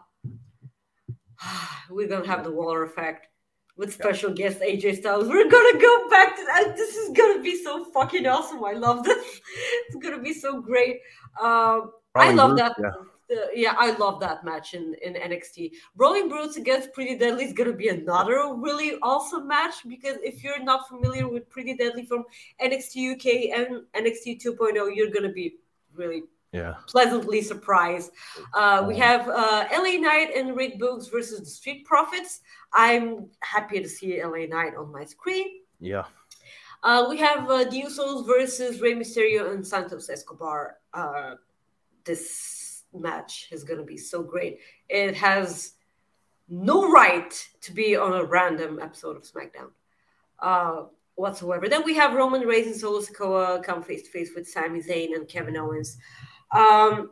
[1.89, 3.28] We're gonna have the Waller effect
[3.76, 5.28] with special guest AJ Styles.
[5.28, 6.74] We're gonna go back to that.
[6.76, 8.64] This is gonna be so fucking awesome.
[8.64, 9.40] I love this.
[9.88, 11.01] It's gonna be so great.
[11.40, 12.76] Um, I love Brute, that.
[12.78, 13.36] yeah.
[13.36, 15.72] uh, yeah, I love that match in, in NXT.
[15.96, 20.44] Brawling Brutes against Pretty Deadly is going to be another really awesome match because if
[20.44, 22.24] you're not familiar with Pretty Deadly from
[22.62, 25.56] NXT UK and NXT 2.0, you're going to be
[25.94, 26.22] really
[26.55, 28.12] Yeah, pleasantly surprised.
[28.55, 32.40] Uh, we have uh, LA Knight and Rick Boogs versus the Street Profits.
[32.72, 35.48] I'm happy to see LA Knight on my screen.
[35.81, 36.05] yeah.
[36.85, 40.76] Uh, we have uh, the Usos versus Rey Mysterio and Santos Escobar.
[40.93, 41.36] Uh,
[42.05, 44.59] this match is going to be so great.
[44.90, 45.72] It has
[46.47, 47.32] no right
[47.62, 49.70] to be on a random episode of SmackDown
[50.40, 50.82] uh,
[51.14, 51.68] whatsoever.
[51.70, 55.14] Then we have Roman Reigns and Solo Sikoa come face to face with Sami Zayn
[55.16, 55.97] and Kevin Owens.
[56.55, 57.10] Um,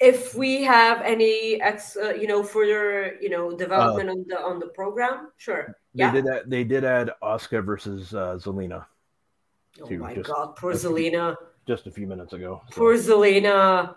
[0.00, 4.58] if we have any ex, uh, you know, further, you know, development on the on
[4.60, 5.76] the program, sure.
[5.94, 6.12] They Yeah.
[6.12, 6.50] did that.
[6.50, 8.86] They did add Oscar versus uh, Zelina
[9.82, 11.36] Oh my just- god, poor Zelina.
[11.66, 12.62] just a few minutes ago.
[12.70, 12.76] so.
[12.80, 13.96] Poor Zelina.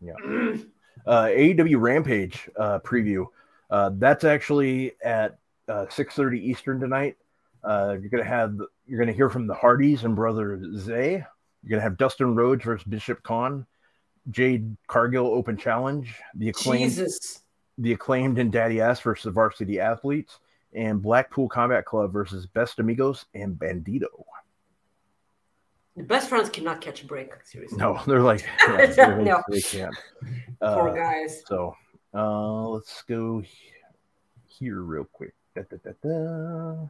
[0.00, 0.14] Yeah.
[0.24, 0.68] Mm.
[1.06, 3.26] uh, AEW Rampage uh, preview.
[3.70, 5.38] Uh, that's actually at
[5.68, 7.16] uh, 6:30 Eastern tonight.
[7.62, 11.24] Uh, you're gonna have you're gonna hear from the Hardys and Brother Zay.
[11.66, 13.66] You're gonna have Dustin Rhodes versus Bishop Kaun,
[14.30, 17.42] Jade Cargill Open Challenge, the acclaimed Jesus.
[17.76, 20.38] the acclaimed and Daddy Ass versus the Varsity Athletes,
[20.72, 24.06] and Blackpool Combat Club versus Best Amigos and Bandido.
[25.96, 27.32] The best friends cannot catch a break.
[27.44, 27.78] Seriously.
[27.78, 28.86] No, they're like yeah,
[29.16, 29.42] they, No.
[29.50, 29.94] they can't.
[30.60, 31.42] Poor Uh, guys.
[31.46, 31.74] So
[32.14, 33.42] uh, let's go
[34.46, 35.34] here real quick.
[35.56, 36.86] Da, da, da,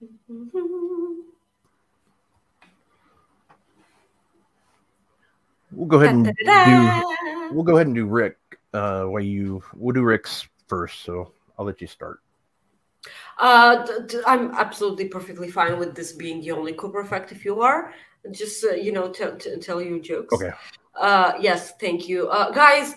[5.72, 7.54] We'll go ahead and do.
[7.54, 8.38] We'll go ahead and do Rick.
[8.72, 11.02] Uh, while you, we'll do Rick's first.
[11.02, 12.20] So I'll let you start.
[13.38, 13.86] Uh,
[14.26, 17.32] I'm absolutely perfectly fine with this being the only Cooper effect.
[17.32, 17.92] If you are,
[18.30, 20.34] just uh, you know, tell t- tell you jokes.
[20.34, 20.52] Okay.
[20.94, 22.94] Uh, yes, thank you, uh, guys.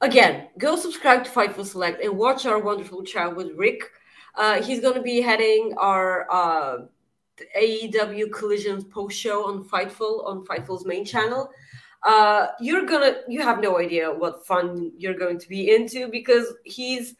[0.00, 3.90] Again, go subscribe to Fightful Select and watch our wonderful chat with Rick.
[4.34, 6.78] Uh, he's going to be heading our uh,
[7.58, 11.50] AEW Collisions post show on Fightful on Fightful's main channel.
[12.04, 16.52] Uh, you're gonna, you have no idea what fun you're going to be into because
[16.64, 17.14] he's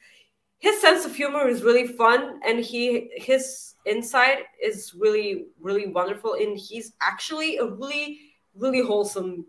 [0.65, 6.33] his sense of humor is really fun and he his insight is really really wonderful
[6.35, 8.19] and he's actually a really
[8.57, 9.45] really wholesome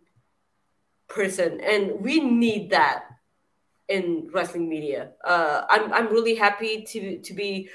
[1.07, 3.05] person and we need that
[3.87, 5.11] in wrestling media.
[5.23, 7.69] Uh i'm i'm really happy to to be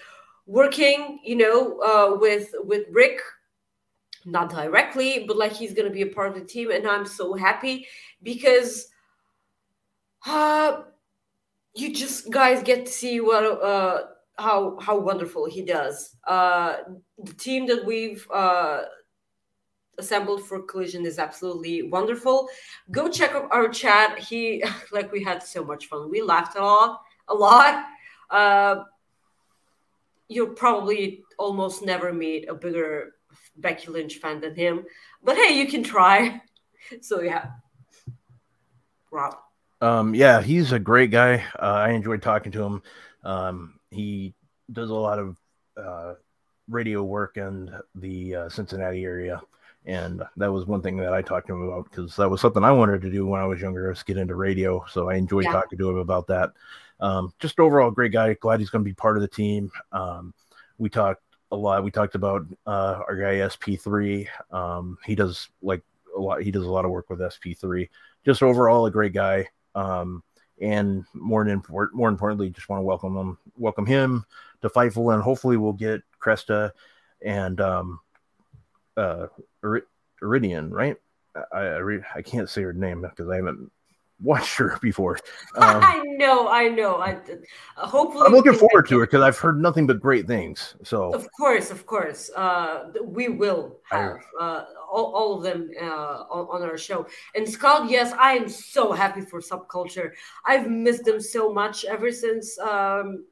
[0.46, 3.20] working you know uh with with rick
[4.24, 7.34] not directly but like he's gonna be a part of the team and i'm so
[7.34, 7.86] happy
[8.22, 8.88] because
[10.26, 10.82] uh
[11.74, 14.02] you just guys get to see what uh
[14.38, 16.16] how how wonderful he does.
[16.26, 16.78] Uh
[17.18, 18.82] the team that we've uh
[19.98, 22.48] assembled for collision is absolutely wonderful.
[22.90, 24.18] Go check out our chat.
[24.18, 26.10] He like we had so much fun.
[26.10, 27.84] We laughed a lot a lot.
[28.30, 28.84] Uh
[30.28, 33.16] you'll probably almost never meet a bigger
[33.60, 34.84] becky lynch fan than him
[35.22, 36.40] but hey you can try
[37.00, 37.46] so yeah
[39.10, 39.36] rob
[39.80, 41.44] Um, yeah, he's a great guy.
[41.58, 42.82] Uh, I enjoyed talking to him.
[43.24, 44.34] Um, he
[44.72, 45.38] does a lot of
[45.76, 46.14] uh,
[46.68, 49.40] radio work in the uh, Cincinnati area,
[49.86, 52.62] and that was one thing that I talked to him about because that was something
[52.62, 54.84] I wanted to do when I was younger, was get into radio.
[54.90, 55.52] So I enjoyed Yeah.
[55.52, 56.52] talking to him about that.
[57.00, 58.34] Um, just overall, great guy.
[58.34, 59.70] Glad he's going to be part of the team.
[59.92, 60.34] Um,
[60.78, 61.84] we talked a lot.
[61.84, 64.28] We talked about uh, our guy SP3.
[64.52, 65.82] Um, he does like
[66.16, 66.42] a lot.
[66.42, 67.88] He does a lot of work with SP3.
[68.24, 70.22] Just overall, a great guy um,
[70.60, 74.24] and more import, more importantly, just want to welcome him, welcome him
[74.62, 76.70] to Fightful, and hopefully we'll get Cresta
[77.22, 78.00] and um,
[78.96, 79.26] uh,
[80.22, 80.96] Iridian, right?
[81.52, 83.70] I I, I can't say her name because I haven't
[84.22, 85.18] watched her before.
[85.56, 86.96] Um, I know, I know.
[86.96, 87.18] I
[87.76, 90.76] uh, hopefully I'm looking forward to it because I've heard nothing but great things.
[90.84, 92.30] So Of course, of course.
[92.36, 95.84] Uh, we will have uh, all, all of them uh,
[96.30, 97.06] on, on our show.
[97.34, 100.12] And Scott, yes, I am so happy for Subculture.
[100.46, 103.24] I've missed them so much ever since um,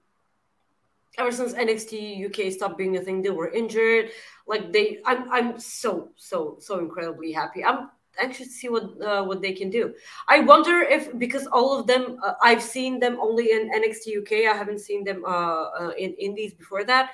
[1.19, 3.23] ever since NXT UK stopped being a thing.
[3.23, 4.11] They were injured.
[4.47, 7.65] Like they, I'm I'm so so so incredibly happy.
[7.65, 9.95] I'm anxious to see what uh, what they can do.
[10.29, 14.53] I wonder if because all of them, uh, I've seen them only in NXT UK.
[14.53, 17.11] I haven't seen them uh, uh, in Indies before that.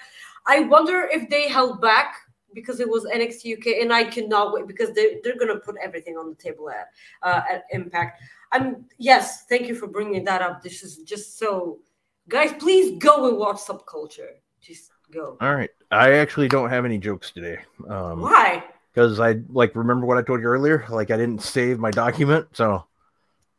[0.46, 2.16] I wonder if they held back
[2.54, 6.16] because it was NXT UK, and I cannot wait because they they're gonna put everything
[6.16, 6.88] on the table at
[7.22, 8.20] uh, at Impact.
[8.52, 10.62] I'm yes, thank you for bringing that up.
[10.62, 11.80] This is just so,
[12.28, 12.52] guys.
[12.58, 14.38] Please go and watch Subculture.
[14.60, 15.36] Just go.
[15.40, 17.58] all right, I actually don't have any jokes today.
[17.88, 18.64] Um, Why?
[18.94, 20.86] Because I like remember what I told you earlier.
[20.88, 22.84] Like I didn't save my document, so.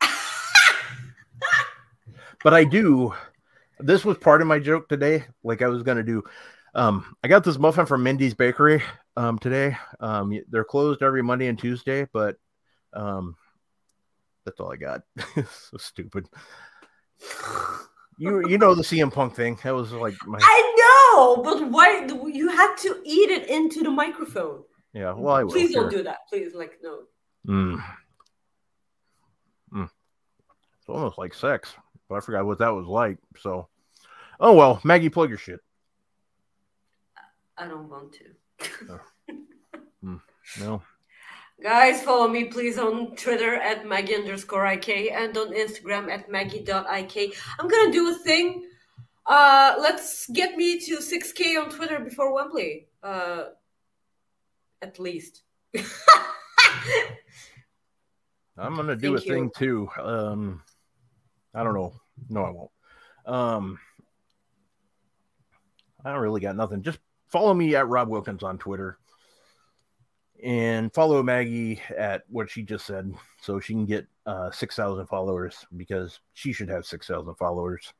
[2.42, 3.14] but I do.
[3.78, 5.26] This was part of my joke today.
[5.44, 6.22] Like I was gonna do.
[6.74, 8.82] Um, I got this muffin from Mindy's Bakery
[9.16, 9.76] um, today.
[10.00, 12.36] Um, they're closed every Monday and Tuesday, but
[12.92, 13.36] um,
[14.44, 15.02] that's all I got.
[15.36, 16.28] so stupid.
[18.18, 19.58] You you know the CM Punk thing.
[19.64, 23.90] That was like my I know, but why you had to eat it into the
[23.90, 24.62] microphone?
[24.96, 25.12] Yeah.
[25.12, 25.52] Well, I will.
[25.52, 26.20] Please don't do that.
[26.28, 27.00] Please, like no.
[27.46, 27.82] Mm.
[29.72, 29.84] Mm.
[29.84, 31.74] It's almost like sex,
[32.08, 33.18] but I forgot what that was like.
[33.38, 33.68] So,
[34.40, 35.60] oh well, Maggie, plug your shit.
[37.58, 39.00] I don't want to.
[40.60, 40.80] No,
[41.62, 47.36] Guys, follow me please on Twitter at Maggie underscore IK and on Instagram at Maggie.ik.
[47.58, 48.68] I'm gonna do a thing.
[49.26, 52.86] Uh let's get me to 6k on Twitter before Wembley.
[53.02, 53.46] Uh
[54.82, 55.42] at least.
[58.58, 59.28] I'm gonna do a you.
[59.30, 59.88] thing too.
[60.00, 60.62] Um,
[61.54, 61.92] I don't know.
[62.28, 62.70] No, I won't.
[63.26, 63.78] Um,
[66.04, 66.82] I don't really got nothing.
[66.82, 66.98] Just
[67.28, 68.98] follow me at Rob Wilkins on Twitter,
[70.42, 73.12] and follow Maggie at what she just said,
[73.42, 77.92] so she can get uh, six thousand followers because she should have six thousand followers.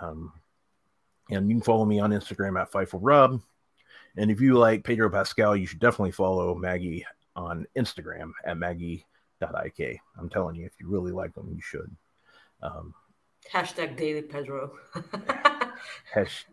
[0.00, 0.32] Um,
[1.30, 3.40] and you can follow me on Instagram at Fightful Rob.
[4.16, 7.04] And if you like Pedro Pascal, you should definitely follow Maggie
[7.36, 10.00] on Instagram at Maggie.ik.
[10.18, 11.94] I'm telling you, if you really like them, you should.
[12.62, 12.94] Um,
[13.52, 14.72] Hashtag Daily Pedro.
[16.12, 16.46] hash,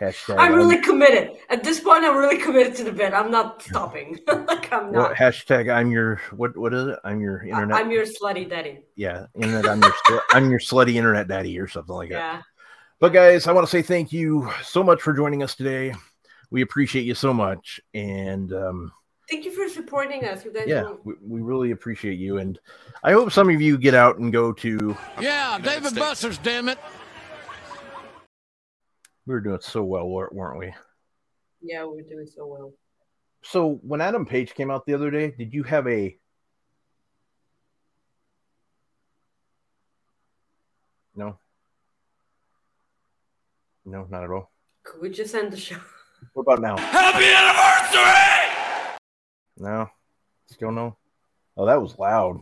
[0.00, 0.38] Hashtag.
[0.38, 1.32] I'm really committed.
[1.50, 3.12] At this point, I'm really committed to the bit.
[3.12, 4.18] I'm not stopping.
[4.26, 5.14] like I'm What, not.
[5.16, 6.98] hashtag I'm your what what is it?
[7.04, 7.76] I'm your internet.
[7.76, 8.80] I'm your slutty daddy.
[8.96, 9.68] yeah, internet.
[9.68, 12.16] I'm your sl- I'm your slutty internet daddy or something like that.
[12.16, 12.42] Yeah.
[13.00, 15.94] But guys, I want to say thank you so much for joining us today.
[16.52, 18.92] We appreciate you so much, and um,
[19.30, 20.44] Thank you for supporting us.
[20.44, 20.64] You guys.
[20.66, 22.36] yeah, we, we really appreciate you.
[22.36, 22.58] And
[23.02, 24.94] I hope some of you get out and go to.
[25.18, 26.78] Yeah, Dave & Buster's, damn it.
[29.24, 30.74] We were doing so well, weren't we?
[31.62, 32.74] Yeah, we were doing so well.
[33.42, 36.18] So when Adam Page came out the other day, did you have a?
[41.16, 41.38] No.
[43.86, 44.52] No, not at all.
[44.82, 45.78] Could we just end the show?
[46.34, 46.76] What about now?
[46.76, 48.98] Happy anniversary!
[49.58, 49.88] No,
[50.46, 50.96] still no.
[51.56, 52.40] Oh, that was loud.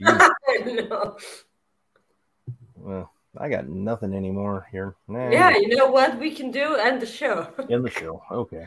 [0.64, 1.16] No.
[2.76, 4.94] well, I got nothing anymore here.
[5.08, 6.74] Nah, Yeah, you know what we can do?
[6.76, 7.48] End the show.
[7.70, 8.22] end the show.
[8.30, 8.66] Okay.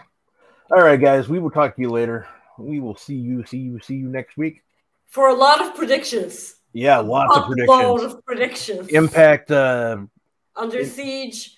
[0.72, 1.30] All right, guys.
[1.30, 2.28] We will talk to you later.
[2.58, 4.64] We will see you, see you, see you next week.
[5.08, 6.56] For a lot of predictions.
[6.74, 7.70] Yeah, lots of A predictions.
[7.70, 8.88] lot of predictions.
[8.90, 9.52] Impact.
[9.52, 9.98] Uh,
[10.56, 11.56] Under Siege,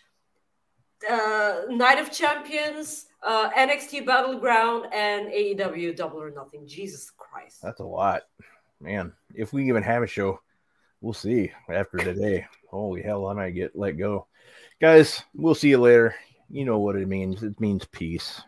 [1.09, 6.67] uh, Night of Champions, uh, NXT Battleground, and AEW Double or Nothing.
[6.67, 7.61] Jesus Christ.
[7.61, 8.23] that's a lot,
[8.81, 9.13] man.
[9.33, 10.39] If we even have a show,
[11.01, 12.45] we'll see after today.
[12.69, 14.27] Holy hell, I might get let go.
[14.81, 16.15] Guys, we'll see you later.
[16.49, 17.43] You know what it means.
[17.43, 18.33] It means peace.